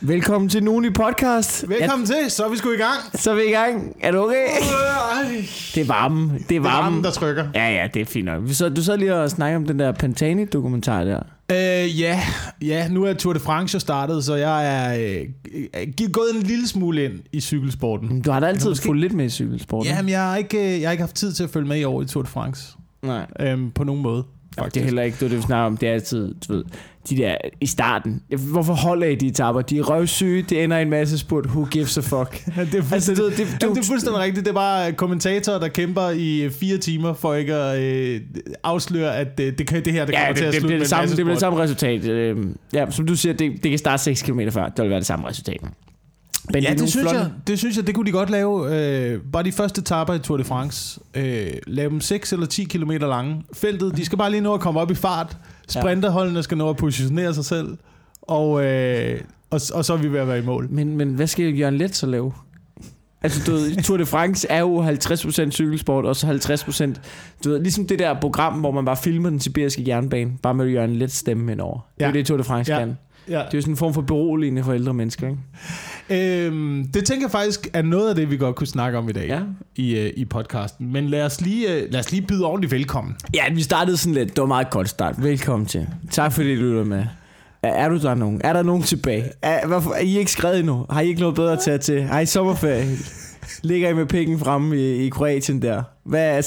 [0.00, 1.68] Velkommen til Nuni Podcast.
[1.68, 3.00] Velkommen til, så er vi sgu i gang.
[3.20, 3.96] Så er vi i gang.
[4.00, 4.46] Er du okay?
[5.74, 6.32] Det er varme.
[6.32, 6.84] Det er det er varme.
[6.84, 7.46] varmen, der trykker.
[7.54, 8.42] Ja, ja, det er fint nok.
[8.52, 11.20] Så, du sad lige og snakkede om den der Pantani-dokumentar der.
[11.52, 12.20] Øh, ja,
[12.62, 15.18] ja, nu er Tour de France jo startet, så jeg er
[15.76, 18.22] øh, gået en lille smule ind i cykelsporten.
[18.22, 19.92] Du har da altid Måske- fulgt lidt med i cykelsporten.
[19.92, 21.84] Jamen, jeg har, ikke, øh, jeg har ikke haft tid til at følge med i
[21.84, 22.72] år i Tour de France.
[23.02, 23.26] Nej.
[23.40, 24.84] Øhm, på nogen måde, Det er faktisk.
[24.84, 25.76] heller ikke det, du snakker om.
[25.76, 26.64] Det er altid, du ved,
[27.10, 28.22] de der i starten.
[28.38, 29.62] Hvorfor holder I de etapper?
[29.62, 31.46] De er røvsyge, det ender i en masse spurt.
[31.46, 32.42] Who gives a fuck?
[32.56, 34.44] Ja, det, er Altså, du, ved, det, Jamen, det er fuldstændig rigtigt.
[34.44, 38.20] Det er bare kommentatorer, der kæmper i fire timer for ikke at øh,
[38.62, 40.74] afsløre, at øh, det, kan, det her det Ja, kommer det, til at det, slutte
[40.74, 42.04] det, det, samme, det bliver det samme resultat.
[42.04, 42.36] Øh,
[42.72, 44.68] ja, som du siger, det, det kan starte 6 km før.
[44.68, 45.60] Det vil være det samme resultat.
[46.52, 48.30] Men Ja, er det nogle synes, flotte- jeg, det synes jeg, det kunne de godt
[48.30, 48.76] lave.
[49.14, 51.00] Øh, bare de første etapper i Tour de France.
[51.14, 53.42] Øh, lave dem 6 eller 10 km lange.
[53.54, 55.36] Feltet, de skal bare lige nå at komme op i fart.
[55.68, 57.76] Sprinterholdene skal nå at positionere sig selv.
[58.22, 59.20] Og, øh,
[59.50, 60.66] og, og så er vi ved at være i mål.
[60.70, 62.32] Men, men hvad skal Jørgen Let så lave?
[63.22, 67.00] Altså, du ved, Tour de France er jo 50% cykelsport, og så 50%,
[67.44, 70.66] du ved, ligesom det der program, hvor man bare filmer den sibiriske jernbane, bare med
[70.66, 71.78] Jørgen Let stemme ind over.
[71.98, 72.12] Det er Ja.
[72.12, 72.78] det, Tour de France Ja.
[72.78, 72.98] kan.
[73.28, 73.34] Ja.
[73.38, 76.46] Det er jo sådan en form for beroligende for ældre mennesker, ikke?
[76.46, 79.12] Øhm, det tænker jeg faktisk er noget af det, vi godt kunne snakke om i
[79.12, 79.40] dag Ja.
[79.76, 80.92] i, øh, i podcasten.
[80.92, 83.16] Men lad os, lige, øh, lad os lige byde ordentligt velkommen.
[83.34, 84.28] Ja, vi startede sådan lidt.
[84.28, 85.14] Det var meget godt start.
[85.22, 85.86] Velkommen til.
[86.10, 87.04] Tak fordi du lytter med.
[87.62, 88.40] Er, du der nogen?
[88.44, 89.24] Er der nogen tilbage?
[89.42, 90.86] Er, hvorfor, er I ikke skrevet endnu?
[90.90, 92.02] Har I ikke noget bedre at tage til?
[92.02, 92.96] Har I sommerferie?
[93.62, 95.82] Ligger I med pikken fremme i, i Kroatien der?
[96.04, 96.40] Hvad er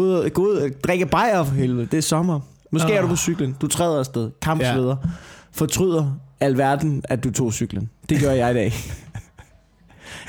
[0.00, 1.86] ud, gå ud drikke bajer for helvede.
[1.90, 2.40] Det er sommer.
[2.72, 2.96] Måske Ah.
[2.98, 3.56] er du på cyklen.
[3.60, 4.30] Du træder afsted.
[4.42, 4.96] Kampsveder.
[5.60, 7.90] Fortryder alverden, at du tog cyklen.
[8.08, 8.72] Det gør jeg i dag.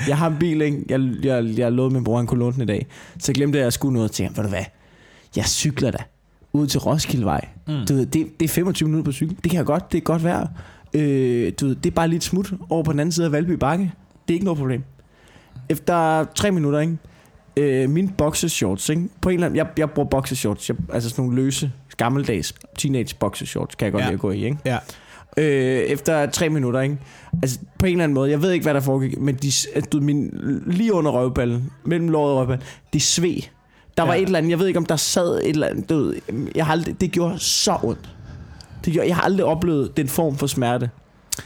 [0.08, 0.84] Jeg har en bil, ikke?
[0.88, 2.86] Jeg, jeg, jeg lovede min bror, han kunne låne den i dag.
[3.18, 4.36] Så glemte jeg, at jeg skulle noget til ham.
[4.36, 4.64] Ved du hvad?
[5.36, 5.98] Jeg cykler da
[6.52, 7.48] ud til Roskildevej.
[7.68, 7.74] Mm.
[7.88, 9.36] Du ved, det, det er 25 minutter på cykel.
[9.42, 9.92] Det kan jeg godt.
[9.92, 10.46] Det er godt vejr.
[10.94, 13.50] Øh, du ved, det er bare lidt smut over på den anden side af Valby
[13.50, 13.92] Bakke.
[14.28, 14.84] Det er ikke noget problem.
[15.68, 16.96] Efter tre minutter, ikke?
[17.56, 19.08] Øh, min boxershorts, ikke?
[19.20, 20.68] På en eller anden, jeg, jeg bruger boxershorts.
[20.68, 24.06] Jeg, altså sådan nogle løse, gammeldags teenage boxershorts, kan jeg godt Ja.
[24.08, 24.58] lide at gå i, ikke?
[24.64, 24.78] Ja.
[25.36, 25.44] Øh,
[25.78, 26.98] efter tre minutter, ikke?
[27.42, 29.52] Altså, på en eller anden måde, jeg ved ikke, hvad der foregik, men de,
[29.92, 30.30] du, min,
[30.66, 32.62] lige under røvballen, mellem låret og røvballen,
[32.92, 33.42] de sved.
[33.96, 34.20] Der var Ja.
[34.20, 36.14] et eller andet, jeg ved ikke, om der sad et eller andet, du ved,
[36.54, 38.08] jeg har aldrig, det gjorde så ondt.
[38.84, 40.90] Det gjorde, jeg har aldrig oplevet den form for smerte,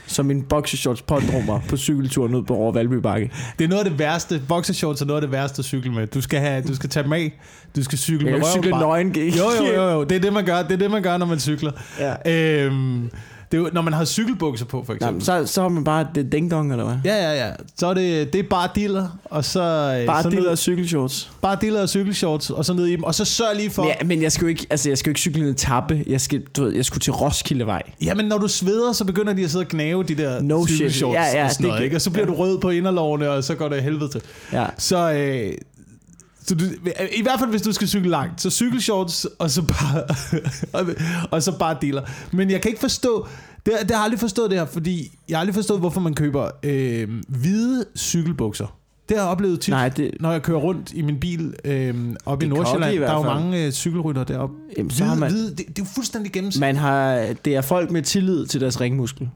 [0.07, 3.31] som min boxershorts pådrog mig på cykelturen ud på over Valby Bakke.
[3.59, 4.41] Det er noget af det værste.
[4.47, 6.07] Boxershorts er noget af det værste at cykle med.
[6.07, 7.39] Du skal, have, du skal tage dem af.
[7.75, 9.15] Du skal cykle Jeg med røven cykle nøgen.
[9.15, 10.03] Jo, jo, jo, jo.
[10.09, 10.61] Det er det, man gør.
[10.63, 11.71] Det er det, man gør, når man cykler.
[11.99, 12.31] Ja.
[12.65, 13.09] Øhm,
[13.51, 15.25] det er jo, når man har cykelbukser på, for eksempel.
[15.25, 16.95] så, så har man bare det ding dong, eller hvad?
[17.05, 17.51] Ja, ja, ja.
[17.77, 19.59] Så er det, det er bare diller, og så...
[19.99, 21.31] øh, Bare så diller ned, og cykelshorts.
[21.41, 23.03] bare diller og cykelshorts, og så ned i dem.
[23.03, 23.85] Og så sørg lige for...
[23.85, 26.03] Ja, men jeg skal jo ikke, altså jeg skal jo ikke cykle en etape.
[26.07, 27.81] Jeg skal, du ved, jeg skulle til Roskildevej.
[28.01, 30.75] Jamen, når du sveder, så begynder de at sidde og knæve de der No shit.
[30.77, 31.97] cykelshorts Ja, ja, og sådan det noget, kan- ikke?
[31.97, 32.31] Og så bliver ja.
[32.33, 34.21] du rød på inderlovene, og så går det helvede til.
[34.53, 34.65] Ja.
[34.77, 35.51] Så, øh,
[36.47, 36.65] så du,
[37.15, 40.03] i hvert fald hvis du skal cykle langt, så cykelshorts, og så bare,
[40.73, 40.85] og,
[41.31, 42.01] og så bare dealer.
[42.31, 43.27] Men jeg kan ikke forstå,
[43.65, 46.13] det, det har jeg aldrig forstået det her, fordi jeg har aldrig forstået, hvorfor man
[46.13, 48.77] køber øh, hvide cykelbukser.
[49.09, 51.95] Det har jeg oplevet tit, Nej, det, når jeg kører rundt i min bil øh,
[52.25, 52.93] oppe i Nordsjælland.
[52.93, 54.55] i Der er jo mange øh, cykelrytter deroppe.
[54.77, 56.59] jamen, så Hvide, har man, hvide, det, det er jo fuldstændig gennemsnit.
[56.59, 59.29] man har, det er folk med tillid til deres ringmuskel.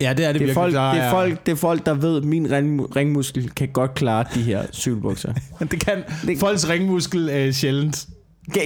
[0.00, 1.94] Ja, det er det, Det er, folk, Der det, er folk, det er folk, der
[1.94, 5.32] ved, at min ring- ringmuskel kan godt klare de her cykelbukser.
[5.70, 8.06] det kan Det- folks ringmuskel øh, sjældent.
[8.54, 8.62] Kan,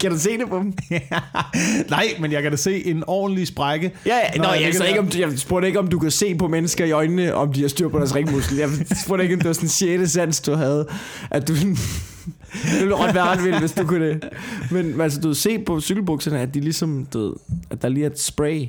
[0.00, 0.74] kan du se det på dem?
[1.90, 3.92] Nej, men jeg kan da se en ordentlig sprække.
[4.06, 4.38] Ja, ja.
[4.38, 6.90] Nå, jeg jeg, ikke, om, jeg spurgte ikke, om du kan se på mennesker i
[6.90, 8.58] øjnene, om de har styr på deres ringmuskel.
[8.58, 8.68] Jeg
[9.04, 10.88] spurgte ikke, om det var sådan en sjette sans, du havde.
[11.30, 14.24] At du det ville ret være ret vildt, hvis du kunne det.
[14.70, 17.36] Men altså, du se på cykelbukserne, at de ligesom, du
[17.70, 18.66] at der lige er et spray.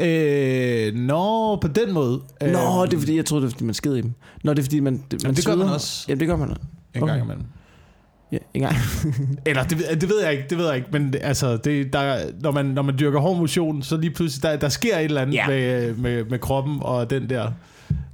[0.00, 2.20] Øh, nå, på den måde.
[2.40, 4.12] Nå, det er fordi, jeg troede, det var fordi, man sked i dem.
[4.44, 6.04] Nå, det er fordi, man, man Men det gør man også.
[6.08, 6.48] Ja, det gør man.
[6.48, 7.12] En okay.
[7.12, 7.44] gang imellem.
[8.32, 8.74] Ja, en gang.
[9.46, 12.16] Eller det, ved- det ved jeg ikke, det ved jeg ikke, men altså, det, der,
[12.40, 15.20] når, man, når man dyrker hård motion, så lige pludselig, der, der sker et eller
[15.20, 15.46] andet Ja.
[15.48, 17.50] med, med, med kroppen og den der,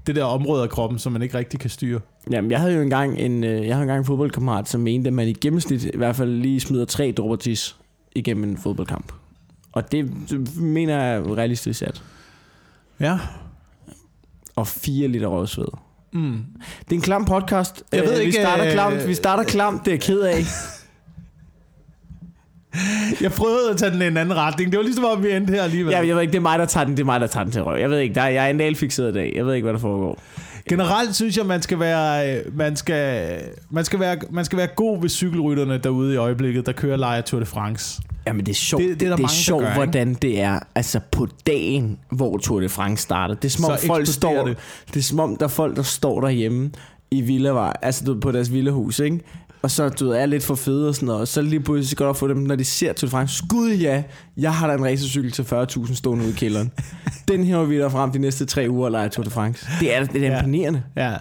[0.07, 2.01] det der område af kroppen, som man ikke rigtig kan styre.
[2.31, 5.15] Jamen, jeg havde jo engang en, øh, jeg havde engang en fodboldkammerat, som mente, at
[5.15, 7.77] man i gennemsnit i hvert fald lige smider tre tis
[8.15, 9.13] igennem en fodboldkamp.
[9.79, 12.03] Og det, det mener jeg er realistisk sat.
[13.01, 13.19] Ja.
[14.57, 15.67] Og fire liter røvsved.
[16.13, 16.33] Mm.
[16.81, 17.83] Det er en klam podcast.
[17.93, 20.21] Jeg ved Øh, ikke, vi starter øh, klamt, vi starter klamt, det er jeg ked
[20.21, 20.45] af.
[23.21, 24.73] Jeg prøvede at tage den i en anden retning.
[24.73, 25.91] Det var ligesom om, vi endte her alligevel.
[25.93, 27.45] Ja, jeg ved ikke, det er mig, der tager den, det er mig, der tager
[27.45, 27.79] den til røv.
[27.81, 28.49] Jeg ved ikke, der, er- jeg er
[29.09, 29.33] i dag.
[29.37, 30.19] Jeg ved ikke, hvad der foregår.
[30.69, 33.29] Generelt synes jeg, man skal være, man skal,
[33.71, 37.21] man skal være, man skal være god ved cykelrytterne derude i øjeblikket, der kører Leia
[37.21, 38.03] Tour de France.
[38.27, 40.59] Jamen, det er sjovt, Det- det, er der det, er sjovt gør, hvordan det er
[40.75, 43.35] altså på dagen, hvor Tour de France starter.
[43.35, 44.57] Det er som om, folk står, det.
[44.95, 44.97] det.
[44.97, 46.71] er som om, der er folk, der står derhjemme
[47.11, 49.21] i Villavej, altså på deres villahus, ikke?
[49.63, 51.21] Og så du ved, er lidt for fede og sådan noget.
[51.21, 53.37] Og så lige pludselig går der for dem, når de ser de France.
[53.37, 54.03] Skud ja,
[54.37, 56.73] jeg har da en racercykel til 40.000 stående ude i kælderen.
[57.29, 59.67] Den her vi der frem de næste tre uger og leger Tour de France.
[59.81, 60.39] Det er, det er Ja.
[60.39, 60.83] imponerende.
[60.97, 61.15] Ja,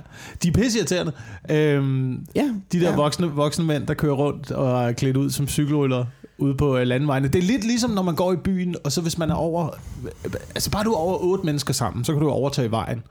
[0.44, 1.12] de er pisseirriterende.
[1.51, 2.95] Øhm, Ja, de der ja.
[2.95, 6.06] voksne, voksne mænd, der kører rundt og er klædt ud som cykelrytter
[6.38, 7.28] ude på øh, landevejene.
[7.28, 9.69] Det er lidt ligesom, når man går i byen, og så hvis man er over...
[10.56, 13.04] Altså bare du er over otte mennesker sammen, så kan du overtage vejen.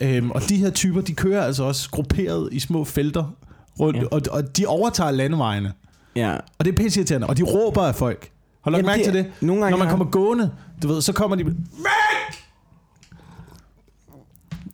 [0.00, 3.36] Øhm, og de her typer, de kører altså også grupperet i små felter
[3.80, 4.04] rundt, Ja.
[4.10, 5.72] og, og de overtager landevejene.
[6.16, 6.36] Ja.
[6.58, 8.30] Og det er pisseirriterende, og de råber af folk.
[8.64, 9.32] Har du Jamen, mærke det- til det?
[9.40, 10.52] nogle gange Når man kommer gående,
[10.82, 11.44] du ved, så kommer de...
[11.44, 11.54] Væk!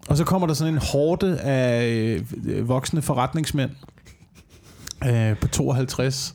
[0.08, 1.84] Og så kommer der sådan en horde af
[2.44, 3.70] øh, voksne forretningsmænd
[5.06, 6.34] øh, på 52.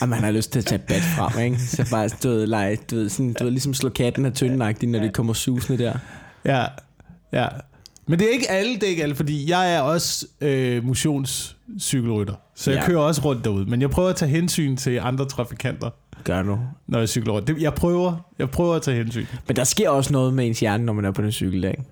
[0.00, 1.58] Og man har lyst til at tage bat frem, ikke?
[1.62, 4.92] Så bare, du ved, lege, du ved, sådan, du ved, ligesom slå katten af tyndagtigt,
[4.92, 5.94] når det kommer susende der.
[6.44, 6.64] Ja,
[7.32, 7.48] ja.
[8.06, 12.34] Men det er ikke alle, det er ikke alle, fordi jeg er også øh, motionscykelrytter.
[12.54, 12.86] Så jeg Ja.
[12.86, 13.64] kører også rundt derude.
[13.70, 15.90] Men jeg prøver at tage hensyn til andre trafikanter,
[16.24, 16.58] Gør nu.
[16.86, 17.48] når jeg cykler rundt.
[17.48, 19.24] Det, jeg prøver, jeg prøver at tage hensyn.
[19.48, 21.68] Men der sker også noget med ens hjerne, når man er på den cykel, der,
[21.70, 21.82] ikke?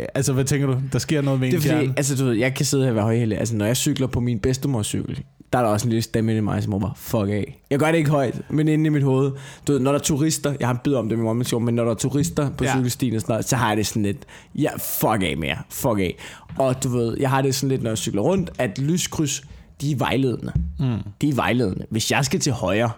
[0.00, 0.76] Øh, altså, hvad tænker du?
[0.92, 1.94] Der sker noget med Det er ens fordi, hjerne?
[1.96, 3.38] altså du ved, jeg kan sidde her og være højheldig.
[3.38, 6.36] Altså når jeg cykler på min bedstemors cykel, der er der også en lille stemme
[6.36, 7.60] i mig, som råber, fuck af.
[7.70, 9.32] Jeg gør det ikke højt, men inde i mit hoved.
[9.66, 11.74] Du ved, når der er turister, jeg har en bid om det med min men
[11.74, 12.74] når der er turister på ja.
[12.76, 15.98] cykelstien og sådan noget, så har jeg det sådan lidt, ja, fuck af mere, fuck
[15.98, 16.16] af.
[16.58, 19.42] Og du ved, jeg har det sådan lidt, når jeg cykler rundt, at lyskryds,
[19.80, 20.52] de er vejledende.
[20.78, 20.98] Mm.
[21.20, 21.86] De er vejledende.
[21.90, 22.90] Hvis jeg skal til højre,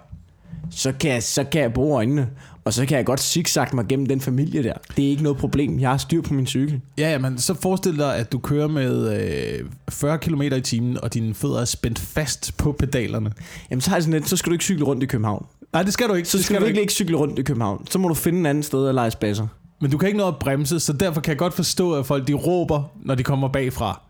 [0.70, 2.28] så kan, jeg, så kan jeg bruge øjnene,
[2.64, 4.72] og så kan jeg godt zigzag mig gennem den familie der.
[4.96, 5.80] Det er ikke noget problem.
[5.80, 6.80] Jeg har styr på min cykel.
[6.98, 9.20] Ja, ja, men så forestil dig, at du kører med
[9.60, 13.32] øh, 40 km i timen, og dine fødder er spændt fast på pedalerne.
[13.70, 15.46] Jamen så, har jeg sådan lidt, så skal du ikke cykle rundt i København.
[15.72, 16.28] Nej, det skal du ikke.
[16.28, 17.86] Så det skal du virkelig ikke cykle rundt i København.
[17.90, 19.46] Så må du finde en anden sted at lege spasser.
[19.80, 22.28] Men du kan ikke nå at bremse, så derfor kan jeg godt forstå, at folk
[22.28, 24.00] de råber, når de kommer bagfra.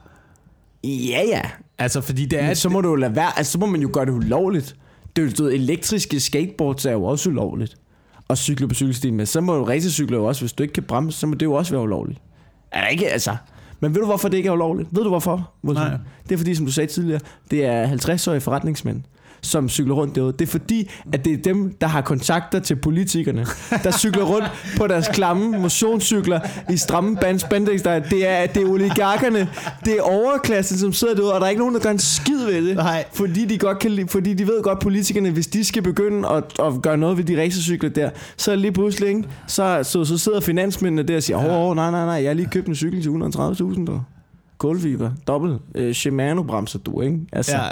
[0.85, 1.41] Ja, ja.
[1.79, 2.46] Altså, fordi det er...
[2.46, 3.38] Men så må du lade være.
[3.38, 4.76] Altså, så må man jo gøre det ulovligt.
[5.17, 7.77] Det du ved, elektriske skateboards er jo også ulovligt.
[8.29, 9.27] Og cykle på cykelstien med.
[9.27, 11.53] Så må du racercykle jo også, hvis du ikke kan bremse, så må det jo
[11.53, 12.21] også være ulovligt.
[12.73, 13.37] Er der ikke, altså...
[13.81, 14.89] Men ved du, hvorfor det ikke er ulovligt?
[14.93, 15.53] Ved du, hvorfor?
[15.63, 15.99] Nej.
[16.29, 17.21] Det er fordi, som du sagde tidligere,
[17.51, 19.03] det er 50-årige forretningsmænd,
[19.44, 20.32] som cykler rundt derude.
[20.32, 23.46] Det er fordi, at det er dem, der har kontakter til politikerne,
[23.85, 27.82] der cykler rundt på deres klamme motionscykler i stramme bands, bandex.
[27.82, 29.49] Der, det er, det er oligarkerne,
[29.85, 32.44] det er overklassen, som sidder derude, og der er ikke nogen, der gør en skid
[32.44, 32.76] ved det.
[32.76, 33.05] Nej.
[33.12, 36.82] Fordi de, godt kan, fordi de ved godt, politikerne, hvis de skal begynde at, at
[36.82, 39.25] gøre noget ved de racercykler der, så er lige pludselig, ikke?
[39.46, 42.35] Så, så, så sidder finansmændene der og siger, åh, oh, nej, nej, nej, jeg har
[42.35, 44.00] lige købt en cykel til 130.000, der.
[44.58, 47.19] Kulfiber, dobbelt, øh, Shimano bremser du, ikke?
[47.32, 47.62] Altså, Ja.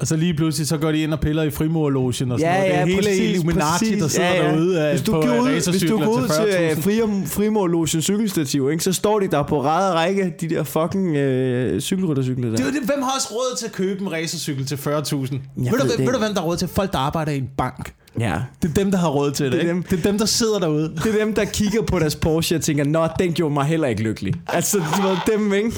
[0.00, 2.52] Og så lige pludselig, så går de ind og piller i frimurlogen og sådan Ja,
[2.52, 2.64] noget.
[2.66, 3.98] Det er ja, hele præcis, Illuminati, præcis.
[4.02, 4.52] der sidder Ja, ja.
[4.52, 7.02] derude øh, hvis du på øh, ud, hvis du går ud til til 40.000.
[7.04, 11.80] uh, Frimorlogen cykelstativ, ikke, så står de der på ræde række, de der fucking øh,
[11.80, 12.56] cykelryttercykler der.
[12.56, 14.86] Det det, hvem har også råd til at købe en racercykel til 40.000?
[14.86, 16.68] Ved, ved ved du, hvem der har råd til?
[16.68, 17.92] Folk, der arbejder i en bank.
[18.20, 18.34] Ja.
[18.62, 19.72] Det er dem, der har råd til det, Det er ikke?
[19.72, 19.82] dem.
[19.82, 20.92] Det er dem, der sidder derude.
[21.04, 23.88] Det er dem, der kigger på deres Porsche og tænker, nå, den gjorde mig heller
[23.88, 24.34] ikke lykkelig.
[24.48, 25.72] Altså, du ved, dem, ikke?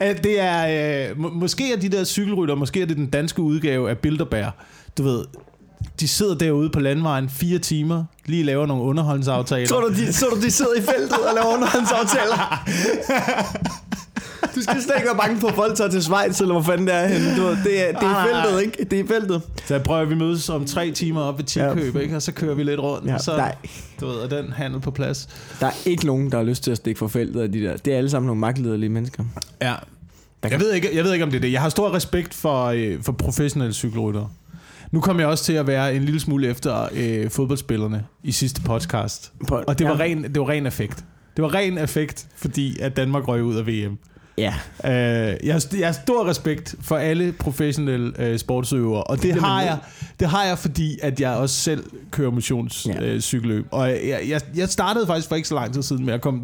[0.00, 3.42] At Det er, øh, må, måske er de der cykelrytter, måske er det den danske
[3.42, 4.50] udgave af Bilderberg.
[4.98, 5.24] Du ved,
[6.00, 9.66] de sidder derude på landvejen fire timer, lige laver nogle underholdsaftaler.
[9.66, 12.64] Tror du, de, tror du, de sidder i feltet og laver underhandsaftaler?
[14.54, 16.86] Du skal slet ikke være bange for, at folk tager til Schweiz, eller hvor fanden
[16.86, 17.36] det er henne.
[17.36, 18.60] Du ved, det, er, det er Nej, nej, feltet, nej.
[18.60, 18.84] ikke?
[18.84, 19.42] Det er feltet.
[19.66, 22.00] Så jeg prøver, at vi mødes om tre timer op ved Tikøb, ja.
[22.00, 22.16] ikke?
[22.16, 23.50] og så kører vi lidt rundt, Ja, og så er,
[24.00, 25.28] du ved, er den handel på plads.
[25.60, 27.76] der er ikke nogen, der har lyst til at stikke for feltet af de der.
[27.76, 29.24] Det er alle sammen nogle magtliderlige mennesker.
[29.62, 29.74] Ja.
[30.50, 31.52] Jeg ved, ikke, jeg ved ikke, om det er det.
[31.52, 34.28] Jeg har stor respekt for, øh, for professionelle cykelryttere.
[34.90, 38.60] Nu kom jeg også til at være en lille smule efter øh, fodboldspillerne i sidste
[38.62, 39.32] podcast.
[39.48, 40.00] På, Og det var, ja.
[40.02, 41.04] ren, det var ren effekt.
[41.36, 43.98] Det var ren effekt, fordi at Danmark røg ud af VM.
[44.38, 44.54] Ja.
[44.84, 49.40] Øh, jeg, har, jeg har stor respekt for alle professionelle øh, sportsøvere, og det, bliver
[49.40, 49.78] har jeg,
[50.20, 53.66] det har jeg, fordi at jeg også selv kører motionscykelløb.
[53.72, 53.78] Ja.
[53.78, 56.20] Øh, og jeg, jeg, jeg startede faktisk for ikke så lang tid siden med at
[56.20, 56.42] komme,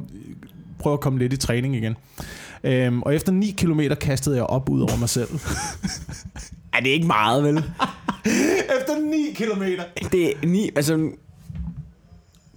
[0.79, 1.97] prøve at komme lidt i træning igen.
[2.65, 5.29] Øhm, og efter 9 km kastede jeg op ud over mig selv.
[6.75, 7.57] Er det ikke meget, vel?
[8.79, 9.63] efter 9 km.
[10.13, 11.11] Det er ni, altså...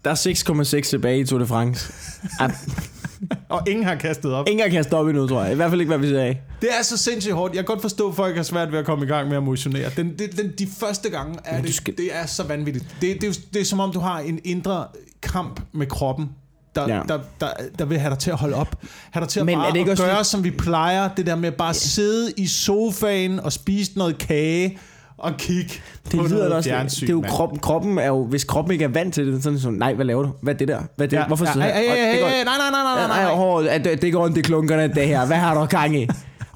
[0.05, 1.93] Der er 6,6 tilbage i Tour de France.
[3.49, 4.47] Og ingen har kastet op.
[4.49, 5.51] Ingen har kastet op endnu, tror jeg.
[5.51, 6.37] I hvert fald ikke, hvad vi sagde.
[6.61, 7.55] Det er så sindssygt hårdt.
[7.55, 9.43] Jeg kan godt forstå, at folk har svært ved at komme i gang med at
[9.43, 9.89] motionere.
[9.97, 12.85] Den, det, den, de første gange er det, skal- det er så vanvittigt.
[13.01, 14.85] Det, det, er, jo- det er som om, du har en indre
[15.21, 16.29] kamp med kroppen,
[16.75, 17.01] der, Ja.
[17.07, 17.47] der, der,
[17.79, 18.75] der vil have dig til at holde op.
[19.11, 20.51] Have dig til at Men er bare det ikke at også gøre, lidt- som vi
[20.51, 21.09] plejer.
[21.17, 24.77] Det der med bare at sidde i sofaen og spise noget kage
[25.17, 25.73] og kigge
[26.11, 26.69] Det på lyder noget også.
[26.69, 27.07] fjernsyn.
[27.07, 29.49] det er jo kroppen, kroppen er jo, hvis kroppen ikke er vant til det, så
[29.49, 30.31] er det sådan, nej, hvad laver du?
[30.41, 30.81] Hvad er det der?
[30.95, 31.17] Hvad er det?
[31.17, 33.35] Ja, Hvorfor ja, sidder ja, ja, ja, det går- ja, nej, nej, nej, nej, nej,
[33.35, 35.25] hår, det, det går ondt i klunkerne, det her.
[35.25, 36.07] Hvad har du gang i?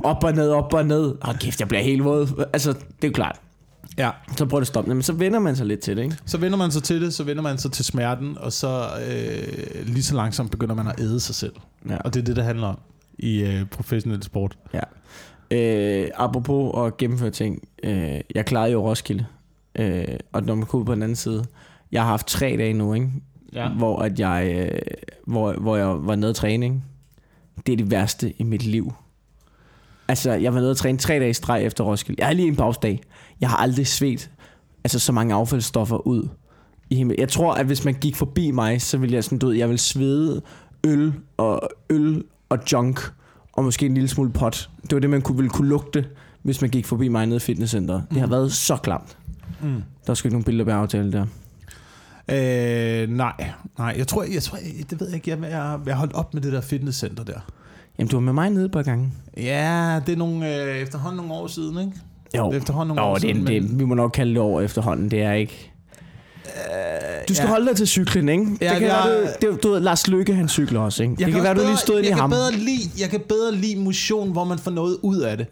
[0.03, 1.15] Op og ned, op og ned.
[1.27, 2.45] Åh, kæft, jeg bliver helt våd.
[2.53, 3.39] Altså, det er jo klart.
[3.97, 4.09] Ja.
[4.37, 4.93] Så prøv at stoppe.
[4.93, 6.15] Men så vender man sig lidt til det, ikke?
[6.25, 9.85] Så vender man sig til det, så vender man sig til smerten, og så øh,
[9.87, 11.53] lige så langsomt begynder man at æde sig selv.
[11.89, 11.97] Ja.
[11.97, 12.79] Og det er det, det handler om
[13.19, 14.57] i øh, professionel sport.
[14.73, 14.79] ja.
[15.51, 17.67] Øh, apropos at gennemføre ting.
[17.83, 19.25] Øh, jeg klarede jo Roskilde.
[19.75, 21.45] Øh, og når man ud på den anden side.
[21.91, 23.09] Jeg har haft tre dage nu, ikke?
[23.53, 23.69] Ja.
[23.69, 24.81] Hvor, at jeg, øh,
[25.27, 26.81] hvor, hvor jeg var nede træne, ikke?
[27.65, 28.93] Det er det værste i mit liv.
[30.07, 32.19] Altså, jeg var nede at træne tre dage i streg efter Roskilde.
[32.19, 33.01] Jeg har lige en pausedag.
[33.41, 34.31] Jeg har aldrig svedt
[34.83, 36.27] altså, så mange affaldsstoffer ud.
[36.89, 37.15] I himmel.
[37.19, 39.67] Jeg tror, at hvis man gik forbi mig, så ville jeg sådan, du ved, jeg
[39.67, 40.41] ville svede
[40.83, 42.99] øl og øl og junk
[43.59, 44.69] og måske en lille smule pot.
[44.81, 46.05] Det var det, man kunne, ville kunne lugte,
[46.41, 48.03] hvis man gik forbi mig nede i fitnesscenteret.
[48.09, 48.31] Det har Mm.
[48.31, 49.17] været så klamt.
[49.61, 49.83] Mm.
[50.05, 51.25] Der er sgu ikke nogen billeder bag aftale der.
[52.31, 53.33] Øh, nej,
[53.77, 53.95] nej.
[53.97, 55.29] Jeg tror, jeg tror, jeg, det ved jeg ikke.
[55.31, 57.39] Jeg, jeg, jeg holdt op med det der fitnesscenter der.
[57.99, 59.11] Jamen, du var med mig nede på gange.
[59.37, 61.91] Ja, det er nogle, øh, efterhånden nogle år siden, ikke?
[62.37, 63.47] Jo, Det er efterhånden nogle Nå, år det, siden.
[63.47, 65.11] det, vi må nok kalde det over efterhånden.
[65.11, 65.68] Det er ikke...
[67.29, 67.49] Du skal ja.
[67.49, 68.45] holde dig til cyklen, ikke?
[68.61, 71.15] Ja, det kan jeg- være, du, det, du ved, Lars Lykke, han cykler også, ikke?
[71.19, 72.29] Jeg det kan være, også du lige bedre- stod ind i ham.
[72.29, 75.47] Kan bedre lide, jeg kan bedre lide motion, hvor man får noget ud af det.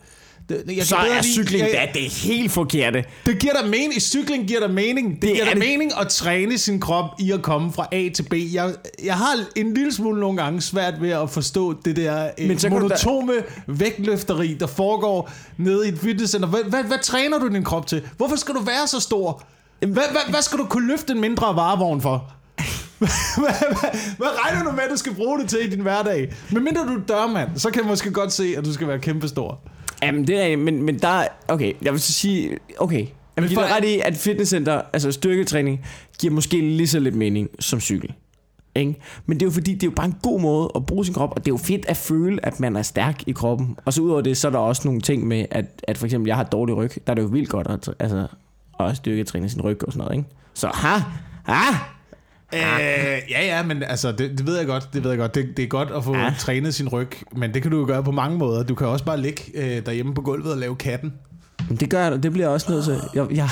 [0.49, 3.03] det jeg Så kan bedre er lide- cykling, jeg, det er helt forkerte.
[3.25, 4.01] Det giver dig mening.
[4.01, 5.13] Cykling giver dig mening.
[5.13, 5.69] Det, det giver er dig det.
[5.69, 8.33] mening at træne sin krop i at komme fra A til B.
[8.53, 8.73] Jeg,
[9.03, 12.59] jeg har en lille smule nogle gange svært ved at forstå det der Men Men
[12.59, 13.33] så kan du da- monotome
[13.67, 16.47] vægtløfteri, der foregår nede i et fitnesscenter.
[16.47, 18.01] Hvad, hvad, hvad træner du din krop til?
[18.17, 19.43] Hvorfor skal du være så stor?
[19.79, 22.33] Hvad, hvad, hvad skal du kunne løfte en mindre varevogn for?
[22.99, 23.07] hvad,
[23.37, 26.33] hvad, hvad, regner du med, at du skal bruge det til i din hverdag?
[26.51, 28.99] Men mindre du er dørmand, så kan jeg måske godt se, at du skal være
[28.99, 29.59] kæmpestor.
[30.03, 30.57] Jamen, det er...
[30.57, 31.27] Men, men der er...
[31.47, 32.57] Okay, jeg vil så sige...
[32.79, 32.99] Okay.
[32.99, 35.85] Jeg Men vil give for- ret i, at fitnesscenter, altså styrketræning,
[36.19, 38.13] giver måske lige så lidt mening som cykel.
[38.75, 38.95] Ikke?
[39.25, 41.13] Men det er jo fordi, det er jo bare en god måde at bruge sin
[41.13, 43.77] krop, og det er jo fedt at føle, at man er stærk i kroppen.
[43.85, 46.27] Og så udover det, så er der også nogle ting med, at, at for eksempel,
[46.27, 48.27] jeg har dårlig ryg, der er det jo vildt godt at, altså,
[48.79, 50.29] at styrketræne sin ryg og sådan noget, ikke?
[50.53, 50.97] Så ha,
[51.43, 51.77] ha,
[52.53, 52.59] Øh,
[53.29, 54.89] ja, ja, men altså, det, det ved jeg godt.
[54.93, 55.35] Det ved jeg godt.
[55.35, 56.33] Det, det er godt at få ja.
[56.39, 58.63] trænet sin ryg, men det kan du jo gøre på mange måder.
[58.63, 61.13] Du kan også bare ligge øh, derhjemme på gulvet og lave katten.
[61.67, 62.99] Men det gør jeg, det bliver jeg også nødt til.
[63.13, 63.49] Jeg, jeg,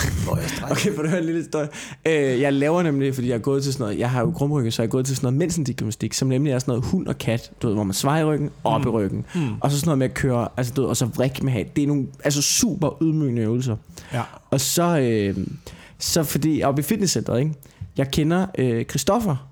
[0.72, 1.68] okay, for det høre en lille historie.
[2.06, 4.72] Øh, jeg laver nemlig, fordi jeg er gået til sådan noget, jeg har jo krumryggen,
[4.72, 7.18] så jeg er gået til sådan noget mensengymnastik, som nemlig er sådan noget hund og
[7.18, 8.88] kat, du ved, hvor man svejer i ryggen, op mm.
[8.88, 9.26] i ryggen.
[9.36, 9.42] Mm.
[9.62, 11.76] Og så sådan noget med at køre, altså du ved, og så vrik med hat.
[11.76, 13.76] Det er nogle altså super ydmygende øvelser.
[14.14, 14.22] Ja.
[14.52, 15.48] Og så, øh,
[16.00, 17.54] så fordi oppe i fitnesscenteret, ikke?
[17.98, 19.50] jeg kender øh, Christoffer,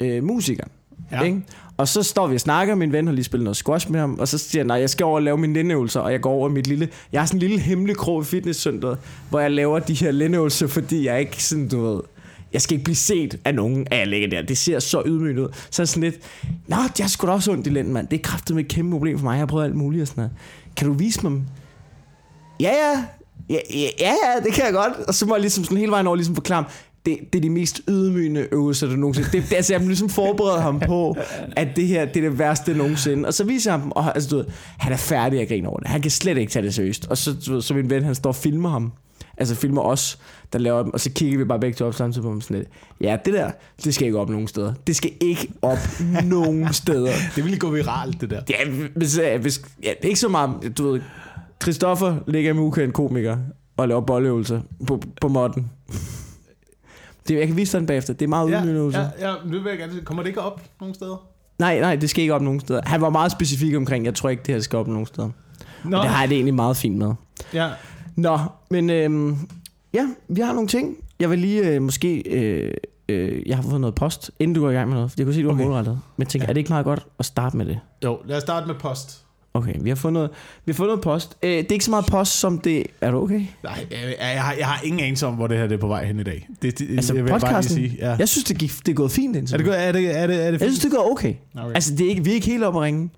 [0.00, 0.70] øh, musikeren.
[1.12, 1.22] Ja.
[1.22, 1.42] Ikke?
[1.80, 4.18] Og så står vi og snakker, min ven har lige spillet noget squash med ham,
[4.18, 6.30] og så siger han, nej, jeg skal over og lave mine lændeøvelser, og jeg går
[6.30, 8.98] over i mit lille, jeg har sådan en lille hemmelig krog i fitnesscenteret,
[9.30, 12.00] hvor jeg laver de her lændeøvelser, fordi jeg ikke sådan, du ved,
[12.52, 14.42] jeg skal ikke blive set af nogen, at jeg ligger der.
[14.42, 15.48] Det ser så ydmygt ud.
[15.70, 16.16] Så er sådan lidt,
[16.66, 18.08] nå, jeg har sgu da også ondt i lænden, mand.
[18.08, 19.32] Det er kraftigt med et kæmpe problem for mig.
[19.32, 20.32] Jeg har prøvet alt muligt og sådan noget.
[20.76, 21.42] Kan du vise mig dem?
[22.60, 23.04] Ja, ja.
[23.50, 24.92] Ja, ja, ja, det kan jeg godt.
[25.08, 26.64] Og så må jeg ligesom sådan hele vejen over ligesom forklare
[27.06, 29.28] det, det er de mest ydmygende øvelser, der nogensinde...
[29.32, 31.16] Det, det, altså, jeg ligesom forberedt ham på,
[31.56, 33.28] at det her, det er det værste nogensinde.
[33.28, 34.44] Og så viser jeg ham, og altså, du ved,
[34.78, 35.88] han er færdig at grine over det.
[35.88, 37.06] Han kan slet ikke tage det seriøst.
[37.06, 38.92] Og så, du ved, så min ven, han står og filmer ham.
[39.36, 40.18] Altså filmer os,
[40.52, 40.94] der laver dem.
[40.94, 42.68] Og så kigger vi bare begge to op samtidig på ham sådan lidt.
[43.00, 43.50] Ja, det der,
[43.84, 44.74] det skal ikke op nogen steder.
[44.86, 45.78] Det skal ikke op
[46.24, 47.12] nogen steder.
[47.36, 48.40] Det ville gå viralt, det der.
[48.50, 51.00] Ja, hvis, hvis, ja, ikke så meget, du ved,
[51.62, 53.36] Christoffer ligger med ukendt komiker
[53.76, 55.70] og laver bolleøvelser på, på modden.
[57.30, 58.12] Det, jeg kan vise den bagefter.
[58.14, 60.62] Det er meget Ja, ydmygende ja, ja, nu vil jeg gerne Kommer det ikke op
[60.80, 61.26] nogen steder?
[61.58, 62.80] Nej, nej, det skal ikke op nogen steder.
[62.84, 65.28] Han var meget specifik omkring, jeg tror ikke, det her skal op nogen steder.
[65.84, 67.12] Nå, Og det har jeg det egentlig meget fint med.
[67.54, 67.68] ja.
[68.16, 68.38] Nå,
[68.70, 69.36] men øhm,
[69.94, 70.96] ja, vi har nogle ting.
[71.20, 72.18] Jeg vil lige øh, måske...
[72.28, 72.74] Øh,
[73.08, 75.14] øh, jeg har fået noget post, inden du går i gang med noget.
[75.18, 75.64] Jeg kunne se, du var Okay.
[75.64, 75.92] målrettet.
[76.16, 76.48] Men jeg tænker, Ja.
[76.50, 77.80] er det ikke meget godt at starte med det?
[78.04, 79.24] Jo, lad os starte med post.
[79.54, 80.30] Okay, vi har noget,
[80.64, 81.36] vi har noget post.
[81.42, 82.86] Øh, det er ikke så meget post, som det...
[83.00, 83.46] Er du okay?
[83.62, 85.86] Nej, jeg, jeg, har, jeg har ingen anelse om, hvor det her det er på
[85.88, 86.48] vej hen i dag.
[86.62, 87.74] Det, det, Altså, jeg vil bare podcasten?
[87.74, 87.96] sige.
[87.98, 88.16] Ja.
[88.18, 90.26] Jeg synes, det, gik, det er gået fint indtil Er det, godt- er det, er
[90.26, 90.62] det, er det Jeg fint?
[90.72, 91.34] synes, det går okay.
[91.58, 91.74] Okay.
[91.74, 93.10] Altså, det er ikke, vi er ikke helt oppe at ringe.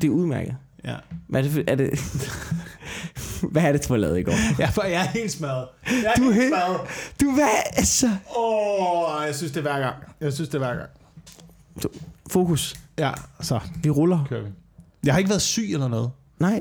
[0.00, 0.56] Det er udmærket.
[0.84, 0.94] ja.
[1.28, 1.90] Hvad er det, er det
[3.52, 4.60] Hvad er det, du har lavet i går?
[4.60, 5.66] Ja, for jeg er helt smadret.
[5.86, 6.80] Jeg er Du er helt helt- smadret.
[7.20, 8.06] Du, hvad, altså...
[8.38, 9.94] Åh, jeg synes det er hver gang.
[10.20, 10.88] Jeg synes det er hver gang.
[12.30, 12.74] Fokus.
[12.98, 13.10] Ja,
[13.40, 14.24] så Vi ruller.
[14.28, 14.48] kører vi.
[15.06, 16.10] Jeg har ikke været syg eller noget.
[16.38, 16.60] Nej, Jeg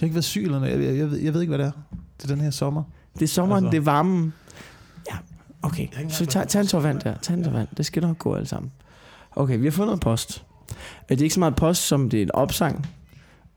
[0.00, 0.72] har ikke været syg eller noget.
[0.72, 1.96] Jeg, jeg, jeg, ved, jeg ved ikke, hvad det er.
[2.22, 2.82] Det er den her sommer.
[3.14, 3.70] det er sommeren, Altså.
[3.70, 4.32] det er varmen.
[5.10, 5.16] Ja,
[5.62, 5.86] okay.
[6.08, 7.14] Så tag, tag en tår vand der.
[7.22, 7.68] Tag en tår vand.
[7.76, 8.72] Det skal nok gå alt sammen.
[9.36, 10.44] Okay, vi har fået noget post.
[10.70, 10.76] Øh,
[11.08, 12.86] Det er ikke så meget post, som det er en opsang.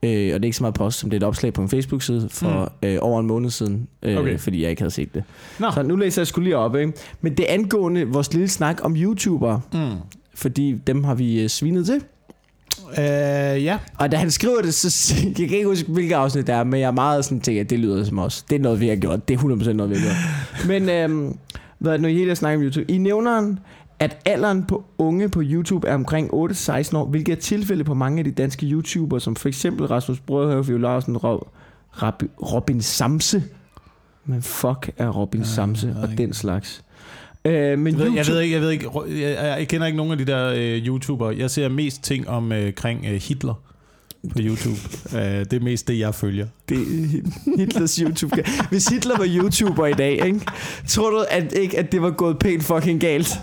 [0.04, 1.70] Øh, og det er ikke så meget post, som det er et opslag på en
[1.70, 2.88] Facebook-side for mm.
[2.88, 4.40] øh, over en måned siden, øh, Okay.
[4.40, 5.24] fordi jeg ikke havde set det.
[5.60, 5.72] Nå.
[5.72, 6.94] Så nu læser jeg skulle lige op, ikke?
[7.22, 9.92] Men det er angående vores lille snak om YouTubere, Mm.
[10.36, 12.04] fordi dem har vi øh, svinet til.
[12.98, 13.78] Øh, ja.
[13.98, 16.80] Og da han skriver det, så jeg kan ikke huske, hvilket afsnit det er, men
[16.80, 18.42] jeg er meget sådan tænker, at det lyder som os.
[18.42, 19.28] Det er noget, vi har gjort.
[19.28, 20.68] Det er 100% noget, vi har gjort.
[20.68, 21.38] Men øhm,
[21.80, 22.92] hvad er det nu, I hele snakker om YouTube?
[22.92, 23.56] I nævner,
[24.00, 28.20] at alderen på unge på YouTube er omkring 8-16 år, hvilket er tilfælde på mange
[28.20, 31.48] af de danske YouTubere, som for eksempel Rasmus Brødhøv, Fio Larsen, Rob,
[31.92, 33.44] Rab, Robin Samse.
[34.26, 36.84] Men fuck er Robin Ja, Samse og den slags.
[37.50, 38.90] Øh, men Jeg ved, YouTube, jeg ved ikke, jeg ved ikke,
[39.28, 41.36] jeg, jeg kender ikke nogen af de der øh, YouTubere.
[41.38, 43.54] Jeg ser mest ting om øh, kring øh, Hitler
[44.32, 44.80] på YouTube.
[45.16, 46.48] øh, det er mest det, jeg følger.
[46.70, 46.84] Det er
[47.58, 48.44] Hitlers YouTube.
[48.70, 50.42] Hvis Hitler var YouTuber i dag, ikke?
[50.88, 53.40] tror du at, ikke, at det var gået pænt fucking galt?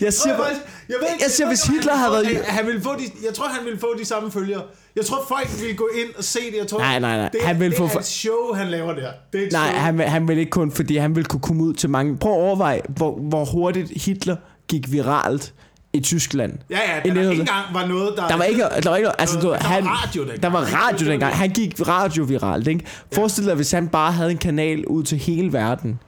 [0.00, 0.46] Jeg siger bare,
[0.88, 3.46] jeg, ved jeg siger, hvis Hitler havde været- Han, han ville få de, jeg tror,
[3.48, 4.62] han ville få de samme følgere.
[4.96, 6.56] Jeg tror, folk ville gå ind og se det.
[6.58, 7.28] Jeg tror, Nej, nej, nej.
[7.28, 9.10] Det, Han ville det få er et show, han laver der.
[9.32, 9.78] Det er nej, show.
[9.80, 12.16] han, vil- han vil ikke kun, fordi han vil kunne komme ud til mange.
[12.18, 14.36] Prøv at overveje, hvor, hvor hurtigt Hitler
[14.68, 15.54] gik viralt
[15.92, 16.52] i Tyskland.
[16.70, 17.40] Ja, ja, der, der ikke 1900.
[17.40, 18.28] engang var noget, der...
[18.28, 20.42] Der var ikke, der var ikke altså, du, der han, var radio dengang.
[20.42, 21.34] der var radio dengang.
[21.34, 22.84] Han gik radio viralt, ikke?
[23.14, 25.98] Forestil dig, hvis han bare havde en kanal ud til hele verden.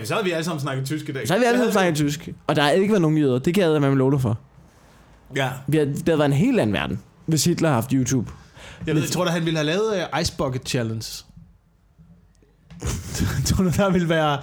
[0.00, 1.26] Ja, så havde vi alle sammen snakket tysk i dag.
[1.28, 2.28] Så havde vi alle sammen snakket tysk.
[2.46, 3.38] Og der havde ikke været nogen jøder.
[3.38, 4.38] Det kan jeg med love for.
[5.36, 5.50] Ja.
[5.66, 8.30] Vi havde, det havde været en helt anden verden, hvis Hitler havde haft YouTube.
[8.86, 11.06] Jeg, ved, jeg tror da, han ville have lavet uh, Ice Bucket Challenge.
[13.46, 14.38] tror du, der ville være...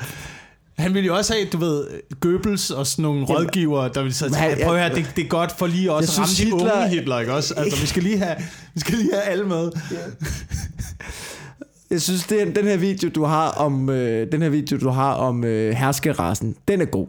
[0.78, 1.88] Han ville jo også have, du ved,
[2.20, 5.12] Goebbels og sådan nogle Jamen, rådgivere, der ville sige, men han- "Ej, prøv høre, det,
[5.16, 7.54] det er godt for lige også at ramme synes, de Hitler- unge Hitler, ikke også?
[7.58, 8.36] Altså, vi skal lige have,
[8.74, 9.72] vi skal lige have alle med.
[11.94, 14.90] Jeg synes, det er, den her video, du har om, øh, den her video, du
[14.90, 17.08] har om øh, herskerassen, den er god.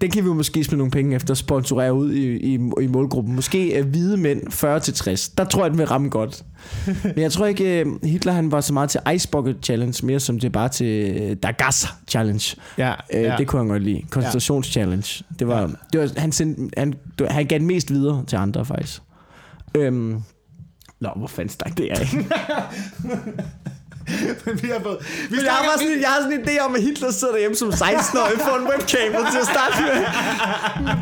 [0.00, 3.34] Den kan vi måske smide nogle penge efter at sponsorere ud i, i, i målgruppen.
[3.34, 4.42] Måske øh, hvide mænd
[5.30, 5.34] 40-60.
[5.38, 6.44] Der tror jeg, den vil ramme godt.
[7.04, 10.20] Men jeg tror ikke, øh, Hitler han var så meget til Ice Bucket Challenge, mere
[10.20, 12.56] som det bare til øh, Dagas Challenge.
[12.78, 13.34] Ja, Øh, ja.
[13.38, 14.02] Det kunne han godt lide.
[14.10, 15.24] Koncentrations Challenge.
[15.38, 18.36] Det var, det var han, sendte, han, det var, han gav den mest videre til
[18.36, 19.02] andre, faktisk.
[19.74, 20.22] Øhm,
[21.00, 21.96] Nå, hvor fanden stak det er,
[24.46, 24.62] ikke?
[24.62, 24.98] vi har fået...
[25.30, 27.56] Vi Men jeg har, sådan, jeg har sådan en idé om, at Hitler sidder derhjemme
[27.56, 29.96] som 16-årig for en webcam til at starte med.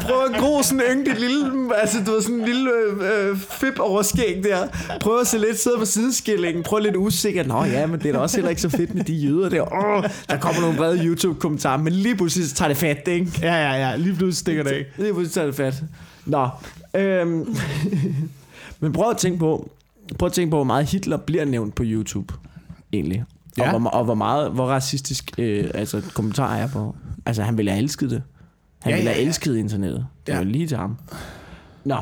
[0.06, 2.70] Prøver at gro sådan en yndigt lille, altså du ved, sådan en lille
[3.12, 4.68] øh, fip over skæg der.
[5.00, 7.46] Prøver at se lidt, sidder på sideskillingen, prøver lidt usikkert.
[7.46, 9.62] Nå ja, men det er da også heller ikke så fedt med de jøder der.
[9.84, 13.30] Åh, der kommer nogle brede YouTube-kommentarer, men lige pludselig tager det fat, ikke?
[13.42, 13.96] Ja, ja, ja.
[13.96, 14.86] Lige pludselig stikker det af.
[14.96, 15.82] Lige pludselig tager det fat.
[16.26, 16.48] Nå,
[16.94, 17.56] øhm,
[18.80, 19.70] men prøv at tænke på,
[20.18, 22.34] prøv at tænke på, hvor meget Hitler bliver nævnt på YouTube,
[22.92, 23.24] egentlig.
[23.58, 23.72] Ja.
[23.74, 26.96] Og, hvor, og hvor meget, hvor racistisk øh, altså, kommentarer er på.
[27.26, 28.22] Altså, han ville have elsket det.
[28.82, 29.26] Han Ja, ville ja, have ja.
[29.26, 30.06] elsket internettet.
[30.26, 30.36] Det Ja.
[30.38, 30.96] var lige til ham.
[31.84, 31.96] Nå,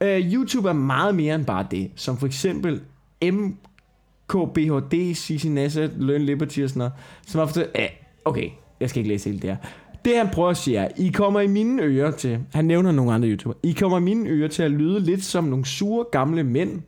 [0.00, 1.90] øh, YouTube er meget mere end bare det.
[1.96, 2.80] Som for eksempel
[3.24, 6.92] MKBHD, Cici Nassa, Learn Liberty og sådan noget.
[7.26, 7.86] Som har fortalt, øh,
[8.24, 8.48] okay,
[8.80, 9.56] jeg skal ikke læse helt det her.
[10.04, 13.12] Det han prøver at sige er, I kommer i mine ører til, han nævner nogle
[13.12, 16.42] andre YouTuber, I kommer i mine ører til at lyde lidt som nogle sure gamle
[16.44, 16.82] mænd.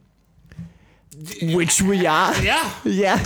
[1.42, 2.34] Which we are.
[2.42, 2.56] Ja.
[3.04, 3.20] Ja,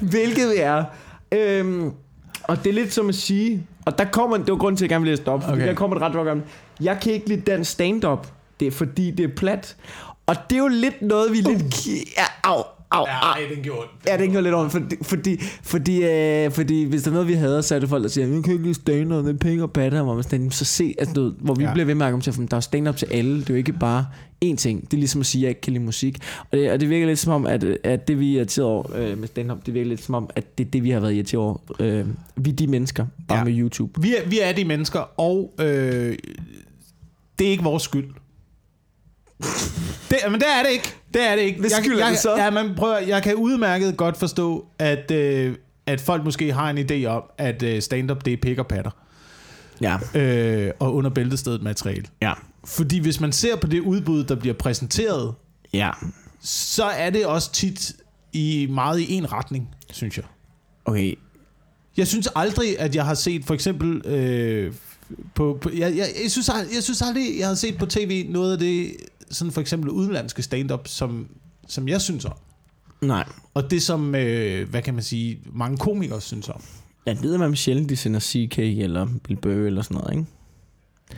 [0.00, 0.84] hvilket vi er.
[1.32, 1.92] Øhm,
[2.42, 4.90] og det er lidt som at sige, og der kommer, det var grunden til, at
[4.90, 5.66] jeg gerne vil læse det op, Okay.
[5.68, 6.42] der kommer et ret godt om,
[6.80, 8.26] jeg kan ikke lide den stand-up,
[8.60, 9.76] det er fordi, det er plat.
[10.26, 11.74] Og det er jo lidt noget, vi lidt...
[11.74, 13.06] ki- Ja, au, au.
[13.08, 13.90] Ja, ej, den gjorde ondt.
[14.06, 17.34] Ja, det gør lidt ondt, fordi, fordi, fordi, øh, fordi hvis der er noget, vi
[17.34, 19.62] hader, så er det folk, der siger, vi kan ikke lide stand-up, det er penge
[19.62, 21.72] og patter, hvor man sådan, så se, altså, du, hvor vi Ja.
[21.72, 23.72] bliver ved med at argumentere, for der er stand-up til alle, det er jo ikke
[23.72, 24.06] bare
[24.44, 26.18] én ting, det er ligesom at sige, at jeg ikke kan lide musik,
[26.50, 28.96] og det, og det virker lidt som om, at, at det vi er irriteret over
[28.96, 31.14] øh, med stand-up, det virker lidt som om, at det er det, vi har været
[31.14, 33.44] irriteret over, øh, vi er de mennesker, bare ja.
[33.44, 34.00] med YouTube.
[34.02, 36.16] Vi er, vi er de mennesker, og øh,
[37.38, 38.08] det er ikke vores skyld.
[40.10, 40.94] Det, men det er det ikke.
[41.14, 41.60] Det er det ikke.
[41.60, 42.36] Hvis jeg, skyld er jeg, det så?
[42.36, 45.54] Ja, men prøv, at- jeg kan udmærket godt forstå, at, øh,
[45.86, 48.90] at folk måske har en idé om, at øh, stand-up det er pik og patter.
[49.80, 49.96] Ja.
[50.14, 52.04] Øh, og under bæltestedet materiale.
[52.22, 52.32] Ja.
[52.64, 55.34] Fordi hvis man ser på det udbud, der bliver præsenteret,
[55.72, 55.90] Ja.
[56.42, 57.92] så er det også tit
[58.32, 60.24] i meget i en retning, synes jeg.
[60.84, 61.14] Okay.
[61.96, 64.72] Jeg synes aldrig, at jeg har set for eksempel øh,
[65.34, 68.26] på, på jeg, jeg, jeg, synes aldrig, jeg synes aldrig, jeg har set på tv
[68.28, 68.90] noget af det,
[69.30, 71.28] sådan for eksempel udenlandske stand-up, som,
[71.68, 72.34] som jeg synes om.
[73.00, 73.24] Nej.
[73.54, 76.62] Og det som, øh, hvad kan man sige, mange komikere synes om.
[77.06, 80.26] Jeg ved, man sjældent de sender CK eller Bill Burr eller sådan noget, ikke?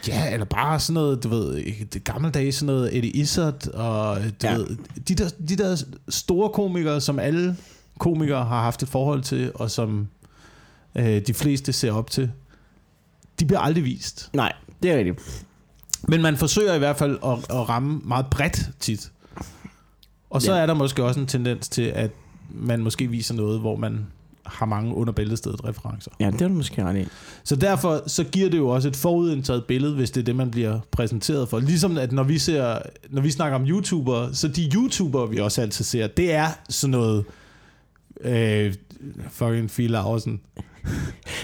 [0.09, 4.16] Ja, eller bare sådan noget, du ved, det gamle dage, sådan noget Eddie Izzard, og
[4.22, 4.53] du Ja.
[4.53, 4.57] ja.
[4.59, 4.66] ved,
[5.09, 7.57] de der, de der store komikere, som alle
[7.98, 10.09] komikere har haft et forhold til, og som
[10.94, 12.31] øh, de fleste ser op til,
[13.40, 14.31] de bliver aldrig vist.
[14.33, 15.44] Nej, det er rigtigt.
[16.09, 19.12] Men man forsøger i hvert fald at, at ramme meget bredt tit.
[20.31, 20.59] Og så Ja.
[20.61, 22.11] er der måske også en tendens til, at
[22.51, 24.07] man måske viser noget, hvor man
[24.47, 26.11] har mange under bæltestedet referencer.
[26.21, 27.07] Ja, det er du måske ret i.
[27.45, 30.51] Så derfor så giver det jo også et forudindtaget billede, hvis det er det, man
[30.51, 31.59] bliver præsenteret for.
[31.61, 32.79] Ligesom at når vi, ser,
[33.11, 36.91] når vi snakker om YouTubere, så de YouTubere, vi også altid ser, det er sådan
[36.91, 37.25] noget...
[38.21, 38.75] Øh,
[39.31, 40.41] fucking Phil Lausen.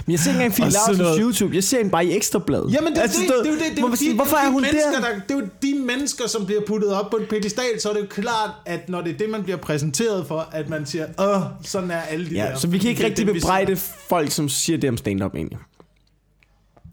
[0.07, 1.55] Men jeg ser ikke engang Fie Larsens YouTube.
[1.55, 2.73] Jeg ser hende bare i Ekstrabladet.
[2.73, 4.45] Jamen det, altså, det, det, det, er det, det, er jo hvorfor, de, det er
[4.47, 5.01] de hun mennesker, der?
[5.01, 5.21] der?
[5.29, 8.01] Det er jo de mennesker, som bliver puttet op på en pedestal, så er det
[8.01, 11.43] jo klart, at når det er det, man bliver præsenteret for, at man siger, åh,
[11.65, 12.57] sådan er alle de Ja, der.
[12.57, 13.77] så vi kan ikke Det er rigtig det, bebrejde
[14.09, 15.59] folk, som siger det om stand-up egentlig.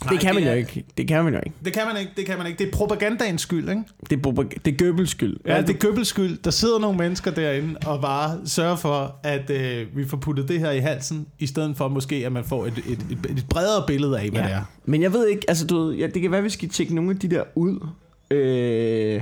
[0.04, 0.86] Nej, det kan man det jo er- ikke.
[0.98, 1.56] Det kan man jo ikke.
[1.66, 2.58] Det kan man ikke, det kan man ikke.
[2.60, 3.82] Det er propagandaens skyld, ikke?
[4.10, 5.38] Det er, propag- det er Goebbels skyld.
[5.46, 6.38] Ja, det er Goebbels skyld.
[6.44, 10.60] Der sidder nogle mennesker derinde og bare sørger for, at øh, vi får puttet det
[10.60, 13.84] her i halsen, i stedet for måske, at man får et, et, et, et bredere
[13.88, 14.48] billede af, hvad Ja.
[14.48, 14.62] det er.
[14.86, 17.12] Men jeg ved ikke, altså du ved, ja, det kan være, vi skal tjekke nogle
[17.12, 17.88] af de der ud.
[18.32, 19.22] Øh,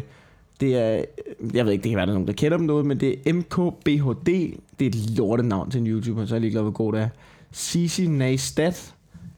[0.61, 1.03] det er,
[1.53, 3.15] jeg ved ikke, det kan være, der er nogen, der kender dem noget, men det
[3.25, 4.25] er MKBHD.
[4.79, 7.07] Det er et lortenavn til en YouTuber, så er jeg ligeglad, hvor god det er.
[7.53, 8.93] Cici Neistat,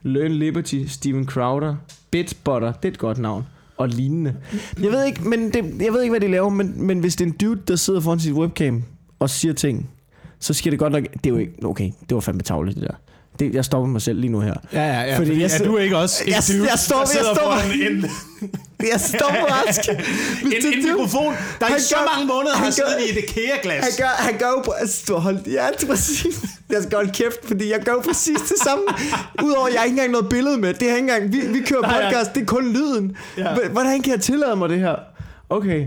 [0.06, 1.76] Learn Liberty, Steven Crowder,
[2.10, 4.36] Bitbutter, det er et godt navn, og lignende.
[4.82, 7.24] Jeg ved ikke, men det, jeg ved ikke, hvad de laver, men, men hvis det
[7.24, 8.84] er en dude, der sidder foran sit webcam
[9.18, 9.90] og siger ting,
[10.38, 11.02] så sker det godt nok...
[11.02, 11.52] Det er jo ikke...
[11.64, 12.94] Okay, det var fandme tavligt, det der.
[13.38, 14.54] Det, jeg stopper mig selv lige nu her.
[14.72, 15.16] Ja, ja, ja.
[15.18, 18.10] Fordi Fordi, jeg er du ikke også Jeg- jeg jeg foran en, en,
[18.92, 19.80] Jeg stopper rask.
[19.88, 23.16] en, en mikrofon, der Han i så gør- mange måneder han har siddet i et
[23.24, 23.82] IKEA-glas.
[23.84, 24.72] Han gør, han gør jo...
[24.78, 25.46] Altså, du har holdt...
[25.46, 26.24] Ja, det er præcis.
[26.70, 28.84] Jeg skal holde kæft, fordi jeg gør jo præcis det samme.
[29.42, 30.74] Udover, at jeg har ikke engang noget billede med.
[30.74, 31.32] Det er ikke engang...
[31.32, 32.04] Vi, vi kører Nej, ja.
[32.08, 33.16] podcast, det er kun lyden.
[33.38, 33.54] Ja.
[33.72, 34.94] Hvordan kan jeg tillade mig det her?
[35.50, 35.86] Okay.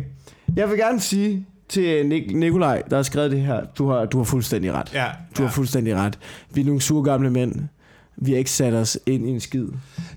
[0.55, 4.17] Jeg vil gerne sige til Nik- Nikolaj, der har skrevet det her, du har, du
[4.17, 4.93] har fuldstændig ret.
[4.93, 6.19] Ja, Du har fuldstændig ret.
[6.53, 7.55] Vi er nogle sure gamle mænd.
[8.17, 9.67] Vi har ikke sat os ind i en skid.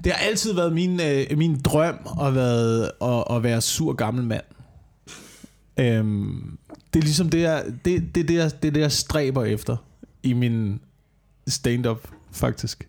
[0.05, 4.25] Det har altid været min, øh, min drøm at, været, at, at være sur gammel
[4.25, 4.43] mand.
[5.81, 6.59] Øhm,
[6.95, 9.77] det er ligesom det, jeg, det, det, det, jeg, det, er det, jeg stræber efter
[10.23, 10.81] i min
[11.49, 12.89] stand-up, faktisk.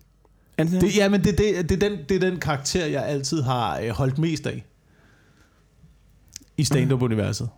[0.58, 3.42] Det, Det, ja, men det, det, det, er den, det er den karakter, jeg altid
[3.42, 4.64] har øh, holdt mest af
[6.56, 7.48] i stand-up-universet.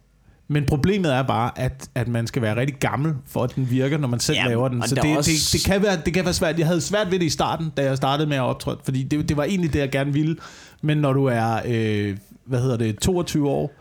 [0.49, 3.99] Men problemet er bare, at, at man skal være rigtig gammel, for at den virker,
[3.99, 4.83] når man selv Ja, ja, laver den.
[4.89, 6.59] Så det, også- det, det, kan være, det kan være svært.
[6.59, 9.29] Jeg havde svært ved det i starten, da jeg startede med at optræde, fordi det,
[9.29, 10.37] det var egentlig det, jeg gerne ville.
[10.83, 13.73] Men når du er, øh, hvad hedder det, 22 år,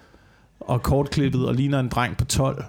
[0.60, 2.64] og kortklippet, og ligner en dreng på 12,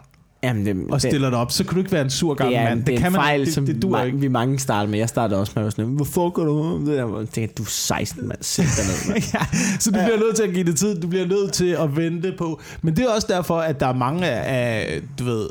[0.46, 2.54] Jamen, det, og stiller dig op, så kan du ikke være en sur det, gammel
[2.54, 2.84] det er, mand.
[2.84, 4.18] det er kan man, fejl, det, som det, duer mange, ikke.
[4.18, 4.98] vi mange starter med.
[4.98, 7.18] Jeg startede også med at sådan, hvorfor går du det der?
[7.18, 8.38] Jeg tænkte, du er 16, mand.
[8.40, 9.24] Sæt dig ned, mand.
[9.34, 11.96] ja, så du bliver nødt til at give det tid, du bliver nødt til at
[11.96, 12.60] vente på.
[12.82, 15.48] Men det er også derfor, at der er mange af, du ved,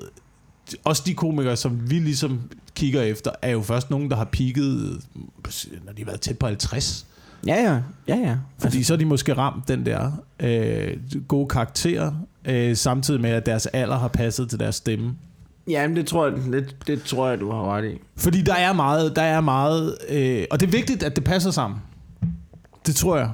[0.84, 2.42] også de komikere, som vi ligesom
[2.76, 5.00] kigger efter, er jo først nogen, der har peaked,
[5.86, 7.06] når de har været tæt på 50.
[7.48, 7.80] Ja, ja.
[8.08, 8.36] Ja, ja.
[8.60, 12.12] Fordi så er de måske ramt den der øh, gode karakter,
[12.46, 15.16] øh, samtidig med, at deres alder har passet til deres stemme.
[15.70, 17.98] Ja, men det tror, jeg, det, det tror jeg, du har ret i.
[18.18, 21.52] Fordi der er meget, der er meget, øh, og det er vigtigt, at det passer
[21.52, 21.80] sammen.
[22.88, 23.30] Det tror jeg.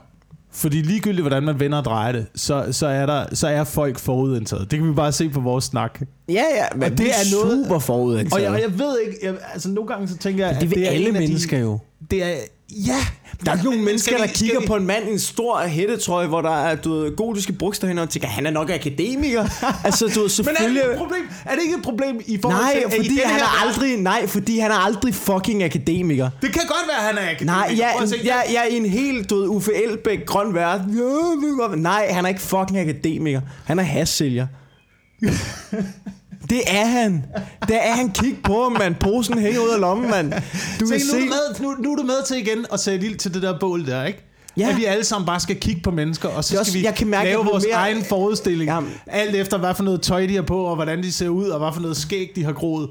[0.53, 3.99] Fordi ligegyldigt, hvordan man vender og drejer det, så, så, er, der, så er folk
[3.99, 4.71] forudindtaget.
[4.71, 6.01] Det kan vi bare se på vores snak.
[6.29, 8.33] Ja, ja, men Og det det er er noget- super forudindtaget.
[8.33, 10.75] Og jeg, og jeg ved ikke, jeg, altså nogle gange så tænker jeg, det vil
[10.75, 11.79] at det er alle mennesker de, jo.
[12.11, 12.35] Det er,
[12.71, 12.97] ja.
[13.45, 15.11] Der er ikke nogen Men mennesker, skal der vi- kigger vi- på en mand i
[15.11, 18.51] en stor hættetrøje, hvor der er du ved, gotiske bogstaver hen og tænker, han er
[18.51, 19.45] nok akademiker.
[19.85, 20.83] altså, du ved, Men er selvfølgelig...
[20.83, 21.21] det, et problem?
[21.45, 22.91] er det ikke et problem i forhold Nej, til...
[22.97, 26.29] fordi han her er aldrig, nej, fordi han er aldrig fucking akademiker.
[26.41, 27.45] Det kan godt være, han er akademiker.
[27.97, 30.97] Nej, se, jeg, jeg er i en helt, ved, Uffe Elbæk, grøn verden.
[30.97, 31.75] Ja.
[31.75, 33.41] Nej, han er ikke fucking akademiker.
[33.65, 34.47] Han er hassælger.
[36.51, 37.25] det er han.
[37.67, 38.11] Det er han.
[38.11, 38.95] Kig på ham, mand.
[38.95, 40.31] Posen hænger ud af lommen, mand.
[40.79, 41.17] Du Se, kan nu, se...
[41.17, 43.41] er du med, nu, nu er du med til igen at sætte ild til det
[43.41, 44.27] der bål der, ikke?
[44.57, 44.69] Ja.
[44.69, 46.95] At vi alle sammen bare skal kigge på mennesker, og så skal også- vi jeg
[46.95, 48.69] kan mærke, lave vores mere- egen forudstilling.
[48.69, 48.89] Jamen.
[49.07, 51.59] Alt efter, hvad for noget tøj de har på, og hvordan de ser ud, og
[51.59, 52.89] hvad for noget skæg de har groet.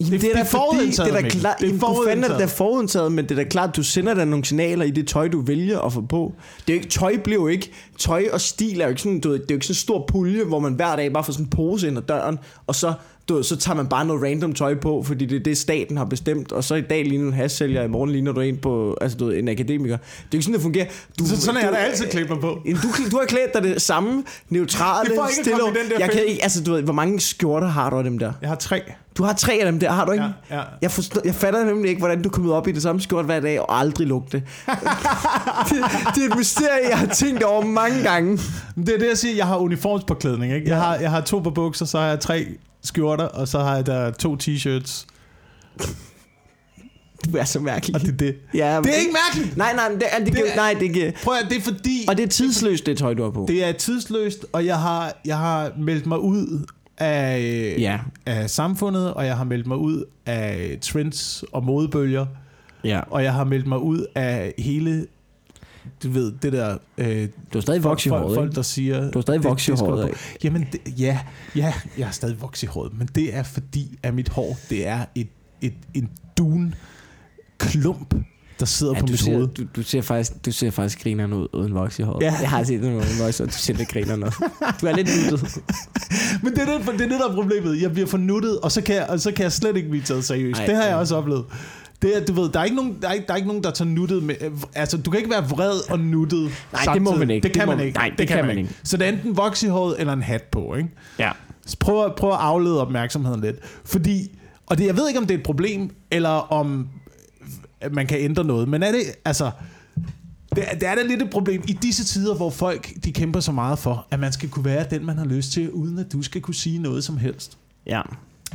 [0.00, 2.24] Jamen, det, er da fordi, det er da klart, Det er det er du fanden
[2.24, 3.12] er da forudindtaget.
[3.12, 5.80] men det er da klart, du sender dig nogle signaler i det tøj, du vælger
[5.80, 6.32] at få på.
[6.66, 9.20] Det er jo ikke, tøj bliver jo ikke, tøj og stil er jo ikke sådan,
[9.20, 11.24] du ved, det er jo ikke sådan en stor pulje, hvor man hver dag bare
[11.24, 12.92] får sådan en pose ind ad døren, og så,
[13.36, 16.04] du så tager man bare noget random tøj på, fordi det er det, staten har
[16.04, 18.96] bestemt, og så i dag ligner du en hassælger, i morgen ligner du en på,
[19.00, 19.96] altså du ved, en akademiker.
[19.96, 20.86] Det er jo ikke sådan, det fungerer.
[21.18, 22.60] Du, Så, sådan er jeg da altid klædt mig på.
[22.82, 25.60] Du, du har klædt dig det samme, neutrale, Det får ikke stille.
[25.60, 28.04] i den der Jeg kan ikke, altså du ved, hvor mange skjorter har du af
[28.04, 28.32] dem der?
[28.40, 28.82] Jeg har tre.
[29.16, 30.24] Du har tre af dem der, har du ikke?
[30.50, 30.62] Ja, ja.
[30.82, 33.24] Jeg, forstår, jeg fatter nemlig ikke, hvordan du er kommet op i det samme skjort
[33.24, 34.36] hver dag og aldrig lugte.
[35.68, 35.76] det,
[36.14, 38.38] det er et mysterie, jeg har tænkt over mange gange.
[38.76, 39.34] Det er det, jeg siger.
[39.36, 40.54] Jeg har uniformspåklædning.
[40.54, 40.68] Ikke?
[40.68, 42.46] Jeg, har, jeg har to par bukser, så har jeg tre
[42.82, 45.06] skjorter, og så har jeg der to t-shirts.
[47.32, 47.94] Du er så mærkelig.
[47.94, 48.36] Og det er det.
[48.54, 49.56] Ja, Det er ikke mærkeligt.
[49.56, 51.62] Nej, nej, det, er- det, Det det, er- nej, det, det, Prøv at det er
[51.62, 52.04] fordi...
[52.08, 53.44] og det er tidsløst, det tøj, du har på.
[53.48, 56.66] Det er tidsløst, og jeg har, jeg har meldt mig ud
[56.98, 57.98] af, Ja.
[58.26, 62.26] af samfundet, og jeg har meldt mig ud af trends og modebølger,
[62.84, 63.00] Ja.
[63.10, 65.06] og jeg har meldt mig ud af hele,
[66.02, 66.78] du ved, det der...
[66.98, 69.10] Øh, Du er stadig vokset i folk, håret, folk, der siger...
[69.10, 70.10] Du er stadig vokset i håret?
[70.44, 71.18] Jamen, det, ja,
[71.56, 74.86] ja, jeg er stadig vokset i håret, men det er fordi, at mit hår, det
[74.86, 75.28] er et,
[75.62, 76.74] et, en dun
[77.58, 78.14] klump,
[78.60, 79.48] der sidder Ja, på mit ser, hoved.
[79.48, 82.22] du, du, ser faktisk, du ser faktisk grineren ud uden voks i håret.
[82.22, 82.34] Ja.
[82.40, 84.30] Jeg har set nogle voks, og du ser lidt grineren ud.
[84.80, 85.58] Du er lidt nuttet.
[86.42, 87.82] Men det er det, det er det, der er problemet.
[87.82, 90.24] Jeg bliver fornuttet, og så kan jeg, og så kan jeg slet ikke blive taget
[90.24, 90.60] seriøst.
[90.60, 90.96] Ej, det har jeg ja.
[90.96, 91.44] også oplevet.
[92.02, 93.64] Det er, du ved, der er, ikke nogen, der, er ikke, der er ikke nogen,
[93.64, 94.34] der tager nuttet med...
[94.40, 97.18] øh, Altså, du kan ikke være vred og nuttet Nej, det må samtidig.
[97.18, 97.44] man ikke.
[97.44, 97.98] Det kan Det må- man ikke.
[97.98, 98.70] nej, det kan man ikke.
[98.84, 100.88] Så det er enten voks i håret eller en hat på, ikke?
[101.18, 101.30] Ja.
[101.66, 103.56] Så prøv, at- prøv at aflede opmærksomheden lidt.
[103.84, 106.88] Fordi, og det, jeg ved ikke, om det er et problem, eller om
[107.80, 109.50] at man kan ændre noget, men er det, altså,
[110.56, 113.40] det, er- det er da lidt et problem i disse tider, hvor folk, de kæmper
[113.40, 116.12] så meget for, at man skal kunne være den, man har lyst til, uden at
[116.12, 117.58] du skal kunne sige noget som helst.
[117.86, 118.00] Ja.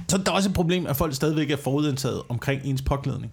[0.07, 3.31] Så er der også et problem, at folk stadigvæk er forudindtaget omkring ens påklædning.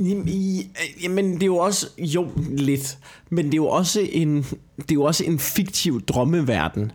[0.00, 0.70] Jamen, i-
[1.08, 2.98] øh, det er jo også, jo, lidt,
[3.30, 4.36] men det er jo også en,
[4.76, 6.92] det er jo også en fiktiv drømmeverden,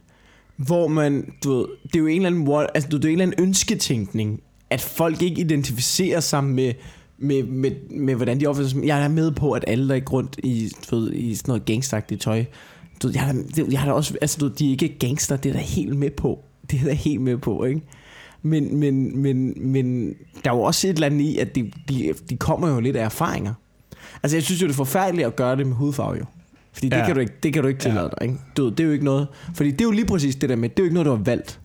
[0.57, 3.25] hvor man, du ved, det er jo en eller anden, altså, det er en eller
[3.25, 6.73] anden ønsketænkning, at folk ikke identificerer sig med,
[7.17, 8.85] med, med, med hvordan de opfører sig.
[8.85, 11.65] Jeg er med på, at alle der er rundt i, du ved, i sådan noget
[11.65, 12.45] gangstagtigt tøj.
[13.03, 15.49] Du, ved, jeg, er, jeg har også, altså, du, ved, de er ikke gangster, det
[15.49, 16.39] er der helt med på.
[16.71, 17.81] Det er der helt med på, ikke?
[18.45, 20.07] Men, men, men, men
[20.43, 22.95] der er jo også et eller andet i, at de, de, de kommer jo lidt
[22.95, 23.53] af erfaringer.
[24.23, 26.25] Altså jeg synes jo, det er forfærdeligt at gøre det med hudfarve jo.
[26.73, 27.05] Fordi det, Ja.
[27.05, 28.39] kan du ikke, det kan du ikke tillade dig, ikke?
[28.57, 30.69] Du, det er jo ikke noget, fordi det er jo lige præcis det der med,
[30.69, 31.59] det er jo ikke noget, du har valgt.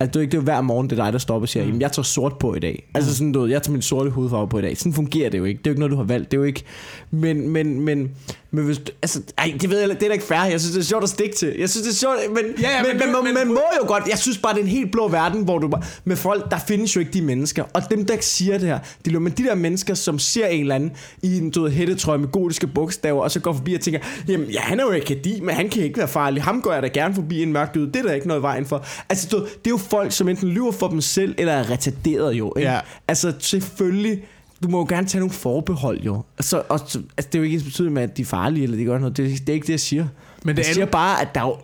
[0.00, 1.44] Altså det er jo ikke det er jo hver morgen, det er dig, der stopper
[1.44, 2.90] og siger, jamen jeg tager sort på i dag.
[2.94, 4.76] Altså sådan, du ved, jeg tager min sorte hudfarve på i dag.
[4.76, 5.58] Sådan fungerer det jo ikke.
[5.58, 6.30] Det er jo ikke noget, du har valgt.
[6.30, 6.62] Det er jo ikke,
[7.10, 8.10] men, men, men,
[8.54, 10.44] men hvis, altså, ej, det ved jeg, det er da ikke fair.
[10.44, 11.54] Jeg synes, det er sjovt at stikke til.
[11.58, 13.86] Jeg synes, det er sjovt, men, Ja, ja, men, men men, men, man må jo
[13.86, 16.50] godt, jeg synes bare, det er en helt blå verden, hvor du bare, med folk,
[16.50, 17.64] der findes jo ikke de mennesker.
[17.72, 20.74] Og dem, der siger det her, de, men de der mennesker, som ser en eller
[20.74, 24.46] anden i en død hættetrøje med gotiske bogstaver, og så går forbi og tænker, jamen
[24.46, 26.42] ja, han er jo akademi, men han kan ikke være farlig.
[26.42, 27.86] Ham går jeg da gerne forbi en mørk død.
[27.86, 28.86] Det er der ikke noget i vejen for.
[29.08, 32.32] Altså, du, det er jo folk, som enten lyver for dem selv, eller er retarderet
[32.32, 32.52] jo.
[32.56, 32.70] Ikke?
[32.70, 32.80] Ja.
[33.08, 34.22] Altså, selvfølgelig,
[34.62, 36.22] du må jo gerne tage nogle forbehold jo.
[36.38, 38.64] Altså, og, så- altså det er jo ikke ens betydning med, at de er farlige,
[38.64, 39.16] eller de gør noget.
[39.16, 40.06] Det, det er ikke det, jeg siger.
[40.44, 41.56] Men det jeg er siger bare, at der er jo,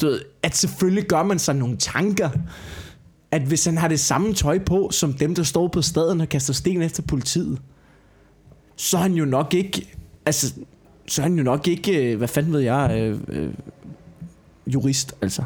[0.00, 2.30] du ved, at selvfølgelig gør man sig nogle tanker.
[3.30, 6.28] At hvis han har det samme tøj på, som dem, der står på staden og
[6.28, 7.58] kaster sten efter politiet,
[8.76, 9.88] så er han jo nok ikke,
[10.26, 10.54] altså,
[11.06, 13.50] så er han jo nok ikke, øh, hvad fanden ved jeg, øh, øh,
[14.66, 15.42] jurist, altså.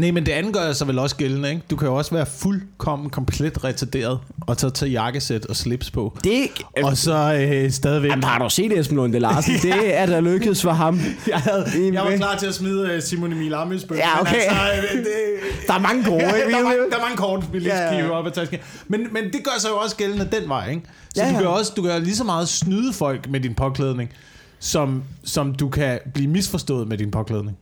[0.00, 1.62] Nej, men det andet gør sig vel også gældende, ikke?
[1.70, 6.18] Du kan jo også være fuldkommen komplet retarderet, og så tage jakkesæt og slips på.
[6.24, 6.42] Det
[6.76, 8.10] er Og så øh, stadigvæk...
[8.10, 9.54] Jamen, har du set Esben Lunde Larsen?
[9.62, 11.00] Det er der lykkedes for ham.
[11.28, 13.96] jeg, havde, jeg var klar til at smide øh, Simon Emil Amitsbøl.
[13.98, 14.34] Ja, okay.
[14.34, 14.56] Altså,
[14.92, 15.06] øh, det,
[15.68, 16.50] Der er mange gode, ikke?
[16.50, 18.10] der, er mange, der er mange kort, vi lige Ja, ja, ja.
[18.10, 18.58] op af tasken.
[18.88, 20.82] Men, men det gør sig jo også gældende den vej, ikke?
[21.14, 21.38] Så Ja, du ja.
[21.40, 24.10] kan også du kan lige så meget snyde folk med din påklædning,
[24.58, 27.56] som, som du kan blive misforstået med din påklædning.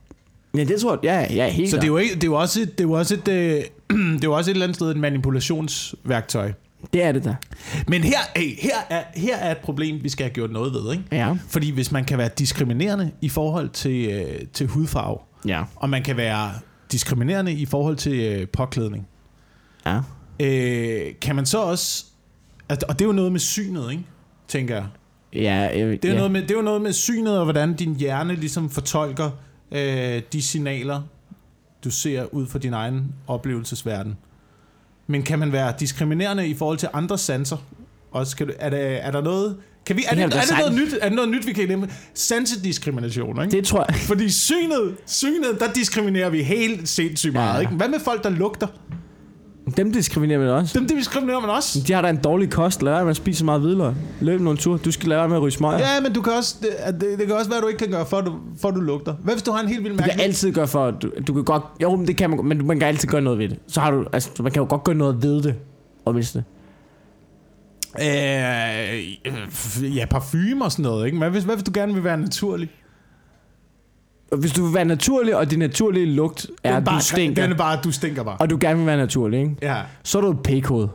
[0.57, 2.33] Ja, det tror jeg, ja, ja, helt Så det er jo, ikke, det er jo
[2.35, 3.63] også, et, det er jo også et, øh,
[4.15, 6.51] det er jo også et eller andet sted et manipulationsværktøj.
[6.93, 7.35] det er det der.
[7.87, 10.91] Men her, hey, her, er, her er et problem, vi skal have gjort noget ved,
[10.91, 11.03] ikke?
[11.11, 11.33] Ja.
[11.49, 15.17] Fordi hvis man kan være diskriminerende i forhold til, øh, til hudfarve,
[15.47, 15.63] Ja.
[15.75, 16.51] og man kan være
[16.91, 19.07] diskriminerende i forhold til øh, påklædning,
[19.85, 19.99] Ja.
[20.39, 22.05] øh, kan man så også...
[22.69, 24.03] Altså, og det er jo noget med synet, ikke?
[24.47, 24.85] Tænker jeg.
[25.33, 26.15] Ja, øh, Det er, ja.
[26.15, 29.29] noget med, det er jo noget med synet, og hvordan din hjerne ligesom fortolker
[29.71, 31.01] øh, de signaler,
[31.83, 34.17] du ser ud fra din egen oplevelsesverden.
[35.07, 37.57] Men kan man være diskriminerende i forhold til andre sanser?
[38.11, 39.57] Også, kan du, er, der, er der noget...
[39.85, 41.47] Kan vi, er, Det det, er, du da det noget nyt, er det noget nyt,
[41.47, 41.89] vi kan glemme?
[42.13, 43.57] Sansediskrimination, ikke?
[43.57, 43.95] Det tror jeg.
[43.95, 47.55] Fordi synet, synet, der diskriminerer vi helt sindssygt meget.
[47.55, 47.59] Ja.
[47.59, 47.73] Ikke?
[47.73, 48.67] Hvad med folk, der lugter?
[49.77, 50.79] Dem diskriminerer man også.
[50.79, 51.83] Dem diskriminerer man også.
[51.87, 52.81] De har da en dårlig kost.
[52.83, 53.93] Lad være med at spise så meget hvidløg.
[54.21, 54.77] Løb nogle tur.
[54.77, 55.79] Du skal lade være med at ryge smøger.
[55.79, 57.91] Ja, men du kan også, det, det, det kan også være, at du ikke kan
[57.91, 59.13] gøre, for at du, for at du lugter.
[59.13, 61.33] Hvad hvis du har en helt vild Du kan altid gøre for, at du, du
[61.33, 61.63] kan godt...
[61.81, 63.59] Jo, men det kan man, men man kan altid gøre noget ved det.
[63.67, 64.05] Så har du...
[64.13, 65.55] Altså, man kan jo godt gøre noget ved det.
[66.05, 66.43] Og hvis det.
[67.99, 68.05] Øh,
[69.97, 71.17] ja, parfume og sådan noget, ikke?
[71.17, 72.69] Men hvis, hvad hvis du gerne vil være naturlig?
[74.35, 77.51] Hvis du vil være naturlig, og din naturlige lugt er, Den bare, du stinker, Den
[77.51, 78.37] er bare, du stinker bare.
[78.39, 79.55] og du gerne vil være naturlig, ikke?
[79.61, 79.75] Ja.
[80.03, 80.89] så er du et p-kode.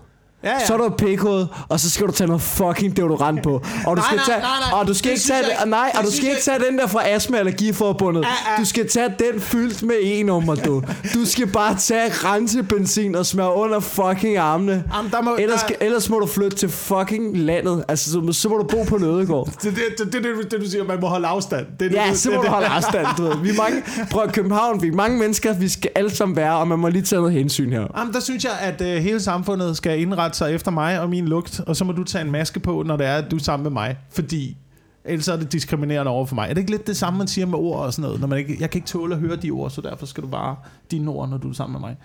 [0.44, 0.66] Ja, ja.
[0.66, 3.62] Så er du p-kode, og så skal du tage noget fucking deodorant på.
[3.86, 4.80] Og du skal nej, tage, nej, nej.
[4.80, 6.78] og du skal Det ikke tage, jeg nej, og du skal jeg ikke tage den
[6.78, 8.24] der fra Astma Allergiforbundet.
[8.24, 8.60] Ah, ah.
[8.60, 10.82] Du skal tage den fyldt med E-nummer, du.
[11.14, 14.84] Du skal bare tage rensebenzin og smøre under fucking armene.
[14.96, 17.84] Jamen, der må, Ellers, der, ellers må du flytte til fucking landet.
[17.88, 19.48] Altså, så, så må du bo på en ødegård.
[19.62, 21.66] det, det, det, det, det, du siger, man må holde afstand.
[21.80, 23.36] Det, det, Ja, det, så må det, du holde afstand, du ved.
[23.42, 26.68] Vi er mange, prøv København, vi er mange mennesker, vi skal alle sammen være, og
[26.68, 27.86] man må lige tage noget hensyn her.
[27.98, 31.28] Jamen, der synes jeg, at øh, hele samfundet skal indrette sig efter mig og min
[31.28, 33.40] lugt, og så må du tage en maske på, når det er, at du er
[33.40, 33.96] sammen med mig.
[34.10, 34.56] Fordi
[35.04, 36.50] ellers er det diskriminerende over for mig.
[36.50, 38.20] Er det ikke lidt det samme, man siger med ord og sådan noget?
[38.20, 40.28] Når man ikke, jeg kan ikke tåle at høre de ord, så derfor skal du
[40.28, 40.56] bare
[40.90, 41.96] dine ord, når du er sammen med mig.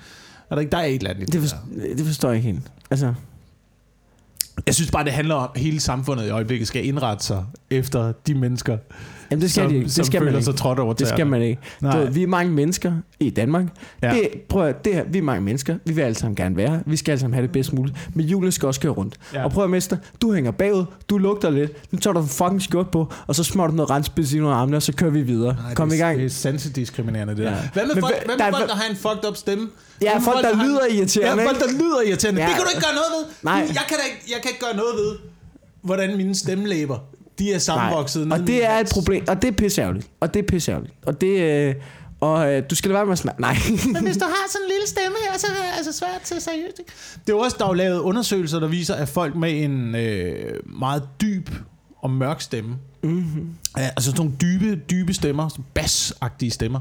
[0.49, 1.33] Er der ikke der er et eller andet?
[1.33, 1.59] Det, forstår,
[1.97, 2.71] det forstår jeg ikke helt.
[2.91, 3.13] Altså,
[4.65, 8.11] Jeg synes bare, det handler om, at hele samfundet i øjeblikket skal indrette sig efter
[8.27, 8.77] de mennesker,
[9.31, 9.89] jamen det skal som, de ikke.
[9.89, 10.45] som Det skal man ikke.
[10.45, 11.61] sig trådt over Det skal man ikke.
[11.81, 12.05] Nej.
[12.05, 13.65] Du, vi er mange mennesker i Danmark.
[14.01, 14.07] Ja.
[14.07, 14.13] Ja.
[14.21, 15.77] Det, prøv at, det her, vi er mange mennesker.
[15.85, 16.79] Vi vil alle sammen gerne være her.
[16.85, 17.97] Vi skal alle sammen have det bedst muligt.
[18.13, 19.15] Men julen skal også køre rundt.
[19.33, 19.39] Ja.
[19.39, 19.45] Ja.
[19.45, 21.71] Og prøv at mester, du hænger bagud, du lugter lidt.
[21.93, 24.81] Nu tager du fucking skjort på, og så smører du noget rensbenzin under armene, og
[24.83, 25.55] så kører vi videre.
[25.63, 26.17] Nej, Kom det, i gang.
[26.17, 27.49] Det er sansediskriminerende, det Ja.
[27.49, 27.55] der.
[27.73, 29.67] Hvad med Men folk, hvad- der med er- folk der har en fucked up stemme?
[30.01, 32.41] Ja, med folk, der har- lyder irriterende, Ja, folk, der lyder irriterende.
[32.41, 32.47] Ja.
[32.47, 33.23] Det kan du ikke gøre noget ved.
[33.43, 33.53] Nej.
[33.79, 35.11] Jeg kan, da ikke, jeg kan ikke gøre noget ved,
[35.81, 36.97] hvordan mine stemmelæber,
[37.39, 38.27] de er sammenvokset.
[38.27, 38.39] Nej.
[38.39, 40.09] Og det er et problem, og det er pisseærgerligt.
[40.19, 40.93] Og det er pisseærgerligt.
[41.05, 41.41] Og det...
[41.41, 41.75] Øh,
[42.19, 43.41] og øh, du skal lade være med at snakke.
[43.41, 43.57] Nej.
[43.93, 46.41] Men hvis du har sådan en lille stemme her, så er det altså svært til
[46.41, 46.79] seriøst.
[46.79, 46.91] Ikke?
[47.27, 50.59] Det er også, der er jo lavet undersøgelser, der viser, at folk med en øh,
[50.65, 51.49] meget dyb
[52.01, 53.49] og mørk stemme, mm-hmm.
[53.75, 56.79] altså sådan nogle dybe, dybe stemmer, bassagtige stemmer,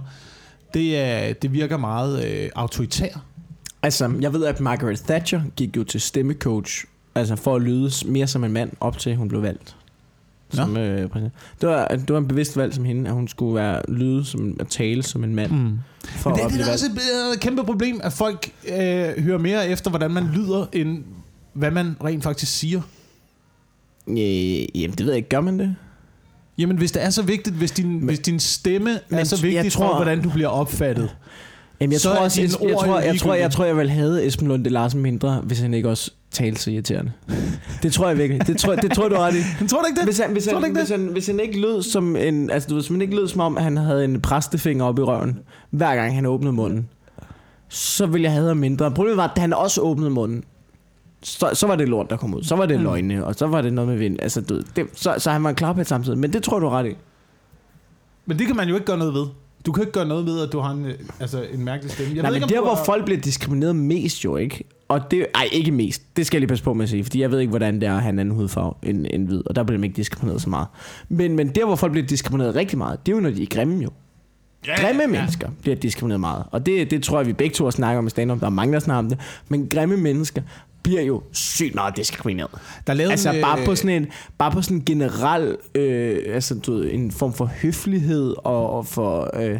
[0.75, 3.25] det, er, det virker meget øh, autoritær.
[3.83, 8.27] Altså, jeg ved, at Margaret Thatcher gik jo til stemmecoach, altså for at lyde mere
[8.27, 9.77] som en mand, op til hun blev valgt.
[10.51, 11.33] Som, øh, præsident.
[11.61, 14.57] det, var, det var en bevidst valg som hende, at hun skulle være lyde som
[14.61, 15.51] at tale som en mand.
[15.53, 15.79] Mm.
[16.05, 19.69] For Men det, det er også et øh, kæmpe problem, at folk øh, hører mere
[19.69, 21.05] efter, hvordan man lyder, end
[21.53, 22.81] hvad man rent faktisk siger.
[24.09, 25.29] Øh, jamen, det ved jeg ikke.
[25.29, 25.75] Gør man det?
[26.59, 29.37] Jamen, hvis det er så vigtigt, hvis din, Men- hvis din stemme er Men så
[29.37, 31.17] jeg vigtig tror- for, hvordan du bliver opfattet.
[31.81, 33.49] Jamen, jeg Så tror også, jeg, jeg, ord tror, jeg, tror, jeg, ligegyldige.
[33.51, 37.13] tror, jeg vil have Esben Lunde Larsen mindre, hvis han ikke også talte så irriterende.
[37.83, 38.47] Det tror jeg virkelig.
[38.47, 39.39] Det tror, det tror jeg, du ret i.
[39.61, 40.05] Men tror du ikke det?
[40.07, 42.51] Hvis han, hvis, Tror du han, ikke hvis, han, hvis han ikke lød som en,
[42.51, 45.03] altså du ved, hvis han ikke lød som om, han havde en præstefinger op i
[45.03, 45.39] røven,
[45.71, 46.89] hver gang han åbnede munden,
[47.69, 48.91] så ville jeg have ham mindre.
[48.91, 50.45] Problemet var, at han også åbnede munden,
[51.23, 52.43] så, så var det lort, der kom ud.
[52.43, 52.83] Så var det Mm.
[52.85, 54.17] løgne, og så var det noget med vind.
[54.23, 56.19] Altså, du, det, så, så han var en klarpæt samtidig.
[56.19, 56.95] Men det tror jeg, du ret i.
[58.27, 59.27] Men det kan man jo ikke gøre noget ved.
[59.67, 62.15] Du kan ikke gøre noget ved, at du har en, øh, altså, en mærkelig stemme.
[62.15, 64.65] Jeg Nej, ved men ikke, der, hvor har- folk bliver diskrimineret mest jo, ikke?
[64.89, 66.03] Og det, ej, ikke mest.
[66.17, 67.89] Det skal jeg lige passe på med at sige, fordi jeg ved ikke, hvordan det
[67.89, 70.43] er at have en anden hudfarve end, end hvid, og der bliver de ikke diskrimineret
[70.43, 70.67] så meget.
[71.09, 73.47] Men, men der, hvor folk bliver diskrimineret rigtig meget, det er jo, når de er
[73.47, 73.91] grimme jo.
[74.67, 75.09] Ja, Grimme ja.
[75.09, 76.45] mennesker bliver diskrimineret meget.
[76.51, 78.51] Og det, det tror jeg, vi begge to har snakket om i stand Der er
[78.51, 79.19] mange, der snakker om det.
[79.49, 80.43] Men grimme mennesker
[80.87, 82.51] bliver jo sygt meget diskrimineret.
[82.87, 84.07] Der er lavet Altså en, bare øh, på sådan en,
[84.39, 88.87] bare på sådan en generel, øh, altså du ved, en form for høflighed og, og
[88.87, 89.59] for, øh,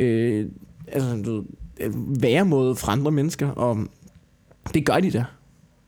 [0.00, 0.46] øh,
[0.92, 1.42] altså du ved,
[1.80, 3.48] øh, væremåde for andre mennesker.
[3.48, 3.78] Og
[4.74, 5.24] det gør de der.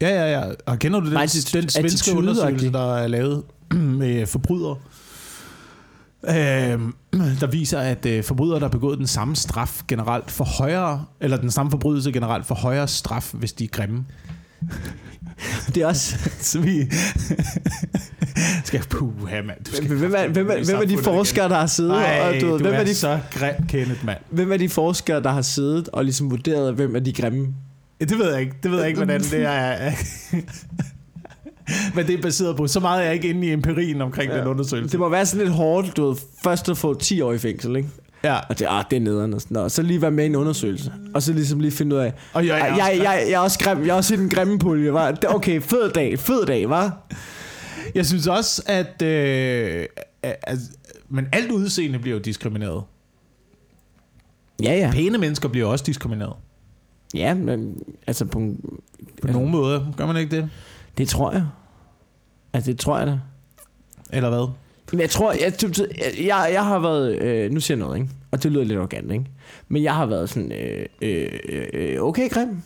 [0.01, 0.53] Ja, ja, ja.
[0.67, 3.43] Og kender du den, Bare den svenske undersøgelse, der er lavet
[4.01, 4.77] med forbrydere?
[6.29, 6.95] Øhm,
[7.41, 11.37] der viser, at øh, forbrydere, der har begået den samme straf generelt for højere, eller
[11.37, 14.05] den samme forbrydelse generelt for højere straf, hvis de er grimme.
[15.75, 16.17] Det er også...
[16.41, 16.91] Så vi
[18.65, 19.65] skal puha, mand.
[19.65, 21.93] Du skal Hvem er, hvem, er, hvem er de forskere, der har siddet?
[21.93, 24.19] Nej, og, du ved, du hvem, er, er de, så grim, Kenneth, mand.
[24.31, 27.55] hvem er de forskere, der har siddet og ligesom vurderet, hvem er de grimme?
[28.01, 28.53] Det ved jeg ikke.
[28.63, 29.91] Det ved jeg ikke, hvordan det er.
[31.95, 32.67] Men det er baseret på.
[32.67, 34.33] Så meget er jeg ikke inde i empirien omkring.
[34.33, 34.39] Ja.
[34.39, 34.93] den undersøgelse.
[34.93, 37.77] Det må være sådan lidt hårdt, du ved, først at få 10 år i fængsel,
[37.77, 37.89] ikke?
[38.25, 38.39] Ja.
[38.49, 39.65] Og det, ah, det er nederen og sådan noget.
[39.65, 40.93] Og så lige være med i en undersøgelse.
[41.15, 43.59] Og så ligesom lige finde ud af, Og jeg, jeg, jeg, jeg, jeg, er også
[43.59, 45.19] grim, jeg er også i den grimme pulje, var.
[45.29, 47.07] Okay, fed dag, fed dag, var.
[47.95, 49.87] Jeg synes også, at, øh,
[50.23, 50.59] at...
[51.09, 52.83] Men alt udseende bliver jo diskrimineret.
[54.63, 54.91] Ja, ja.
[54.93, 56.33] Pæne mennesker bliver også diskrimineret.
[57.15, 58.61] Ja, men altså på, en-
[59.23, 59.33] På Ja.
[59.33, 59.87] nogle måder.
[59.97, 60.51] Gør man ikke det?
[60.99, 61.47] det tror jeg.
[62.53, 63.19] Altså, det tror jeg da.
[64.13, 64.49] Eller hvad?
[64.93, 65.89] Men jeg tror, jeg, jeg,
[66.27, 68.11] jeg, jeg har været, øh, nu siger jeg noget, ikke?
[68.31, 69.25] Og det lyder lidt arrogant, ikke?
[69.69, 71.29] Men jeg har været sådan, øh, øh,
[71.73, 72.63] øh, okay grim.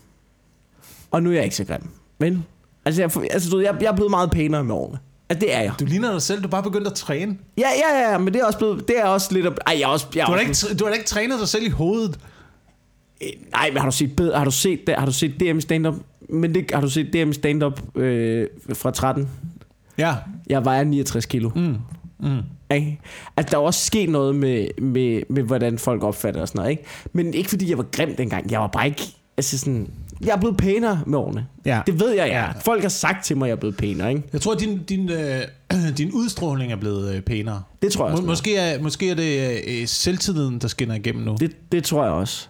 [1.10, 1.82] Og nu er jeg ikke så grim.
[2.18, 2.44] Men,
[2.84, 4.98] altså, jeg, altså du, jeg, jeg er blevet meget pænere med årene.
[5.30, 5.72] Altså, det er jeg.
[5.80, 7.36] Du ligner dig selv, du er bare begyndt at træne.
[7.58, 9.46] Ja, ja, ja, men det er også blevet, det er også lidt...
[9.46, 10.06] Ej, jeg er også...
[10.14, 12.18] Jeg er Du har, også ikke, du har ikke trænet dig selv i hovedet.
[13.22, 15.60] Øh, Nej, men har du set bedre, har du set det, har du set DM
[15.60, 15.94] stand-up,
[16.28, 19.28] men det, har du set DM stand-up øh, fra 13?
[19.98, 20.14] Ja.
[20.50, 21.50] Jeg vejer 69 kilo.
[21.54, 21.76] Mm.
[22.20, 22.38] Mm.
[22.74, 23.00] Ikke?
[23.36, 26.70] At der er også sket noget med, med, med, hvordan folk opfatter og sådan noget.
[26.70, 26.82] Ikke?
[27.12, 28.50] Men ikke fordi jeg var grim dengang.
[28.50, 29.02] Jeg var bare ikke...
[29.36, 29.90] Altså sådan,
[30.24, 31.46] jeg er blevet pænere med årene.
[31.64, 31.80] Ja.
[31.86, 32.58] Det ved jeg, jeg Ja.
[32.58, 32.60] er.
[32.64, 34.10] Folk har sagt til mig, at jeg er blevet pænere.
[34.10, 34.22] Ikke?
[34.32, 35.40] Jeg tror, at din, din, øh,
[35.98, 37.62] din udstråling er blevet øh, pænere.
[37.82, 38.26] Det tror jeg Må, også.
[38.26, 41.36] måske, er, måske er det øh, selvtilliden, der skinner igennem nu.
[41.40, 42.48] Det, det tror jeg også.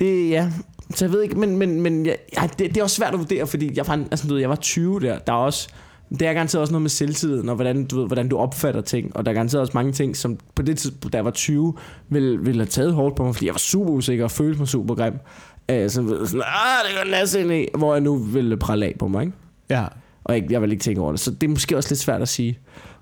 [0.00, 0.50] Det, ja.
[0.94, 2.12] Så jeg ved ikke, men, men, men ja,
[2.42, 4.56] det, det, er også svært at vurdere, fordi jeg, fandt, altså, du ved, jeg var
[4.56, 5.18] 20 der.
[5.18, 5.68] Der er også,
[6.10, 9.16] det er garanteret også noget med selvtiden, og hvordan du, ved, hvordan du opfatter ting.
[9.16, 11.74] Og der er garanteret også mange ting, som på det tidspunkt, da jeg var 20,
[12.08, 14.68] ville, ville have taget hårdt på mig, fordi jeg var super usikker og følte mig
[14.68, 15.14] super grim.
[15.72, 18.94] Uh, så sådan, ah, det går næste ind i, hvor jeg nu ville prale af
[18.98, 19.36] på mig, ikke?
[19.70, 19.84] Ja.
[20.24, 21.20] Og jeg, jeg vil ikke tænke over det.
[21.20, 22.58] Så det er måske også lidt svært at sige.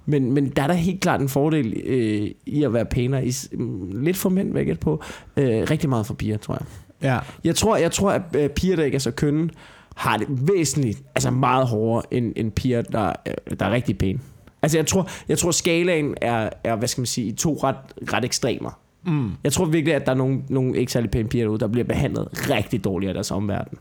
[0.06, 3.26] Men, men der er der helt klart en fordel øh, i at være pænere.
[3.26, 5.02] I, mm, lidt for mænd, gætte på.
[5.36, 6.66] Øh, rigtig meget for piger, tror jeg.
[7.02, 7.18] Ja.
[7.44, 9.50] Jeg tror, jeg tror at øh, piger, der ikke er så kønne,
[9.94, 14.18] har det væsentligt, altså meget hårdere, end, end piger, der, øh, der er rigtig pæne.
[14.62, 17.76] Altså jeg tror, jeg tror skalaen er, er, hvad skal man sige, i to ret,
[18.12, 18.78] ret ekstremer.
[19.06, 19.30] Mm.
[19.44, 21.84] Jeg tror virkelig, at der er nogle, nogle ikke særlig pæne piger derude, der bliver
[21.84, 23.78] behandlet rigtig dårligt af deres omverden.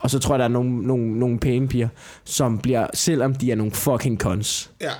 [0.00, 1.88] Og så tror jeg, der er nogle, nogle, nogle pæne piger,
[2.24, 4.70] som bliver, selvom de er nogle fucking cons.
[4.80, 4.90] Ja.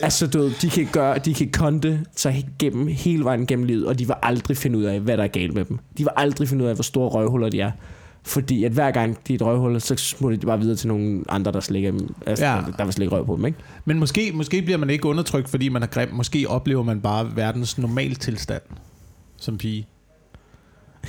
[0.00, 3.86] Altså, du ved, de kan gøre, de kan konte sig gennem hele vejen gennem livet,
[3.86, 5.78] og de vil aldrig finde ud af, hvad der er galt med dem.
[5.98, 7.70] De vil aldrig finde ud af, hvor store røvhuller de er.
[8.26, 11.24] Fordi at hver gang de er et røvhul, så smutter de bare videre til nogle
[11.28, 12.14] andre, der slikker dem.
[12.26, 12.60] Altså, Ja.
[12.78, 13.58] der vil slikke røv på dem, ikke?
[13.84, 16.08] Men måske, måske bliver man ikke undertrykt, fordi man er grim.
[16.12, 18.62] Måske oplever man bare verdens normaltilstand
[19.36, 19.86] som pige.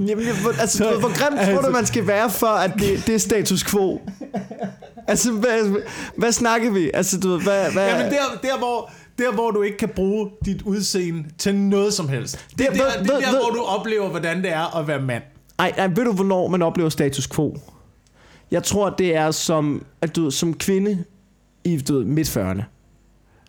[0.00, 0.24] Jamen,
[0.60, 3.18] altså, Så- hvor, grimt tror altså- du, man skal være, for at det, det er
[3.18, 4.00] status quo?
[5.08, 5.82] altså, hvad,
[6.16, 6.90] hvad snakker vi?
[6.94, 7.72] Altså, du ved, hvad...
[7.72, 11.94] hvad Jamen der, der, hvor, der, hvor du ikke kan bruge dit udseende til noget
[11.94, 12.46] som helst.
[12.58, 14.88] Det er Det- der, ved- det er der hvor du oplever, hvordan det er at
[14.88, 15.22] være mand.
[15.58, 17.56] Ej, ej, ved du, hvornår man oplever status quo?
[18.50, 21.04] Jeg tror, det er som, at du, som kvinde
[21.64, 22.62] i du midt 40'erne.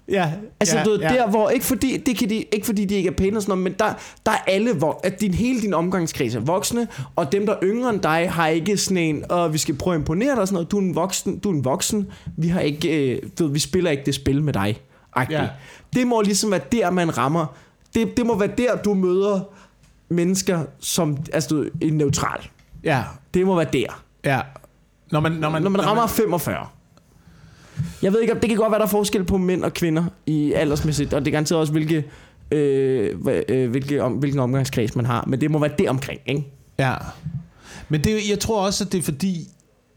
[0.09, 1.07] Ja, Altså, ja, du ja.
[1.09, 3.51] der hvor, ikke fordi, det kan de, ikke fordi de ikke er pæne og sådan
[3.51, 3.93] noget, men der,
[4.25, 7.59] der er alle, hvor, at din, hele din omgangskreds er voksne, og dem, der er
[7.63, 10.47] yngre end dig, har ikke sådan en, og vi skal prøve at imponere dig og
[10.47, 12.07] sådan noget, du er en voksen, du er en voksen,
[12.37, 14.77] vi har ikke, øh, du vi spiller ikke det spil med dig.
[15.29, 15.47] Ja.
[15.93, 17.45] Det må ligesom være der, man rammer.
[17.95, 19.39] Det, det må være der, du møder
[20.09, 22.39] mennesker, som altså, en neutral.
[22.83, 23.03] Ja,
[23.33, 24.03] Det må være der.
[24.25, 24.41] ja.
[25.11, 26.67] Når man, når man, Når man rammer 45.
[28.01, 30.03] Jeg ved ikke, om det kan godt være, der er forskel på mænd og kvinder
[30.25, 32.03] i aldersmæssigt, og det er garanteret også, hvilke,
[32.51, 33.15] øh,
[33.49, 36.47] øh, hvilke om, hvilken omgangskreds man har, men det må være det omkring, ikke?
[36.79, 36.95] Ja.
[37.89, 39.47] Men det, jeg tror også, at det er fordi,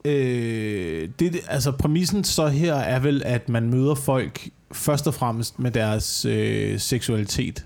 [0.04, 5.58] øh, det, altså præmissen så her er vel, at man møder folk først og fremmest
[5.58, 7.64] med deres øh, seksualitet.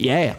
[0.00, 0.32] Ja, ja.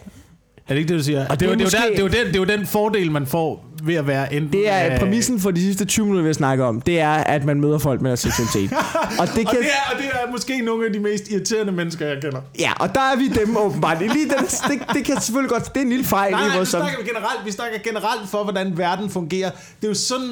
[0.67, 1.27] Er det ikke det, du siger?
[1.27, 3.11] Og det, er, det er måske- det, er jo den, det er jo den fordel,
[3.11, 4.51] man får ved at være enten...
[4.51, 6.81] Det er øh, præmissen for de sidste 20 minutter, vi har snakket om.
[6.81, 8.71] Det er, at man møder folk med deres seksualitet.
[9.19, 9.59] og det Og kan...
[9.61, 12.41] det, er, og det er måske nogle af de mest irriterende mennesker, jeg kender.
[12.59, 13.99] Ja, og der er vi dem åbenbart.
[13.99, 15.73] Lige den, det, det kan selvfølgelig godt...
[15.73, 16.69] Det er en lille fejl Nej, i nej, vi vores...
[16.69, 19.49] som- snakker generelt, vi snakker generelt for, hvordan verden fungerer.
[19.49, 20.29] Det er jo sådan...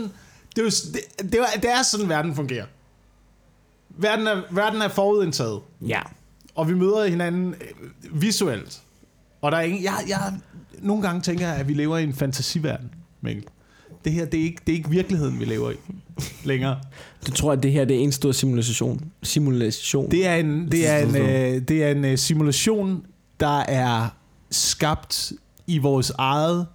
[0.55, 2.65] Det er, jo, det, det, er, det er sådan, verden fungerer.
[4.02, 5.60] Verden er, verden er forudindtaget.
[5.88, 6.02] Ja.
[6.56, 8.82] Og vi møder hinanden øh, visuelt.
[9.41, 9.84] Og der er ingen...
[9.84, 10.34] Jeg, jeg,
[10.80, 12.91] nogle gange tænker jeg, at vi lever i en fantasiverden,
[13.22, 13.45] Mikkel.
[14.06, 15.76] Det her, det er, ikke, det er ikke virkeligheden, vi lever i
[16.43, 16.80] længere.
[17.28, 19.12] Du tror, at det her det er en stor simulation?
[19.24, 20.12] Simulation?
[20.12, 23.06] Det er en, det er en, øh, det er en øh, simulation,
[23.39, 24.08] der er
[24.52, 25.34] skabt
[25.68, 26.68] i vores eget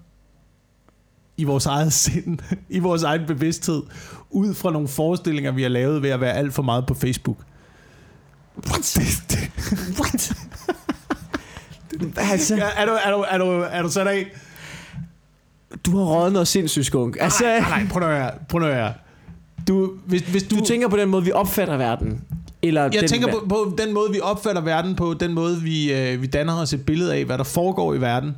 [1.37, 3.83] i vores eget sind, i vores egen bevidsthed,
[4.31, 7.39] ud fra nogle forestillinger, vi har lavet ved at være alt for meget på Facebook.
[8.67, 8.99] What?
[10.01, 10.33] What?
[12.33, 14.27] altså, Ja, er, du, er, du, er, du, er du sat af?
[15.87, 17.17] du har røget noget sindssygt skunk.
[17.21, 18.93] Altså, nej, nej, nej, prøv nu at høre, prøv nu at høre.
[19.69, 22.21] Du, hvis, hvis du, du tænker på den måde, vi opfatter verden?
[22.63, 25.93] Eller jeg den, tænker på, på den måde, vi opfatter verden på, den måde, vi,
[25.93, 28.37] øh, vi danner os et billede af, hvad der foregår i verden,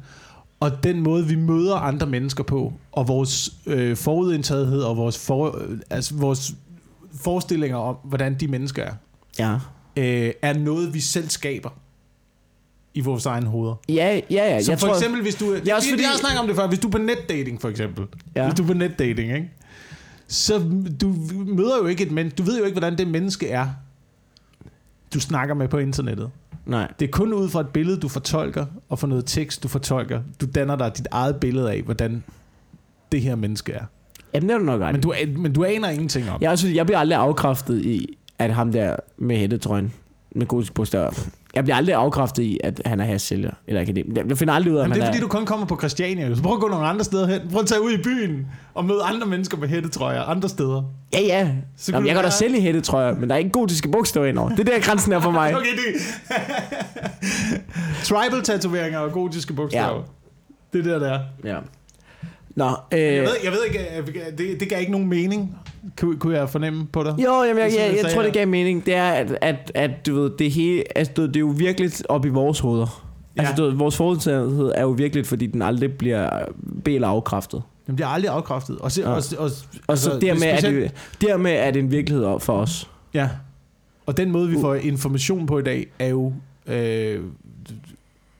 [0.60, 5.58] og den måde, vi møder andre mennesker på, og vores øh, forudindtagethed, og vores, for,
[5.68, 6.54] øh, altså vores
[7.20, 8.92] forestillinger om, hvordan de mennesker er,
[9.38, 9.54] Ja.
[9.96, 11.70] øh, er noget, vi selv skaber
[12.94, 13.74] i vores egen hoveder.
[13.88, 14.62] Ja, ja, ja.
[14.62, 15.54] Så jeg for tror, eksempel, hvis du...
[15.66, 16.66] Ja, også vi, fordi- vi har snakket om det før.
[16.68, 18.04] Hvis du er på netdating, for eksempel.
[18.36, 18.44] Ja.
[18.44, 19.50] Hvis du er på netdating, ikke?
[20.28, 20.58] Så
[21.00, 21.14] du
[21.46, 22.36] møder jo ikke et menneske...
[22.36, 23.66] Du ved jo ikke, hvordan det menneske er,
[25.14, 26.30] du snakker med på internettet.
[26.66, 26.92] Nej.
[27.00, 30.22] Det er kun ud fra et billede, du fortolker, og fra noget tekst, du fortolker.
[30.40, 32.24] Du danner dig dit eget billede af, hvordan
[33.12, 33.84] det her menneske er.
[34.34, 34.92] Jamen, det er du nok ret.
[34.92, 36.42] Men du, men du aner ingenting om.
[36.42, 39.92] Jeg, også, jeg bliver aldrig afkræftet i, at ham der med hættetrøjen
[40.30, 41.28] med gotiske bogstaver.
[41.54, 44.22] Jeg bliver aldrig afkræftet i, at han er hashsælger eller akademiker.
[44.28, 45.06] Jeg- finder aldrig ud af, at det er er...
[45.06, 46.34] fordi, du kun kommer på Christiania.
[46.34, 47.40] Så prøv at gå nogle andre steder hen.
[47.52, 50.82] Prøv at tage ud i byen og møde andre mennesker med hættetrøjer andre steder.
[51.12, 51.50] Ja, ja.
[51.76, 54.48] Så Jamen, jeg går da selv i hættetrøjer, men der er ikke gotiske bogstaver indover.
[54.48, 55.54] Det er der grænsen er for mig.
[55.56, 56.02] Okay, det
[58.04, 59.94] Tribal tatoveringer og gotiske bogstaver.
[59.94, 60.78] Ja.
[60.78, 61.20] Det er der, der er.
[61.44, 61.58] Ja.
[62.58, 65.56] Nå, øh, Jeg ved, jeg ved ikke, øh, det, det gav ikke nogen mening,
[66.00, 67.14] kunne, kunne jeg fornemme på dig.
[67.18, 68.86] Jo, jamen, jeg, jeg, jeg jeg, tror, det gav mening.
[68.86, 72.26] Det er, at, at, at du ved, det hele, altså, det er jo virkelig op
[72.26, 73.04] i vores hoveder.
[73.36, 73.40] Ja.
[73.42, 76.44] Altså, du ved, vores forudtagethed er jo virkelig, fordi den aldrig bliver
[76.84, 77.62] B afkræftet.
[77.88, 78.78] Jamen, det er aldrig afkræftet.
[78.78, 79.08] Og, se, Ja.
[79.08, 79.50] og, og,
[79.86, 82.90] Og så dermed, er specielt- det, dermed er det en virkelighed op for os.
[83.14, 83.28] Ja.
[84.06, 86.32] Og den måde, vi får information på i dag, er jo
[86.66, 87.20] øh,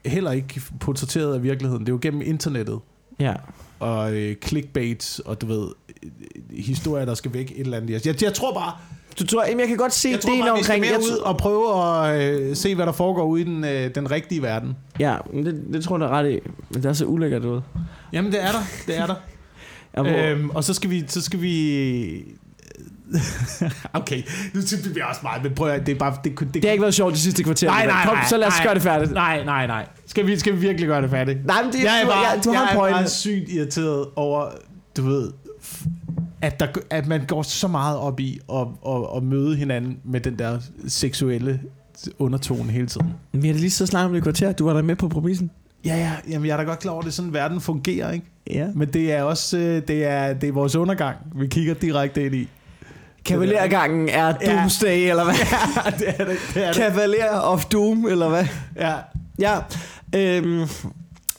[0.06, 1.80] heller ikke portrætteret af virkeligheden.
[1.86, 2.78] Det er jo gennem internettet.
[3.20, 3.34] Ja.
[3.80, 5.68] Og øh, clickbait, og du ved,
[6.02, 8.06] øh, historier, der skal væk, et eller andet.
[8.06, 8.72] Jeg, jeg tror bare,
[9.20, 10.84] Du tror, jamen, jeg kan godt se jeg tror bare omkring...
[10.84, 14.10] Jeg, ud og prøve at øh, se, hvad der foregår ude i den, øh, den
[14.10, 14.76] rigtige verden.
[14.98, 16.38] ja, men det, det tror jeg, der er ret i.
[16.70, 17.60] Men det er så ulækkert ud.
[18.12, 18.62] Jamen, det er der.
[18.86, 19.14] Det er der.
[20.02, 21.04] Må, øhm, og så skal vi...
[21.06, 22.24] Så skal vi
[24.00, 24.22] okay,
[24.54, 26.16] nu synes vi også meget, men prøv at, det er bare...
[26.24, 27.66] Det, det, det har ikke været sjovt de sidste kvarter.
[27.66, 28.64] Nej, nej, Kom, nej, så lad os nej.
[28.66, 29.12] gøre det færdigt.
[29.12, 29.86] Nej, nej, nej.
[30.06, 31.46] Skal vi, skal vi virkelig gøre det færdigt?
[31.46, 33.48] Nej, men det, Jeg er du, bare, ja, du har jeg en er bare sygt
[33.48, 34.50] irriteret over,
[34.96, 35.32] du ved,
[36.40, 40.20] at, der, at man går så meget op i at, at, at møde hinanden med
[40.20, 40.58] den der
[40.88, 41.60] seksuelle
[42.18, 43.14] undertone hele tiden.
[43.32, 44.52] Vi har lige så snakket om det i kvarter.
[44.52, 45.50] Du var der med på præmissen.
[45.84, 48.12] Ja, ja, jamen jeg er da godt klar over, at det er sådan, verden fungerer,
[48.12, 48.26] ikke?
[48.50, 48.66] Ja.
[48.74, 52.34] Men det er også øh, det er, det er vores undergang, vi kigger direkte ind
[52.34, 52.48] i.
[53.28, 54.52] Kavalergangen er Ja.
[54.52, 55.34] Doomsday, eller hvad?
[55.84, 56.36] Ja, det er det.
[56.54, 56.76] det, er det.
[56.82, 58.44] Kavaler of Doom, eller hvad?
[58.76, 58.92] Ja.
[59.40, 59.54] Ja.
[60.16, 60.66] Øhm,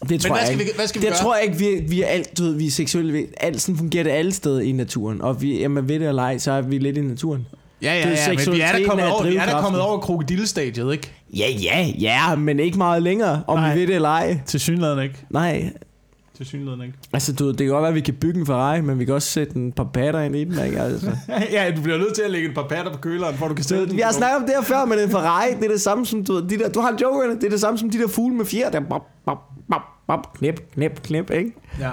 [0.10, 0.64] det tror hvad jeg skal ikke.
[0.64, 1.22] vi- hvad skal vi det gøre?
[1.22, 3.14] tror jeg ikke, vi, vi er alt, du ved, vi er seksuelle.
[3.14, 5.22] Vi, alt sådan fungerer det alle steder i naturen.
[5.22, 7.48] Og vi, jamen, ved det eller ej, så er vi lidt i naturen.
[7.82, 9.40] Ja, Det ja, er ja, men vi er da kommet er over, vi er da
[9.40, 9.64] drivkraften.
[9.64, 11.12] kommet over krokodillestadiet, ikke?
[11.38, 13.74] Ja, ja, ja, men ikke meget længere, om Nej.
[13.74, 14.40] vi ved det eller ej.
[14.46, 15.16] Til synligheden ikke.
[15.30, 15.70] Nej,
[16.40, 16.98] Til synligheden ikke.
[17.14, 19.14] altså du det kan godt være, at vi kan bygge en Ferrari, men vi kan
[19.14, 20.82] også sætte en par patter ind i den, ikke?
[20.82, 21.12] Altså.
[21.52, 23.66] ja, du bliver nødt til at lægge et par patter på køleren, for du kan
[23.70, 23.96] ved, den.
[23.96, 26.24] vi har snakket om det her før, men en Ferrari, det er det samme som,
[26.26, 28.36] du de der, du har en joker, det er det samme som de der fugle
[28.36, 29.38] med fjer, der bop, bop,
[29.72, 31.52] bop, bop, knip, knip, knip, ikke?
[31.80, 31.92] Ja.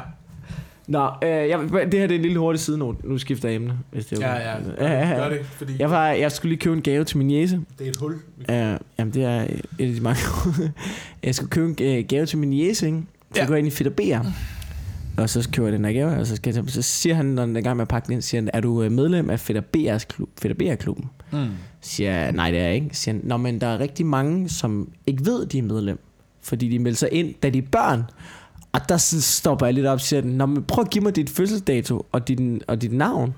[0.88, 3.08] Nå, øh, jeg, det her det er en lille hurtig sidenote.
[3.08, 4.70] Nu skifter jeg emne, hvis det er Ja, okay.
[4.78, 4.92] ja.
[4.92, 5.14] ja, ja.
[5.16, 7.60] Gør det, fordi Jeg, var, jeg skulle lige købe en gave til min jæse.
[7.78, 8.12] det er et hul.
[8.12, 8.54] Uh,
[8.98, 9.40] jamen, det er
[9.78, 10.20] et af de mange.
[11.24, 13.02] jeg skulle købe en uh, gave til min jæse, ikke?
[13.34, 13.46] Så Ja.
[13.46, 14.26] går jeg ind i Fit og
[15.18, 17.42] og så køber jeg den her gave, og så, skal jeg, så siger han, når
[17.42, 19.30] han er i gang med at pakke den ind, siger han, er du øh, medlem
[19.30, 21.46] af Fit BR's klub, Fit klubben Mm.
[21.80, 22.88] Siger jeg, nej det er jeg ikke.
[22.92, 25.98] Siger han, Nå, men der er rigtig mange, som ikke ved, de er medlem.
[26.42, 28.02] Fordi de melder sig ind, da de er børn.
[28.72, 31.30] Og der stopper jeg lidt op og siger, Nå, men prøv at give mig dit
[31.30, 33.34] fødselsdato og din, og dit navn.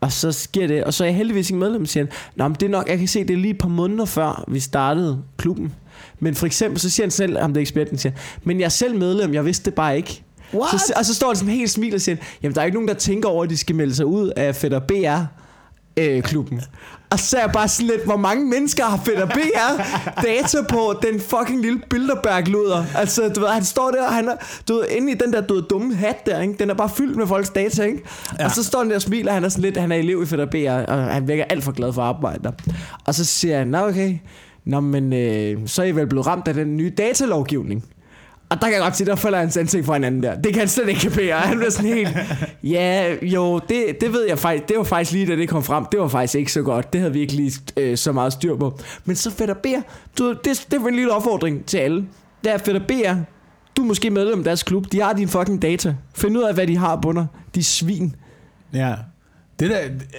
[0.00, 2.12] Og så sker det, og så er jeg heldigvis ikke medlem, siger han.
[2.36, 4.44] Nå, men det er nok, jeg kan se, det er lige et par måneder før,
[4.48, 5.72] vi startede klubben.
[6.20, 8.12] Men for eksempel, så siger han selv, ham det er eksperten, siger,
[8.44, 10.22] men jeg er selv medlem, jeg vidste det bare ikke.
[10.54, 10.80] What?
[10.80, 12.88] Så, og så står han sådan helt smil og siger, jamen der er ikke nogen,
[12.88, 15.24] der tænker over, at de skal melde sig ud af Fætter BR
[15.96, 16.60] øh, klubben.
[17.10, 19.82] Og så er jeg bare sådan lidt, hvor mange mennesker har Fætter BR
[20.22, 22.84] data på den fucking lille Bilderberg-luder.
[22.94, 24.34] Altså, du ved, han står der, og han er,
[24.68, 26.54] du ved, inde i den der du ved, dumme hat der, ikke?
[26.58, 28.02] den er bare fyldt med folks data, ikke?
[28.38, 28.44] Ja.
[28.44, 30.26] Og så står han der og smiler, han er sådan lidt, han er elev i
[30.26, 32.52] Fætter BR, og han virker alt for glad for at arbejde der.
[33.04, 34.18] Og så siger han, nå okay,
[34.64, 37.84] Nå, men øh, så er I vel blevet ramt af den nye datalovgivning.
[38.48, 40.34] Og der kan jeg godt se, der falder hans ansigt fra hinanden der.
[40.34, 41.36] Det kan han slet ikke kapere.
[41.36, 42.08] Han bliver sådan helt,
[42.62, 44.68] ja, jo, det, det ved jeg faktisk.
[44.68, 45.84] Det var faktisk lige, da det kom frem.
[45.92, 46.92] Det var faktisk ikke så godt.
[46.92, 48.78] Det havde vi ikke lige øh, så meget styr på.
[49.04, 49.82] Men så Fætter B'er,
[50.18, 52.04] du, det, det var en lille opfordring til alle.
[52.44, 53.16] Det er Fætter B'er,
[53.76, 54.92] Du er måske medlem af deres klub.
[54.92, 55.94] De har din fucking data.
[56.14, 57.26] Find ud af, hvad de har på dig.
[57.54, 58.16] De er svin.
[58.72, 58.94] Ja.
[59.58, 59.78] Det der,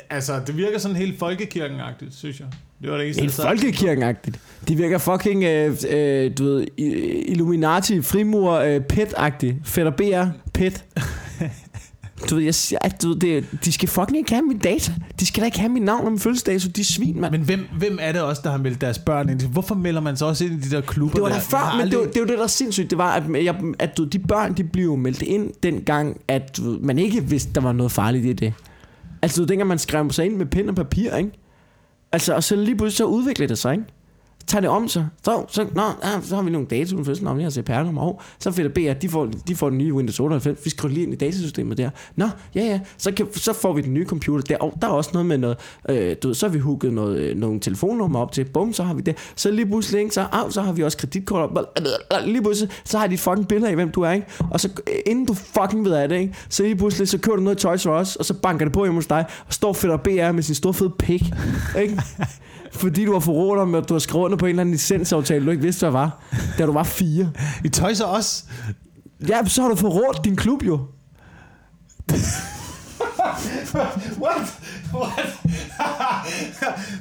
[0.10, 2.48] altså, det virker sådan helt folkekirken-agtigt, synes jeg.
[2.82, 4.40] Det var det eneste, Helt folkekirkenagtigt.
[4.68, 6.66] De virker fucking, øh, øh, du ved,
[7.28, 9.56] Illuminati, frimur, øh, pet-agtigt.
[9.64, 10.84] Fætter BR, pet.
[12.30, 14.92] Du ved, jeg siger, at du ved, det, de skal fucking ikke have min data.
[15.20, 16.70] De skal da ikke have mit navn og min fødselsdato.
[16.76, 17.32] De er svin, mand.
[17.32, 19.42] Men hvem, hvem er det også, der har meldt deres børn ind?
[19.42, 21.36] Hvorfor melder man så også ind i de der klubber Det var der?
[21.36, 22.90] der før, men det, var, aldrig- det var det, der er sindssygt.
[22.90, 26.22] Det var, at, jeg, at du, ved, de børn, de blev jo meldt ind dengang,
[26.28, 28.54] at du ved, man ikke vidste, der var noget farligt i det.
[29.22, 31.32] Altså, du ved, dengang man skrev sig ind med pen og papir, ikke?
[32.16, 33.86] Altså, og så lige pludselig så udviklede det sig, ikke?
[34.48, 35.08] Tager det om sig.
[35.24, 38.02] Så, så, nå, ja, så har vi nogle datoer først, når vi har CPR nummer
[38.02, 38.24] år.
[38.40, 40.66] Så finder B, at de får, de får den nye Windows 98.
[40.66, 41.90] Vi skriver lige ind i datasystemet der.
[42.16, 42.80] Nå, ja, ja.
[42.98, 44.58] Så, kan, så får vi den nye computer der.
[44.58, 45.58] Og der er også noget med noget,
[45.90, 48.46] øh, du ved, så har vi hooket noget, øh, nogle telefonnummer op til.
[48.46, 49.18] Bum, så har vi det.
[49.36, 51.66] Så lige pludselig, ikke, så, au, så har vi også kreditkort op.
[52.26, 54.28] Lige pludselig, så har de fucking billeder af, hvem du er, ikke?
[54.52, 56.34] Og så øh, inden du fucking ved af det, ikke?
[56.50, 58.84] Så lige pludselig, så kører du noget Toys R Us, og så banker det på
[58.84, 61.24] hjemme hos dig, og står fedt BR med sin store fede pik,
[61.80, 62.02] ikke?
[62.76, 65.46] Fordi du har forrådt med, at du har skrevet under på en eller anden licensaftale,
[65.46, 66.22] du ikke vidste, hvad var,
[66.58, 67.32] da du var fire.
[67.64, 68.46] I Toys R Us?
[69.30, 70.80] Ja, så har du forrådt din klub jo.
[74.22, 74.60] What?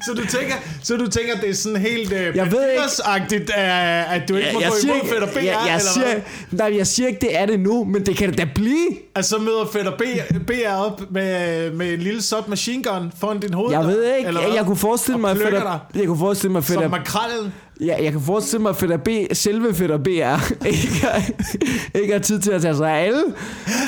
[0.07, 3.51] Så, du tænker, så du tænker, det er sådan helt uh, Jeg ved ikke- agtigt
[3.51, 6.07] uh, at du ikke må jeg gå imod ikke- Fætter BR, jeg, jeg, eller siger,
[6.07, 6.22] hvad?
[6.68, 8.88] nej, jeg siger ikke, det er det nu, men det kan det da blive.
[9.14, 10.03] Altså møder Fætter B,
[10.47, 13.72] BR op med, med en lille submachine gun foran din hoved?
[13.72, 15.78] Jeg ved ikke, eller jeg, jeg kunne forestille Og mig, at dig.
[15.95, 17.53] jeg kunne forestille mig, at Som makrallen.
[17.81, 21.22] Ja, jeg kan forestille mig, at Fætter B, selve Fætter B er, ikke, har-
[22.01, 23.22] ikke har tid til at tage sig af alle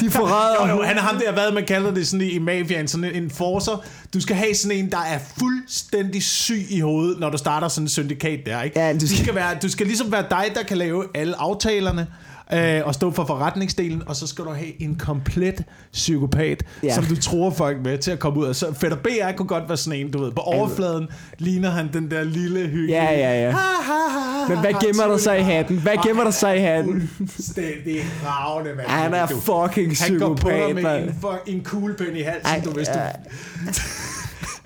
[0.01, 0.69] de forræder.
[0.71, 3.15] Jo, jo, han er ham der, hvad man kalder det sådan i, i mafiaen, sådan
[3.15, 3.85] en, forcer.
[4.15, 7.85] Du skal have sådan en, der er fuldstændig syg i hovedet, når du starter sådan
[7.85, 8.81] en syndikat der, ikke?
[8.81, 11.41] Ja, du du, skal- skal være, du skal ligesom være dig, der kan lave alle
[11.41, 12.07] aftalerne,
[12.53, 16.95] øh, og stå for forretningsdelen, og så skal du have en komplet psykopat, Ja.
[16.95, 18.57] som du tror folk med til at komme ud af.
[18.57, 22.11] Så Fætter BR kunne godt være sådan en, du ved, på overfladen ligner han den
[22.11, 23.03] der lille hyggelige.
[23.03, 23.51] Ja, ja, ja.
[23.51, 25.53] Ha, ha, ha, Men hvad gemmer der sig i ha.
[25.53, 25.79] hatten?
[25.79, 27.11] Hvad gemmer der sig i hatten?
[27.17, 28.87] Fuldstændig ravne, mand.
[28.89, 31.13] Han er fucking han går på dig psykopat, med
[31.47, 32.99] en, en kuglepen i halsen, Ej, du vidste.
[32.99, 33.09] ja.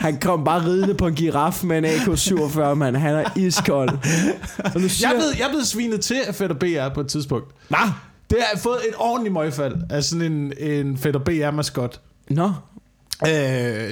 [0.01, 2.97] Han kom bare ridende på en giraf med en AK-47, mand.
[2.97, 3.89] Han er iskold.
[4.75, 7.55] Og nu siger, Jeg blevet, jeg blevet svinet til af Fætter BR på et tidspunkt.
[7.69, 7.79] Hvad?
[8.31, 12.01] Det har fået et ordentligt møgfald af sådan en, en Fætter BR-maskot.
[12.31, 12.53] Nå,
[13.27, 13.31] Øh,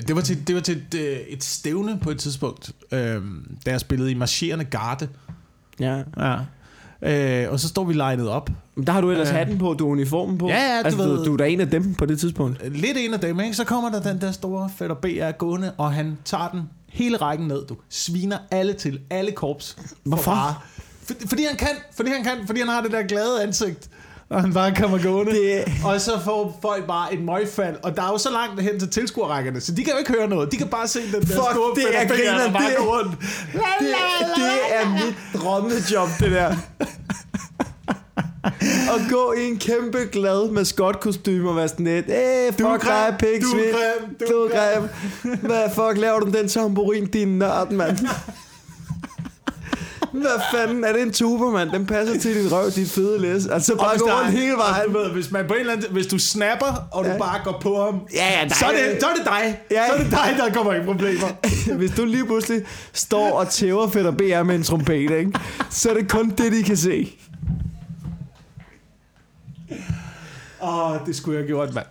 [0.09, 3.22] det var til, det var til et, øh, et stævne på et tidspunkt, øh,
[3.66, 5.09] da jeg spillede i marcherende garde.
[5.80, 5.96] ja.
[6.16, 6.36] Ja.
[7.03, 8.51] Øh, og så står vi legnet op.
[8.74, 9.34] Men der har du ellers Øh.
[9.34, 10.49] hatten på, du har uniformen på.
[10.49, 12.76] Ja, ja, du altså, ved- du, du er da en af dem på det tidspunkt.
[12.76, 13.55] Lidt en af dem, ikke?
[13.57, 17.49] Så kommer der den der store Fætter BR gående, og han tager den hele rækken
[17.49, 17.76] ned, du.
[17.88, 19.76] Sviner alle til, alle korps.
[19.78, 20.62] for Hvorfor?
[21.05, 23.88] For, fordi han kan, fordi han kan, fordi han har det der glade ansigt.
[24.31, 25.33] Og han bare kommer gående.
[25.33, 27.76] Det- Og så får folk bare et møgfald.
[27.83, 30.29] Og der er jo så langt hen til tilskuerrækkerne, så de kan jo ikke høre
[30.29, 30.53] noget.
[30.53, 32.99] De kan bare se den der Fuck, store det er griner, der bare det- går
[32.99, 33.11] rundt.
[33.81, 33.95] Det,
[34.37, 36.57] det er mit drømmejob, det der.
[38.95, 42.76] At gå i en kæmpe glad maskotkostyme og være sådan lidt, Æh, fuck Du er
[42.79, 44.49] dig, grim, pig, du er grim, du Du er
[44.79, 45.39] grim.
[45.41, 47.99] Hvad fuck laver du med den tamburin, din nørd, mand?
[50.12, 51.70] Hvad fanden, er det en tuber, mand?
[51.70, 53.46] Den passer til din røv, dit fede læs.
[53.46, 54.94] Altså bare gå rundt hele vejen.
[54.94, 57.18] Ved, hvis, man på en eller anden, hvis du snapper, og du Ja.
[57.18, 59.61] bare går på ham, Ja, ja, så, er det, så er det dig.
[59.70, 59.86] Ja.
[59.86, 61.28] Så er det dig, der kommer i problemer.
[61.78, 65.32] Hvis du lige pludselig står og tæver Fætter BR med en trompet, ikke?
[65.70, 67.14] så er det kun det, de kan se.
[70.62, 71.86] Åh, det skulle jeg have gjort, mand.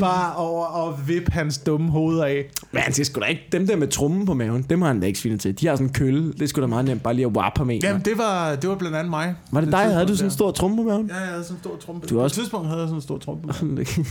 [0.00, 2.44] Bare over og vippe hans dumme hoved af.
[2.72, 5.00] Men han siger sgu da ikke, dem der med trummen på maven, dem har han
[5.00, 5.60] da ikke svinet til.
[5.60, 7.58] De har sådan en kølle, det er sgu da meget nemt bare lige at wappe
[7.60, 7.82] ham en.
[7.82, 9.34] Jamen, det var, det var blandt andet mig.
[9.52, 11.06] Var det dig, havde du sådan en stor trumme på maven?
[11.06, 12.06] Ja, jeg havde sådan en stor trompe.
[12.06, 13.54] Du På er et også- tidspunkt havde jeg sådan en stor trompe.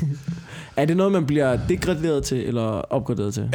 [0.78, 3.44] er det noget, man bliver degraderet til, eller opgraderet til?
[3.44, 3.50] Øh,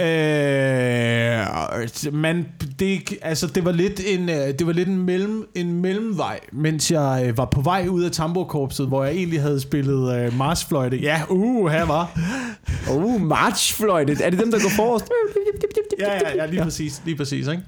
[2.14, 2.46] man,
[2.80, 6.90] det, altså, det var lidt en, øh, det var lidt en, mellem, en mellemvej, mens
[6.90, 10.96] jeg øh, var på vej ud af tamburkorpset, hvor jeg egentlig havde spillet øh, marsfløjte.
[10.96, 12.19] Ja, uh, her var.
[12.90, 14.22] Oh, marchfløjte.
[14.22, 15.06] Er det dem, der går forrest?
[16.00, 17.62] Ja, ja, ja, lige præcis, lige præcis, ikke?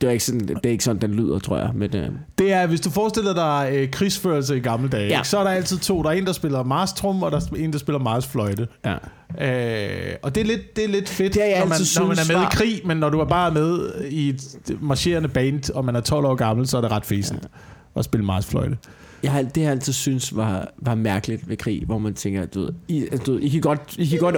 [0.00, 1.70] Det er ikke sådan, det er ikke sådan, den lyder, tror jeg.
[1.74, 5.16] Men, øh, Det er, hvis du forestiller dig øh, krigsførelse i gamle dage, Ja.
[5.16, 5.22] ja.
[5.22, 6.02] så er der altid to.
[6.02, 8.68] Der er en, der spiller marstrum, og der er en, der spiller marsfløjte.
[8.84, 8.94] ja.
[9.40, 12.06] Øh, og det er lidt, det er lidt fedt, Det jeg når, man, altid når
[12.06, 14.42] man synes er med var- i krig, men når du er bare med i et
[14.80, 17.98] marcherende band, og man er 12 år gammel, så er det ret fæsent ja.
[17.98, 18.76] at spille marsfløjte.
[19.22, 22.60] Jeg har, det har altid synes var, var mærkeligt ved krig, hvor man tænker, du
[22.60, 23.94] ved, I, du ved, I kan godt...
[23.98, 24.36] I kan godt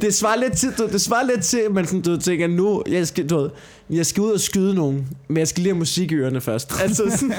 [0.00, 2.82] det svarer lidt til, du, det svarer lidt til, at man sådan, du tænker, nu,
[2.88, 3.50] jeg skal, du ved,
[3.90, 6.72] jeg skal ud og skyde nogen, men jeg skal lige have musik i ørerne først.
[6.82, 7.34] Altså sådan,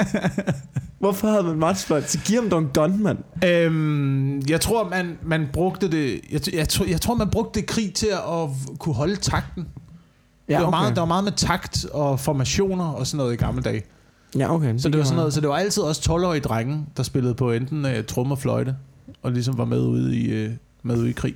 [1.00, 2.12] hvorfor havde man matchfløjt?
[2.12, 3.18] Så giv ham dog en gun, mand.
[3.46, 6.22] Øhm, jeg tror, man, man brugte det...
[6.32, 8.50] Jeg, jeg, tror, jeg tror, man brugte det krig til at
[8.80, 9.68] kunne holde takten.
[10.50, 13.36] Ja, det var meget, der var meget med takt og formationer og sådan noget i
[13.36, 13.84] gamle dage.
[14.38, 14.78] Ja, okay.
[14.78, 17.52] Så det var sådan noget, så det var altid også 12-årige drenge, der spillede på
[17.52, 18.76] enten uh, trum og fløjte,
[19.22, 20.52] og ligesom var med ude i, uh,
[20.84, 21.36] med ude i krig.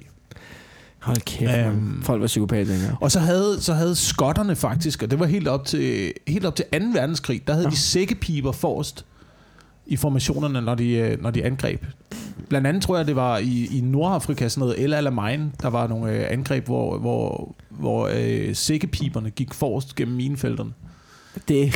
[0.99, 1.67] Hold kæft, Øhm.
[1.69, 2.97] øhm, Folk var psykopater dengang.
[3.01, 6.55] Og så havde, så havde skotterne faktisk, og det var helt op til, helt op
[6.55, 6.77] til 2.
[6.93, 7.71] verdenskrig, der havde Nå.
[7.71, 9.05] de sækkepiber forrest
[9.85, 11.85] i formationerne, når de, øh, når de angreb.
[12.49, 15.87] Blandt andet tror jeg, det var i, i Nordafrika, sådan noget El Alamein, der var
[15.87, 20.71] nogle øh, angreb, hvor, hvor, hvor øh, sækkepiberne gik forrest gennem minefelterne.
[21.47, 21.73] Det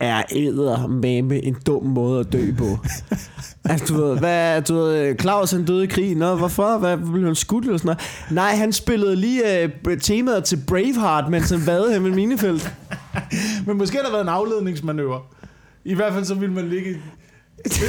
[0.00, 2.78] er æder med en dum måde at dø på.
[3.70, 6.16] altså, du ved, hvad, du ved, Claus han døde i krig.
[6.16, 6.78] Nå, hvorfor?
[6.78, 8.30] Hvad, blev han skudt eller sådan noget?
[8.30, 9.42] Nej, han spillede lige
[9.86, 12.74] uh, temaet til Braveheart, mens han vadede ham i minefelt.
[13.66, 15.20] Men måske har der været en afledningsmanøvre.
[15.84, 16.96] I hvert fald så ville man ligge...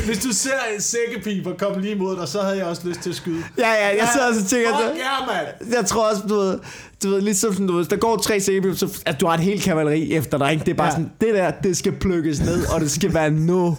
[0.05, 3.09] Hvis du ser en sækkepiber komme lige mod dig, så havde jeg også lyst til
[3.09, 3.43] at skyde.
[3.57, 4.69] Ja, ja, jeg sidder også og tænker...
[4.69, 5.73] Fuck ja, mand!
[5.73, 6.59] Jeg tror også, du ved,
[7.03, 9.39] du ved ligesom sådan, du ved, der går tre sækkepiber, så at du har et
[9.39, 10.65] helt kavaleri efter dig, ikke?
[10.65, 10.91] Det er bare ja.
[10.91, 10.95] Ja.
[10.97, 13.77] sådan, det der, det skal plukkes ned, og det skal være nu.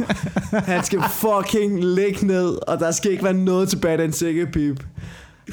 [0.53, 4.84] Han skal fucking ligge ned, og der skal ikke være noget tilbage af den sækkepip.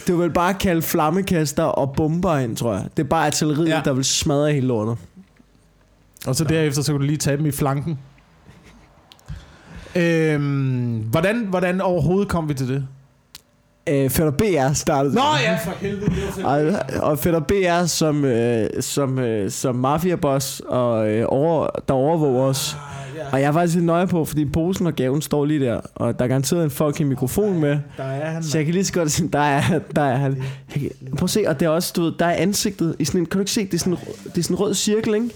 [0.07, 2.85] Du vil bare kalde flammekaster og bomber ind, tror jeg.
[2.97, 3.75] Det er bare artilleriet, ja.
[3.75, 3.81] Ja.
[3.85, 4.97] der vil smadre hele lortet.
[6.27, 7.99] Og så derefter, så kan du lige tage dem i flanken.
[9.95, 12.85] Øhm, hvordan, hvordan overhovedet kom vi til det?
[13.89, 16.11] Øh, Fætter BR startede Nå ja, for helvede.
[16.35, 16.73] Det Og,
[17.11, 22.77] og Fætter BR som, øh, som, øh, som mafiaboss, og, øh, over, der overvåger os.
[23.31, 26.19] Og jeg er faktisk lidt nøje på, fordi posen og gaven står lige der, og
[26.19, 27.77] der er garanteret en fucking mikrofon med.
[27.97, 28.43] Der er han.
[28.43, 30.37] Så jeg kan lige så godt sige, der er, der er han.
[30.75, 33.05] Jeg kan- Prøv at se, og det er også, du ved, der er ansigtet i
[33.05, 35.13] sådan en, kan du ikke se, det er sådan, det er sådan en rød cirkel,
[35.15, 35.29] ikke?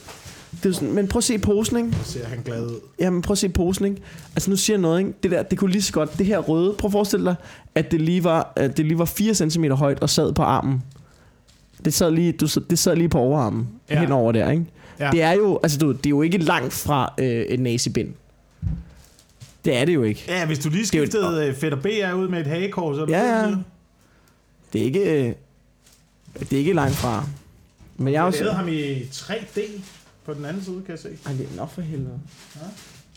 [0.64, 1.98] Det er sådan, men prøv at se posen, ikke?
[2.04, 2.80] ser han glad ud.
[3.00, 4.02] Jamen prøv at se posen, ikke?
[4.36, 5.14] Altså nu siger jeg noget, ikke?
[5.24, 7.36] Det der, det kunne lige så godt, det her røde, prøv at forestille dig,
[7.76, 10.84] at det lige var, at det lige var 4 cm højt og sad på armen.
[11.86, 13.94] Det sad lige, du, det sad lige på overarmen, ja.
[13.96, 14.02] Ja.
[14.02, 14.66] henover der, ikke?
[15.00, 15.10] Ja.
[15.12, 18.10] Det er jo, altså du, det er jo ikke langt fra øh, et nazibind.
[19.66, 20.24] Det er det jo ikke.
[20.28, 22.96] Ja, hvis du lige jo et- skiftede øh, Fætter B er ud med et hagekors,
[22.96, 23.56] så er det Ja, ja.
[24.74, 25.34] Det er ikke, øh,
[26.40, 27.26] det er ikke langt fra.
[27.98, 28.40] Men jeg Jeg også...
[28.40, 29.60] lavede ham i 3D
[30.26, 31.10] på den anden side, kan jeg se.
[31.26, 32.20] Ej, det er nok for helvede.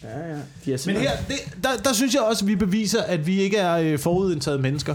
[0.03, 0.39] Ja, ja.
[0.65, 3.41] De er Men her, det, der, der synes jeg også, at vi beviser, at vi
[3.41, 4.95] ikke er øh, forudindtaget mennesker.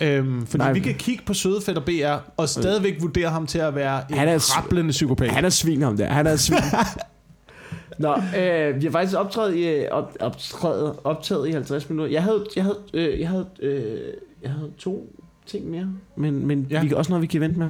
[0.00, 0.72] Øhm, fordi Nej.
[0.72, 4.18] Vi kan kigge på søde Fætter BR og stadigvæk vurdere ham til at være en
[4.18, 5.30] Han er rablende psykopat.
[5.30, 6.06] Han er svin ham der.
[6.06, 6.58] Han er svin.
[7.98, 12.12] Nå, øh, vi har faktisk optrædet i, øh, op, optrædet, optaget i 50 minutter.
[12.12, 14.00] Jeg havde, jeg havde, øh, jeg havde, øh,
[14.42, 16.82] jeg havde to ting mere, men, men ja.
[16.82, 17.68] Vi kan også noget, vi kan vente med.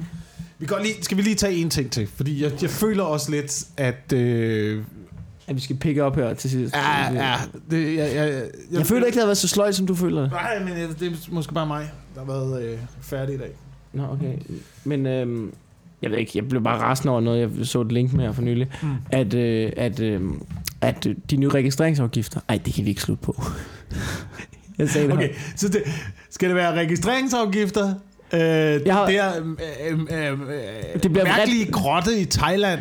[0.59, 2.07] Vi kan lige, skal vi lige tage en ting til?
[2.07, 4.13] Fordi jeg, jeg føler også lidt, at...
[4.13, 4.83] Øh,
[5.47, 6.75] At vi skal pikke op her til sidst.
[6.75, 7.35] ja, ja,
[7.71, 10.21] det, jeg, jeg, jeg, Jeg føler ikke, det har været så sløjt, som du føler
[10.21, 10.31] det.
[10.31, 13.51] Nej, men det er måske bare mig, der har været øh, færdig i dag.
[13.93, 14.33] Nå, okay.
[14.83, 15.49] Men øh,
[16.01, 18.31] jeg ved ikke, jeg blev bare rasende over noget, jeg så et link med her
[18.31, 18.67] for nylig.
[18.83, 18.89] Mm.
[19.11, 20.21] At, øh, at, øh,
[20.81, 23.43] at de nye registreringsafgifter, ej, det kan vi ikke slutte på.
[24.77, 25.83] Jeg sagde det Okay, så det,
[26.29, 27.93] skal det være registreringsafgifter?
[28.33, 28.39] Øh,
[28.85, 29.31] jeg har- det er
[29.89, 29.99] øh, øh,
[30.31, 30.37] øh,
[30.93, 32.79] Det det bliver mærkelige grotte i Thailand,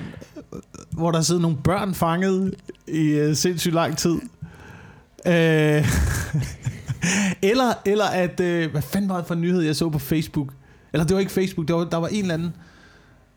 [0.91, 2.55] hvor der sidder nogle børn fanget
[2.89, 4.15] i øh, sindssygt lang tid.
[5.27, 5.33] Øh,
[7.51, 10.49] eller, eller at, øh, hvad fanden var det for en nyhed, jeg så på Facebook?
[10.93, 12.53] Eller det var ikke Facebook, der var, der var en eller anden...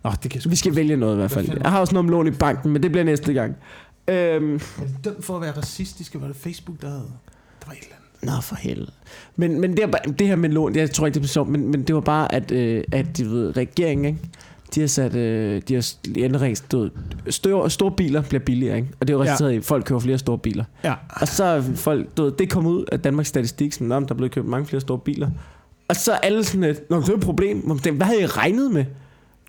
[0.05, 1.49] Åh, det kan Vi skal vælge noget i hvert fald.
[1.63, 3.55] Jeg har også noget om lån i banken, men det bliver næste gang.
[4.07, 6.21] Øhm, Er de dømt for at være racistiske?
[6.21, 7.01] Var det Facebook, der havde...
[7.61, 8.04] Der var et eller andet.
[8.21, 8.91] Nå, for helvede.
[9.35, 11.83] Men, men det, det her med lån, jeg tror ikke, det bliver sjovt, men, men
[11.83, 14.19] det var bare, at, øh, at de ved, regeringen, ikke?
[14.75, 16.63] de har sat, øh, de har ændret
[17.29, 18.89] store, store biler bliver billigere, ikke?
[18.99, 19.29] og det er jo Ja.
[19.31, 20.63] resulteret i, at folk køber flere store biler.
[20.83, 20.93] Ja.
[21.09, 24.17] Og så folk, du ved, det kom ud af Danmarks Statistik, som om der er
[24.17, 25.29] blevet købt mange flere store biler.
[25.87, 27.57] Og så er alle sådan lidt, Nå, det er et problem.
[27.59, 28.85] Hvad havde I regnet med?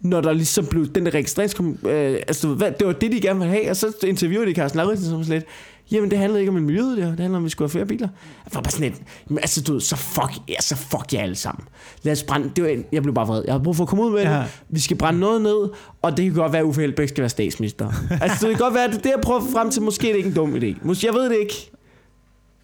[0.00, 1.78] Når der ligesom blev den der registreringskom...
[1.84, 3.70] Øh, altså, du hvad, det var det, de gerne ville have.
[3.70, 5.44] Og så interviewede de Carsten Lauritsen som sådan lidt,
[5.90, 7.10] jamen det handlede ikke om en miljø, det, her.
[7.10, 8.08] det handler om, at vi skulle have flere biler.
[8.44, 11.20] Jeg var bare sådan lidt, jamen, altså du ved, så fuck, ja, så fuck jer
[11.22, 11.68] alle sammen.
[12.02, 13.42] Lad os brænde, det var, en- jeg blev bare vred.
[13.46, 14.38] Jeg har brug for at komme ud med ja.
[14.38, 14.46] Det.
[14.68, 15.68] Vi skal brænde noget ned,
[16.02, 17.92] og det kan godt være, at Uffe Helbæk skal være statsminister.
[18.22, 20.12] altså det kan godt være, at det er det, jeg prøver frem til, måske er
[20.12, 20.86] det ikke en dum idé.
[20.86, 21.70] Måske, jeg ved det ikke.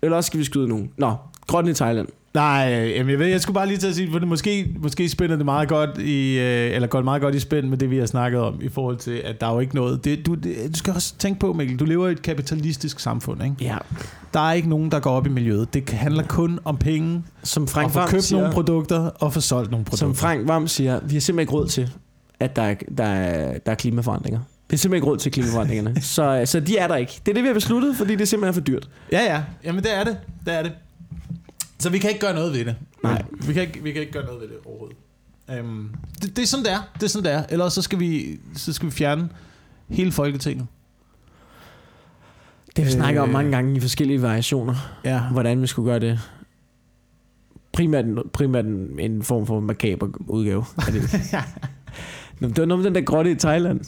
[0.02, 0.90] Eller også skal vi skyde nogen.
[0.98, 1.14] Nå,
[1.46, 2.08] grotten i Thailand.
[2.34, 5.08] Nej, jamen jeg ved, jeg skulle bare lige til at sige, for det måske, måske
[5.08, 7.90] spænder det meget godt i, øh, eller går det meget godt i spænd med det,
[7.90, 10.04] vi har snakket om, i forhold til, at der er jo ikke noget.
[10.04, 13.42] Det, du, det, du skal også tænke på, Mikkel, du lever i et kapitalistisk samfund,
[13.44, 13.56] ikke?
[13.60, 13.76] Ja.
[14.34, 15.74] Der er ikke nogen, der går op i miljøet.
[15.74, 19.32] Det handler kun om penge, Som og Frank få Vam købt siger, nogle produkter, og
[19.32, 20.06] få solgt nogle produkter.
[20.06, 21.90] som Frank Vam siger, vi har simpelthen ikke råd til,
[22.40, 24.38] at der er, der er, der er klimaforandringer.
[24.38, 26.00] Vi har simpelthen ikke råd til klimaforandringerne.
[26.16, 27.20] så, så de er der ikke.
[27.26, 28.88] Det er det, vi har besluttet, fordi det simpelthen er for dyrt.
[29.12, 29.42] Ja, ja.
[29.64, 30.16] Jamen det er det.
[30.44, 30.72] Det er det.
[31.82, 32.76] Så vi kan ikke gøre noget ved det.
[33.02, 33.22] Nej.
[33.46, 34.96] Vi kan ikke, vi kan ikke gøre noget ved det overhovedet.
[35.60, 36.78] Um, det, det, er sådan, det er.
[36.94, 37.44] Det er sådan, det er.
[37.48, 39.28] Ellers så skal vi, så skal vi fjerne
[39.88, 40.66] hele Folketinget.
[42.76, 42.92] Det har vi Øh.
[42.92, 44.74] snakket om mange gange i forskellige variationer,
[45.04, 45.20] Ja.
[45.20, 46.20] hvordan vi skulle gøre det.
[47.72, 50.64] Primært, primært en, en form for makaber udgave.
[50.86, 51.02] af det.
[52.40, 53.80] Nå, det var noget med den der grotte i Thailand.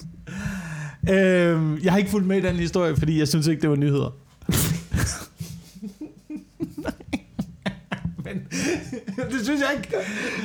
[1.11, 3.76] Øhm, jeg har ikke fulgt med i den historie, fordi jeg synes ikke, det var
[3.76, 4.11] nyheder.
[8.24, 8.43] men,
[9.32, 9.96] det synes jeg ikke.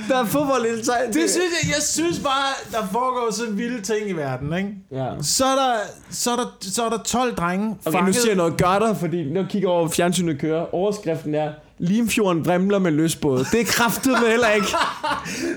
[0.09, 0.85] Der er fodbold i det.
[1.13, 4.69] Det synes jeg, jeg synes bare, der foregår så vilde ting i verden, ikke?
[4.91, 5.07] Ja.
[5.21, 5.73] Så er der,
[6.11, 8.93] så er der, så er der 12 drenge Okay, nu siger jeg noget gør der,
[8.93, 10.75] fordi nu kigger jeg over fjernsynet kører.
[10.75, 13.45] Overskriften er, Limfjorden vrimler med løsbåde.
[13.51, 14.67] Det er kraftet med heller ikke.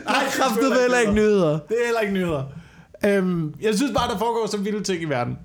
[0.07, 1.50] Er kraftet med heller ikke nyheder.
[1.50, 2.42] Det er heller ikke nyheder.
[3.05, 5.38] Øhm, jeg synes bare, der foregår så vilde ting i verden.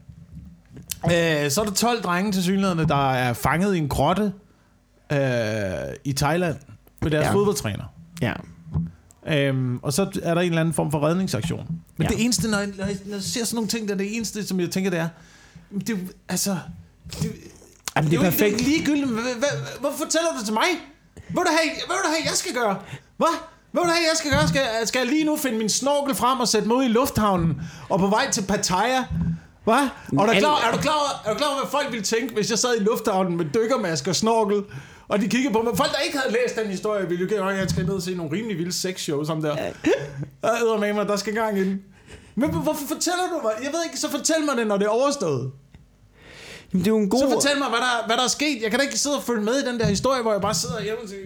[1.05, 4.31] Øh, så er der 12 drenge til synligheden, der er fanget i en grotte
[5.11, 5.19] øh,
[6.05, 6.55] i Thailand
[7.01, 7.33] med deres Ja.
[7.33, 7.83] fodboldtræner.
[8.21, 8.33] Ja.
[9.27, 11.65] Øhm, og så er der en eller anden form for redningsaktion.
[11.97, 12.15] Men Ja.
[12.15, 14.59] det eneste, når jeg, når, jeg, ser sådan nogle ting, der er det eneste, som
[14.59, 15.07] jeg tænker, det er,
[15.87, 15.97] det
[16.29, 16.57] altså,
[17.21, 17.37] det, Jamen, det
[17.95, 18.61] er det jo er perfekt.
[18.61, 19.07] ligegyldigt.
[19.09, 20.63] Hvad, hvad, hvorfor fortæller du det til mig?
[21.13, 22.77] Hvad vil du have, hvad vil du have jeg skal gøre?
[23.17, 23.35] Hvad?
[23.71, 24.47] Hvad vil du have, jeg skal gøre?
[24.47, 26.87] Skal, jeg- skal jeg lige nu finde min snorkel frem og sætte mig ud i
[26.87, 29.03] lufthavnen og på vej til Pattaya?
[29.63, 29.73] Hvad?
[30.17, 32.03] Og er du, klar, er, du klar, over- er du klar over, hvad folk ville
[32.03, 34.63] tænke, hvis jeg sad i lufthavnen med dykkermaske og snorkel?
[35.07, 35.77] Og de kiggede på mig.
[35.77, 38.01] Folk, der ikke havde læst den historie, ville jo gerne, at jeg skal ned og
[38.01, 39.55] se nogle rimelig vilde sexshows om der.
[40.43, 41.79] Jeg æder med mig, der skal gang ind.
[42.35, 43.51] Men hvorfor fortæller du mig?
[43.63, 45.51] Jeg ved ikke, så fortæl mig det, når det er overstået.
[46.73, 47.19] Jamen, det er jo en god...
[47.19, 48.61] Så fortæl mig, hvad der, hvad der er sket.
[48.61, 50.53] Jeg kan da ikke sidde og følge med i den der historie, hvor jeg bare
[50.53, 51.21] sidder hjemme og siger,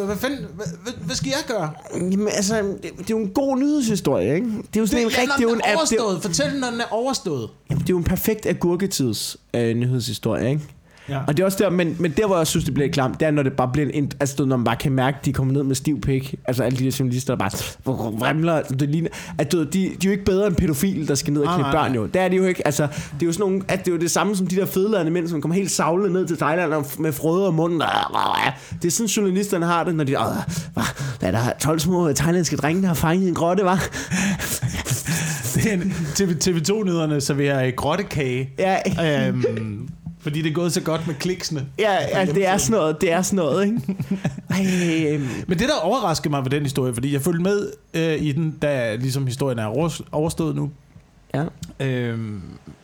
[0.00, 1.70] øh, hvad, fanden, hvad, hvad, hvad skal jeg gøre?
[1.94, 4.46] Jamen, altså, det, det er jo en god nyhedshistorie, ikke?
[4.46, 5.28] Det er jo sådan en rigtig...
[5.38, 6.22] Det er en, app- det, er- overstået.
[6.22, 7.50] Fortæl den, når den er overstået.
[7.70, 10.62] jamen, det er jo en perfekt agurketids øh, nyhedshistorie, ikke?
[11.08, 11.18] Ja.
[11.26, 13.26] Og det er også der, men, men der, hvor jeg synes, det bliver klamt, det
[13.26, 15.52] er, når det bare bliver en, altså, når man bare kan mærke, at de kommer
[15.52, 16.34] ned med stiv pik.
[16.44, 17.50] Altså alle de der journalister, der bare
[18.18, 18.62] vrimler.
[18.62, 21.42] Det ligner, at du, de, de, er jo ikke bedre end pædofile, der skal ned
[21.42, 22.06] og nej, børn jo.
[22.06, 22.66] Det er de jo ikke.
[22.66, 24.66] Altså, det er jo sådan nogle, at det er jo det samme som de der
[24.66, 27.80] fedladende mænd, som kommer helt savlet ned til Thailand og med frøder og munden.
[28.82, 30.18] Det er sådan, journalisterne har det, når de...
[30.20, 30.24] "Åh,
[30.74, 30.84] Hvad?
[31.20, 33.88] Der er der 12 små thailandske drenge, der har fanget en grotte, var.
[35.56, 35.76] Er
[36.14, 38.50] TV, TV2-nyhederne serverer grottekage.
[38.58, 38.76] Ja,
[39.28, 39.88] øhm,
[40.26, 41.66] fordi det er gået så godt med kliksene.
[41.78, 43.80] ja, ja, det er sådan noget, det er sådan noget, ikke?
[44.50, 44.66] Ej,
[45.14, 48.32] øhm, Men det, der overraskede mig ved den historie, fordi jeg følte med øh, i
[48.32, 50.70] den, da ligesom historien er over- overstået nu.
[51.34, 51.44] ja.
[51.80, 52.40] Øhm,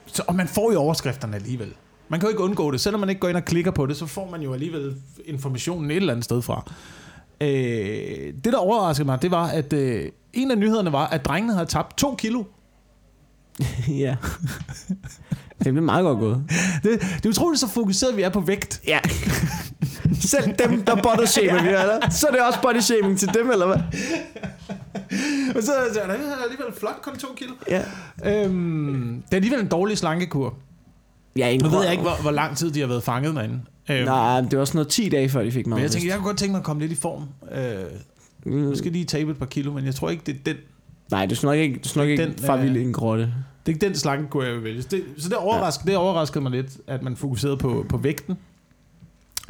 [0.06, 1.68] så, og man får jo overskrifterne alligevel.
[2.08, 2.80] Man kan jo ikke undgå det.
[2.80, 5.90] Selvom man ikke går ind og klikker på det, så får man jo alligevel informationen
[5.90, 6.72] et eller andet sted fra.
[7.40, 7.48] Øh,
[8.44, 11.66] det, der overraskede mig, det var, at øh, en af nyhederne var, at drengene havde
[11.66, 12.42] tabt to kilo.
[14.04, 14.16] ja.
[15.64, 16.44] Det blev meget godt gået.
[16.82, 18.80] Det, det er utroligt, så fokuseret vi er på vægt.
[18.86, 18.98] Ja.
[20.20, 22.10] Selv dem, der body shamer vi, eller?
[22.10, 23.76] Så er det også body shaming til dem, eller hvad?
[25.56, 26.00] Og så er det
[26.44, 27.52] alligevel flot, kun to kilo.
[27.68, 27.82] Ja.
[28.44, 30.54] Øhm, det er alligevel en dårlig slankekur.
[31.36, 33.60] Ja, Nu ved jeg ikke, hvor, hvor lang tid de har været fanget derinde.
[33.90, 35.76] Øhm, Nej, det var sådan noget 10 dage, før de fik mad.
[35.76, 37.22] men jeg tænker, jeg kunne godt tænke mig at komme lidt i form.
[37.54, 37.74] Øh,
[38.46, 38.52] Mm.
[38.52, 40.56] nu skal jeg lige tabe et par kilo, men jeg tror ikke, det er den,
[41.10, 43.24] Nej, du skal nok ikke, du skal nok ikke Den, far øh, en grotte.
[43.24, 44.82] det er ikke den slankekur, jeg vil vælge.
[44.82, 48.38] Det, så det, overraskede, det overraskede mig lidt, at man fokuserede på, på vægten.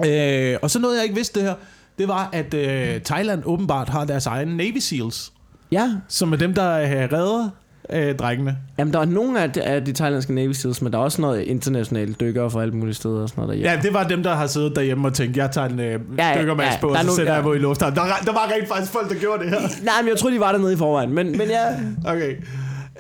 [0.07, 1.55] Øh, og så noget, jeg ikke vidste det her,
[1.99, 5.33] det var, at øh, Thailand åbenbart har deres egen Navy Seals,
[5.73, 7.49] Ja, som er dem, der øh, redder
[7.91, 8.57] øh, drengene.
[8.79, 11.21] jamen der er nogle af de, af de thailandske Navy Seals, men der er også
[11.23, 13.71] noget internationale dykkere fra alle mulige steder og sådan noget derhjemme.
[13.77, 16.35] Ja, det var dem, der har siddet derhjemme og tænkt, jeg tager en øh, Ja,
[16.41, 17.49] dykkermask ja, på, og så nogle- sætter jeg ja.
[17.49, 17.95] mig i lufthavn.
[17.95, 19.61] Der, der var rent faktisk folk, der gjorde det her.
[19.85, 21.67] Nej, men jeg tror, de var dernede i forvejen, men, men ja.
[22.13, 22.37] Okay.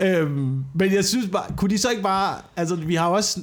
[0.01, 3.41] Øhm, men jeg synes bare, kunne de så ikke bare, altså vi har også,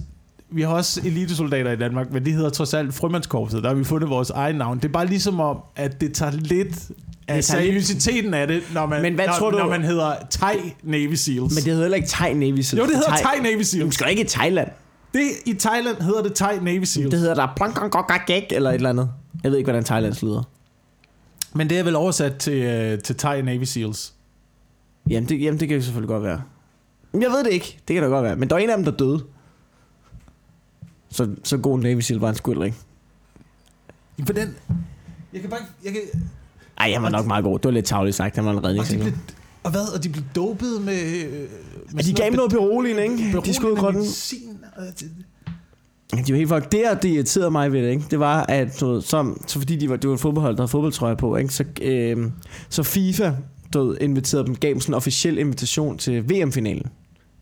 [0.51, 3.83] vi har også elitesoldater i Danmark, men de hedder trods alt frømandskorpset, der har vi
[3.83, 4.77] fundet vores egen navn.
[4.77, 6.89] Det er bare ligesom om, at det tager lidt
[7.35, 10.55] lidt- seriøsiteten af det, når man, Men hvad når, tror du- når man hedder Thai
[10.83, 11.39] Navy Seals.
[11.39, 12.73] Men det hedder heller ikke Thai Navy Seals.
[12.73, 13.21] jo, det hedder Thai.
[13.23, 13.93] Thai Navy Seals.
[13.95, 14.69] skal da ikke i Thailand.
[15.13, 17.09] Det, I Thailand hedder det Thai Navy Seals.
[17.11, 19.11] Det hedder der plankangogagag eller et eller andet.
[19.43, 20.43] Jeg ved ikke, hvordan Thailands lyder.
[21.53, 24.13] Men det er vel oversat til, uh, til Thai Navy Seals.
[25.09, 26.41] Jamen det, jamen, det kan jo selvfølgelig godt være.
[27.11, 27.79] Men jeg ved det ikke.
[27.87, 28.35] Det kan da godt være.
[28.35, 29.23] Men der var en af dem, der døde.
[31.11, 32.77] Så, så god Navy Seal var han sgu ikke.
[34.25, 34.55] For den...
[35.33, 35.59] Jeg kan bare...
[35.83, 36.01] Jeg kan,
[36.79, 37.59] Ej, han var nok meget god.
[37.59, 38.35] Det var lidt tavligt sagt.
[38.35, 39.03] Han var en og, redningsengel.
[39.03, 39.15] blev,
[39.63, 39.95] og hvad?
[39.95, 41.25] Og de blev dopet med...
[41.91, 43.41] med de gav ham noget beroligende, ikke?
[43.45, 44.01] De skulle grotten.
[44.01, 45.11] medicin, og det-
[46.27, 46.69] De var helt fucked.
[46.71, 48.03] Det, det irriterede mig ved det, ikke?
[48.11, 50.61] det var, at du ved, så, så fordi de var, det var et fodboldhold, der
[50.61, 51.53] havde fodboldtrøje på, ikke?
[51.53, 52.17] Så, øh,
[52.69, 53.31] så FIFA
[53.73, 56.85] du inviterede dem, gav dem sådan en officiel invitation til VM-finalen.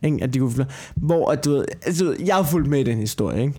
[0.03, 0.17] Ikke?
[0.21, 0.65] At de kunne,
[0.95, 3.41] hvor at, du ved, altså, jeg har fulgt med i den historie.
[3.41, 3.53] Ikke?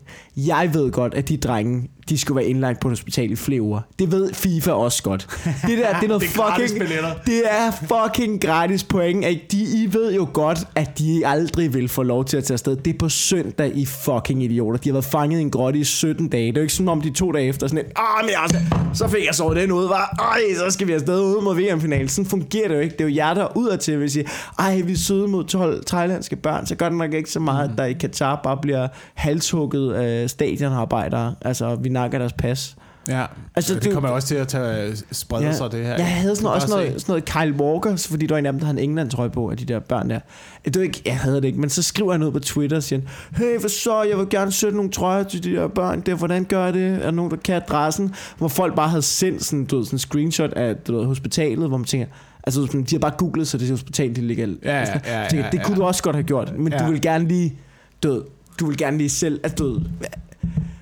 [0.46, 3.62] Jeg ved godt, at de drenge, de skulle være indlagt på et hospital i flere
[3.62, 3.80] uger.
[3.98, 5.26] Det ved FIFA også godt.
[5.44, 6.80] Det der, det er noget Det er fucking...
[7.26, 9.24] Det er fucking gratis point.
[9.24, 12.54] At de, I ved jo godt, at de aldrig vil få lov til at tage
[12.54, 12.76] afsted.
[12.76, 14.78] Det er på søndag, I fucking idioter.
[14.78, 16.46] De har været fanget i en grotte i 17 dage.
[16.46, 18.60] Det er jo ikke sådan om de to dage efter sådan et, ah, men jeg,
[18.94, 20.16] så fik jeg så den ud, var.
[20.18, 22.08] Ej, så skal vi afsted ud mod VM-finalen.
[22.08, 22.92] Sådan fungerer det jo ikke.
[22.92, 24.22] Det er jo jer, der er ud af til, hvis I,
[24.58, 27.70] ej, vi er søde mod 12 thailandske børn, så gør det nok ikke så meget,
[27.70, 31.34] at der i Katar bare bliver halshugget af stadionarbejdere.
[31.42, 32.76] Altså, vi nakker deres pas.
[33.08, 33.24] Ja,
[33.56, 35.48] Altså, det du- kommer også til at tage sprede Ja.
[35.48, 35.54] ja.
[35.56, 35.94] sig, det her.
[35.96, 38.58] Jeg havde sådan, også noget, sådan noget Kyle Walker, fordi der var en af dem,
[38.60, 40.20] der havde en England-trøje på, af de der børn der.
[40.64, 42.82] Det var ikke, jeg havde det ikke, men så skriver han ud på Twitter og
[42.82, 43.00] siger,
[43.36, 46.44] hey, hvad så, jeg vil gerne sætte nogle trøjer til de der børn der, hvordan
[46.44, 46.92] gør jeg det?
[46.94, 48.14] Er der nogen, der kan adressen?
[48.38, 51.68] Hvor folk bare havde sendt sådan, du ved, sådan en screenshot af du ved, hospitalet,
[51.68, 52.06] hvor man tænker,
[52.44, 52.60] altså
[52.90, 54.46] de har bare googlet, så det er hospital, de ligger.
[54.46, 55.80] Ja, ja, Altså, ja, jeg tænker, ja, det kunne ja.
[55.80, 56.78] du også godt have gjort, men Ja.
[56.86, 57.54] du vil gerne lige,
[58.02, 58.22] ved,
[58.60, 59.80] du vil gerne lige selv, at du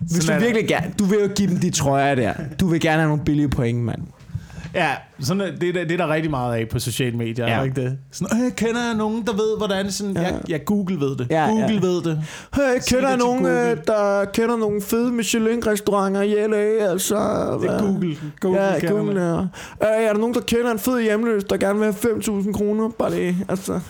[0.01, 0.55] hvis Sådan du det.
[0.55, 2.33] virkelig gerne, du vil jo give dem de trøjer der.
[2.61, 4.03] Du vil gerne have nogle billige point, mand.
[4.74, 7.62] Ja, sådan, er- det, der- det er der rigtig meget af på sociale medier, Ja.
[7.62, 7.99] ikke det?
[8.12, 10.16] Sådan, øh, kender jeg nogen, der ved, hvordan sådan...
[10.16, 10.22] Ja.
[10.22, 11.27] Ja, ja Google ved det.
[11.31, 11.81] Ja, Google ja.
[11.81, 12.20] ved det.
[12.55, 13.70] Hey, kender det til nogen, Google.
[13.70, 17.14] øh, der kender nogle fede Michelin-restauranter i LA, altså...
[17.62, 17.79] Det er?
[17.81, 18.16] Google.
[18.41, 19.49] Google ja, Google, det.
[19.81, 19.97] ja.
[20.01, 22.89] Øh, er der nogen, der kender en fed hjemløs, der gerne vil have 5.000 kroner?
[22.99, 23.81] Bare det, altså...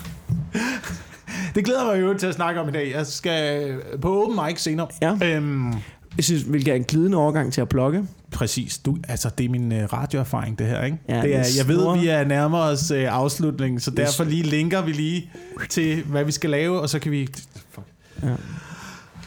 [1.55, 2.91] Det glæder mig jo til at snakke om i dag.
[2.95, 3.73] Jeg skal
[4.03, 4.87] på open mic senere.
[5.03, 5.17] Ja.
[5.23, 5.73] Øhm,
[6.17, 8.05] Jeg synes, hvilket er en glidende overgang til at blogge.
[8.33, 8.79] præcis.
[8.79, 10.99] Du, altså, det er min uh, radioerfaring, det her, ikke?
[11.09, 14.43] Ja, det er, jeg ved, vi er nærmere os uh, afslutningen, så er derfor lige
[14.43, 15.31] linker vi lige
[15.69, 17.29] til, hvad vi skal lave, og så kan vi...
[17.71, 17.87] Fuck.
[18.23, 18.33] Ja.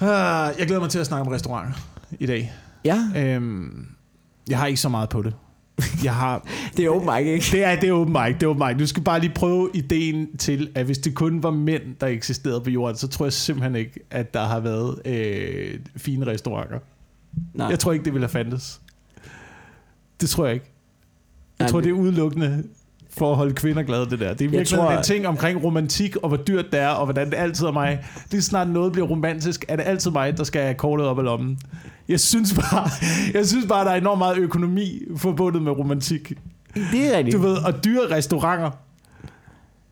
[0.01, 1.74] Uh, jeg glæder mig til at snakke om restauranter
[2.20, 2.53] i dag.
[2.86, 3.86] Ja, Øhm,
[4.49, 5.34] jeg har ikke så meget på det.
[6.03, 6.47] Jeg har...
[6.77, 7.45] det er open mic, ikke?
[7.51, 8.77] Det er, det er open mic, det er open mic.
[8.77, 12.61] Du skal bare lige prøve ideen til, at hvis det kun var mænd, der eksisterede
[12.61, 16.80] på jorden, så tror jeg simpelthen ikke, at der har været øh, fine restauranter.
[17.53, 17.67] Nej.
[17.67, 18.82] Jeg tror ikke, det ville have fandtes.
[20.21, 20.71] Det tror jeg ikke.
[21.59, 22.63] Jeg Nej, tror, det- er udelukkende
[23.20, 24.34] for at holde kvinder glade, det der.
[24.34, 27.30] Det er virkelig tror- en ting omkring romantik, og hvor dyrt det er, og hvordan
[27.30, 28.05] det altid er mig.
[28.32, 31.26] Lige snart noget bliver romantisk, er det altid mig, der skal have kortet op af
[31.26, 31.59] lommen.
[32.07, 32.89] Jeg synes bare,
[33.38, 36.34] jeg synes bare der er enormt meget økonomi forbundet med romantik.
[36.91, 37.36] Det er rigtigt.
[37.38, 38.72] Du ved, og dyre restauranter.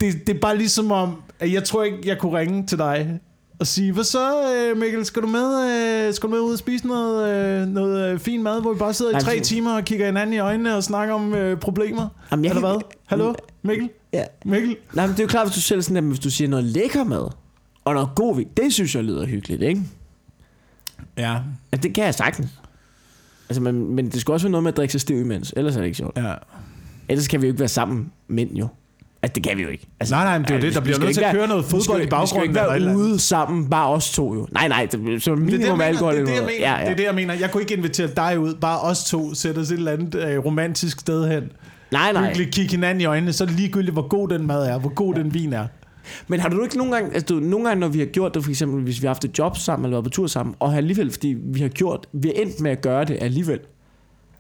[0.02, 3.20] Det, det er bare ligesom om, at jeg tror ikke, jeg kunne ringe til dig
[3.60, 5.70] og sige, hvad så øh, Mikkel, skal du med,
[6.08, 7.30] øh, skal du med ud og spise noget,
[7.62, 10.06] øh, noget øh, fin mad, hvor vi bare sidder i Nej, tre timer og kigger
[10.06, 12.08] hinanden i øjnene og snakker om øh, problemer?
[12.32, 12.82] Jamen, jeg Eller kan- hvad?
[13.06, 13.34] Hallo?
[13.64, 13.90] Mikkel?
[14.14, 14.24] Ja.
[14.46, 14.76] Mikkel?
[14.94, 16.66] Nej, men det er jo klart, hvis du selv sådan, at hvis du siger noget
[16.66, 17.28] lækker mad,
[17.86, 19.82] og noget god vin, det synes jeg lyder hyggeligt, ikke?
[21.18, 21.38] Ja.
[21.72, 22.50] Altså, det kan jeg sagtens.
[23.50, 25.76] Altså, men, men det skal også være noget med at drikke sig stiv imens, ellers
[25.76, 26.18] er det ikke sjovt.
[26.18, 26.34] ja.
[27.10, 28.68] Ellers kan vi jo ikke være sammen, mænd jo.
[29.24, 29.88] Altså, det kan vi jo ikke.
[30.00, 31.66] Altså, Nej, nej, men det er jo det, der bliver nødt til at køre noget
[31.66, 32.50] fodbold i baggrunden.
[32.50, 34.48] Vi skal ikke være ude sammen, bare os to jo.
[34.52, 36.14] Nej, nej, det, så er minimum alkohol.
[36.14, 36.60] det, er det, jeg mener.
[36.60, 36.84] Ja, ja.
[36.84, 37.34] det er det, jeg mener.
[37.34, 40.46] Jeg kunne ikke invitere dig ud, bare os to, sætte os et eller andet øh,
[40.46, 41.52] romantisk sted hen.
[41.92, 42.28] Nej, nej.
[42.28, 44.94] Hyggeligt kigge hinanden i øjnene, så er det ligegyldigt, hvor god den mad er, hvor
[44.94, 45.68] god den vin er.
[46.28, 48.44] Men har du ikke nogle gange, altså du, nogle gange, når vi har gjort det,
[48.44, 50.76] for eksempel hvis vi har haft et job sammen, eller været på tur sammen, og
[50.76, 53.60] alligevel, fordi vi har gjort, vi har endt med at gøre det alligevel.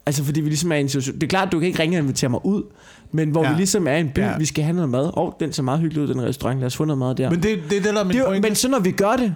[0.08, 1.98] Altså fordi vi ligesom er i en situation, det er klart, du kan ikke ringe
[1.98, 2.64] og invitere mig ud,
[3.12, 3.50] men hvor ja.
[3.52, 4.38] Vi ligesom er i en by, ja.
[4.38, 6.66] Vi skal have noget mad, og oh, den ser meget hyggelig ud, den restaurant, lad
[6.68, 7.30] os få noget mad der.
[7.30, 9.12] Men det, det er det, der er min det jo, men så når vi gør
[9.12, 9.36] det,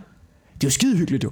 [0.55, 1.31] det er jo skide hyggeligt jo.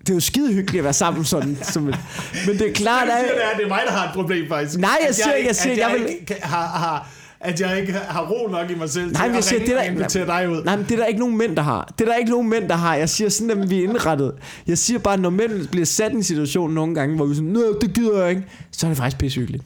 [0.00, 1.58] Det er jo skide hyggeligt at være sammen sådan.
[1.72, 1.98] som et,
[2.46, 3.24] men det er klart, at...
[3.24, 4.78] det, er, det er mig, der har et problem, faktisk.
[4.78, 7.08] Nej, jeg siger ikke- jeg siger at ikke, jeg, jeg vil- ikke har, har,
[7.40, 9.82] at jeg ikke har ro nok i mig selv Nej, til at siger, det der,
[9.82, 10.64] invitere dig ud.
[10.64, 11.92] Nej, men det er der ikke nogen mænd, der har.
[11.98, 12.94] Det er der ikke nogen mænd, der har.
[12.94, 14.32] Jeg siger sådan, at vi er indrettet.
[14.66, 17.34] Jeg siger bare, at når mænd bliver sat i en situation nogle gange, hvor vi
[17.34, 19.64] sådan, nej, det gider jeg ikke, så er det faktisk pissehyggeligt.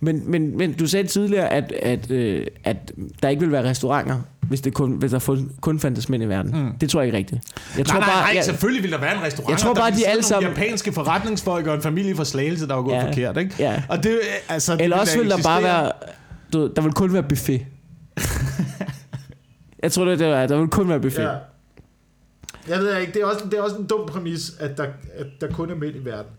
[0.00, 2.76] Men, men, men du sagde tidligere, at, at, øh, at
[3.22, 6.26] der ikke vil være restauranter, hvis, det kun, hvis der kun, kun fandtes mænd i
[6.26, 6.50] verden.
[6.64, 6.70] Mm.
[6.80, 7.42] Det tror jeg ikke rigtigt.
[7.78, 9.50] Jeg tror nej, nej, bare, nej, jeg, selvfølgelig vil der være en restaurant.
[9.50, 12.68] Jeg tror der bare, vil de alle sammen- japanske forretningsfolk og en familie fra Slagelse,
[12.68, 13.06] der var gået Ja.
[13.08, 13.54] forkert, ikke?
[13.58, 13.82] Ja.
[13.88, 14.18] Og det,
[14.48, 15.92] altså, det eller også vil der bare være...
[16.54, 17.66] Du, ved, der vil kun være buffet.
[19.82, 21.22] jeg tror, det er, der vil kun være buffet.
[21.22, 21.36] Ja.
[22.68, 24.84] Jeg ved ikke, det er, også, det er også en dum præmis, at der,
[25.14, 26.32] at der kun er mænd i verden.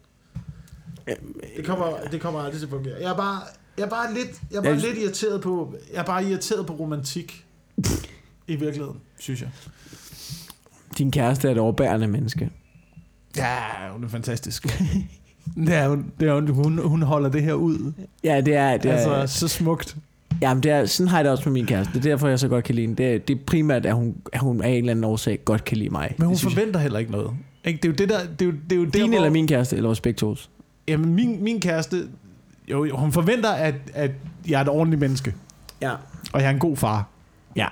[1.58, 2.96] Det kommer, det kommer aldrig til at fungere.
[3.02, 3.42] Jeg er bare,
[3.78, 6.66] jeg er bare, lidt, jeg er bare Jeg- lidt irriteret på, jeg er bare irriteret
[6.66, 7.46] på romantik.
[8.48, 9.50] I virkeligheden, synes jeg.
[10.98, 12.52] Din kæreste er et overbærende menneske.
[13.38, 13.58] Ja,
[13.92, 14.64] hun er fantastisk.
[15.68, 17.94] det er hun, det er hun, hun, holder det her ud.
[18.24, 18.72] Ja, det er...
[18.72, 19.98] Det Det er altså, så smukt.
[20.42, 21.94] Jamen, det er, sådan har jeg det også med min kæreste.
[21.94, 23.04] Det er derfor, jeg så godt kan lide hende.
[23.04, 25.66] Det er, det er primært, at hun, at hun af en eller anden årsag godt
[25.66, 26.16] kan lide mig.
[26.18, 26.58] Men hun synes jeg.
[26.60, 27.32] forventer heller ikke noget.
[27.66, 27.78] Ikke?
[27.78, 28.20] Det er jo det der...
[28.40, 30.18] Det er jo, det er jo der, Din hvor- eller min kæreste, eller vores begge
[30.18, 30.50] tos?
[30.88, 32.08] Jamen, min, min kæreste...
[32.72, 34.12] Jo, jo, hun forventer, at, at
[34.48, 35.34] jeg er et ordentligt menneske.
[35.82, 35.92] Ja.
[36.34, 37.08] Og jeg er en god far.
[37.56, 37.68] Ja.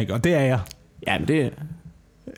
[0.00, 0.14] Ikke?
[0.14, 0.60] Og det er jeg.
[1.06, 1.52] Ja, men det,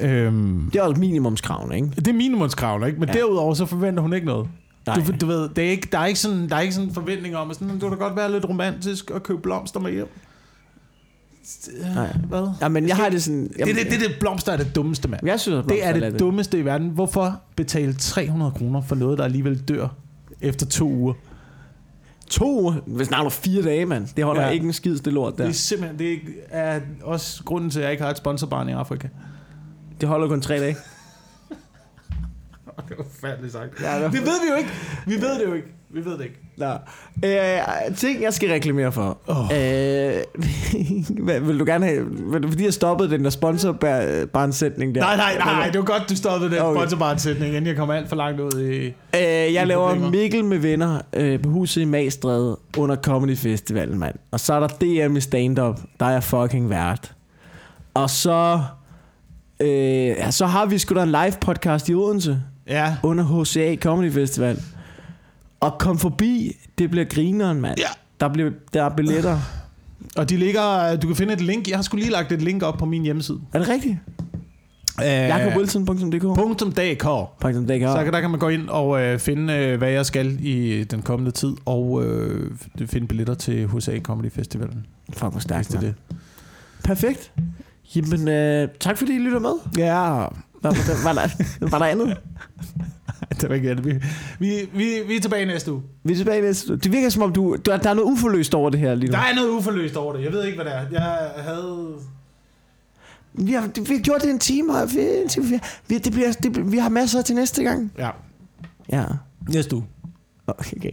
[0.01, 1.89] Øhm, det er også minimumskravene, ikke?
[1.89, 3.01] det er minimumskravene, ikke?
[3.01, 3.15] Men ja.
[3.15, 4.49] derudover så forventer hun ikke noget.
[4.87, 4.97] Nej.
[4.97, 6.95] Du, du ved, det er ikke, der, er ikke sådan, der er ikke sådan en
[6.95, 9.93] forventning om, at sådan, du kan da godt være lidt romantisk og købe blomster med
[9.93, 10.09] hjem.
[11.95, 12.17] Nej.
[12.29, 12.49] Hvad?
[12.61, 13.49] Ja, men jeg har det sådan...
[13.49, 15.27] Det, det, det, det blomster er det dummeste, mand.
[15.27, 16.89] Jeg synes, Det er blomster det dummeste i verden.
[16.89, 19.89] Hvorfor betale 300 kroner for noget, der alligevel dør
[20.41, 21.15] efter to uger?
[22.31, 22.75] To uger.
[22.87, 24.09] Hvis snakker du fire dage, mand.
[24.17, 24.43] Det holder.
[24.43, 24.51] Ja.
[24.51, 25.45] ikke en skid det lort der.
[25.45, 26.19] Det er simpelthen, det
[26.51, 29.09] er også grunden til, at jeg ikke har et sponsorbarn i Afrika.
[30.01, 30.77] Det holder kun tre dage.
[33.21, 33.81] Forfærdeligt sagt.
[33.83, 34.71] Ja, det var- Det ved vi jo ikke.
[35.07, 35.69] Vi ved det jo ikke.
[35.95, 36.39] Vi ved det ikke.
[36.57, 36.73] Nå.
[37.25, 39.19] Øh, ting, jeg skal reklamere for.
[39.29, 39.37] Åh.
[39.45, 40.15] Øh,
[41.25, 42.07] hvad, vil du gerne have...
[42.11, 45.01] Vil, fordi jeg stoppede den der sponsorbåndsætning der.
[45.01, 45.69] Nej, nej, nej, nej.
[45.69, 46.81] Det var godt, du stoppede den Okay.
[46.81, 48.87] sponsorbart-sætning, inden jeg kom alt for langt ud i...
[48.87, 48.93] Øh,
[49.55, 50.11] jeg I laver problemer.
[50.11, 54.15] Mikkel med venner øh, på huset i Magstræde under Comedy Festivalen, mand.
[54.31, 54.69] Og så er der
[55.09, 57.15] DM i stand-up, der er jeg fucking vært.
[57.95, 58.61] Og så...
[59.61, 62.97] Øh, så har vi sgu da en live podcast i Odense Ja.
[63.03, 64.63] under HCA Comedy Festival.
[65.61, 67.79] Og kom forbi, det bliver grineren, mand.
[67.79, 67.87] Ja.
[68.21, 69.39] Der, bliver, der er billetter.
[70.17, 70.97] Og de ligger...
[70.97, 71.69] Du kan finde et link.
[71.69, 73.41] Jeg har skulle lige lagt et link op på min hjemmeside.
[73.53, 73.97] Er det rigtigt?
[75.01, 76.23] Øh, jakobwilson.dk
[77.97, 81.03] Så der kan man gå ind og øh, finde, øh, hvad jeg skal i den
[81.03, 82.51] kommende tid, og øh,
[82.87, 84.87] finde billetter til USA Comedy Festivalen.
[85.13, 85.95] Fuck, hvor stærkt det.
[86.85, 87.33] Perfekt.
[87.97, 89.53] Jamen, øh, tak fordi I lytter med.
[89.79, 90.27] Ja,
[90.63, 91.13] Var, var, der, var,
[91.61, 92.17] der, var der andet?
[93.41, 93.85] det var ikke det.
[93.85, 93.93] Vi,
[94.39, 95.83] vi, vi, vi er tilbage næste uge.
[96.05, 96.77] Vi er tilbage næste.
[96.77, 99.13] Det virker som om, du, der, der er noget uforløst over det her lige nu.
[99.13, 100.25] Der er noget uforløst over det.
[100.25, 100.87] Jeg ved ikke, hvad det er.
[100.93, 101.95] Jeg havde...
[103.35, 106.13] Vi har, vi har gjort det en time, og vi, en time, vi, vi, det
[106.13, 107.93] bliver, det, vi har masser til næste gang.
[107.99, 108.11] Ja,
[108.93, 109.05] Ja.
[109.49, 109.85] næste uge.
[110.47, 110.91] Okay.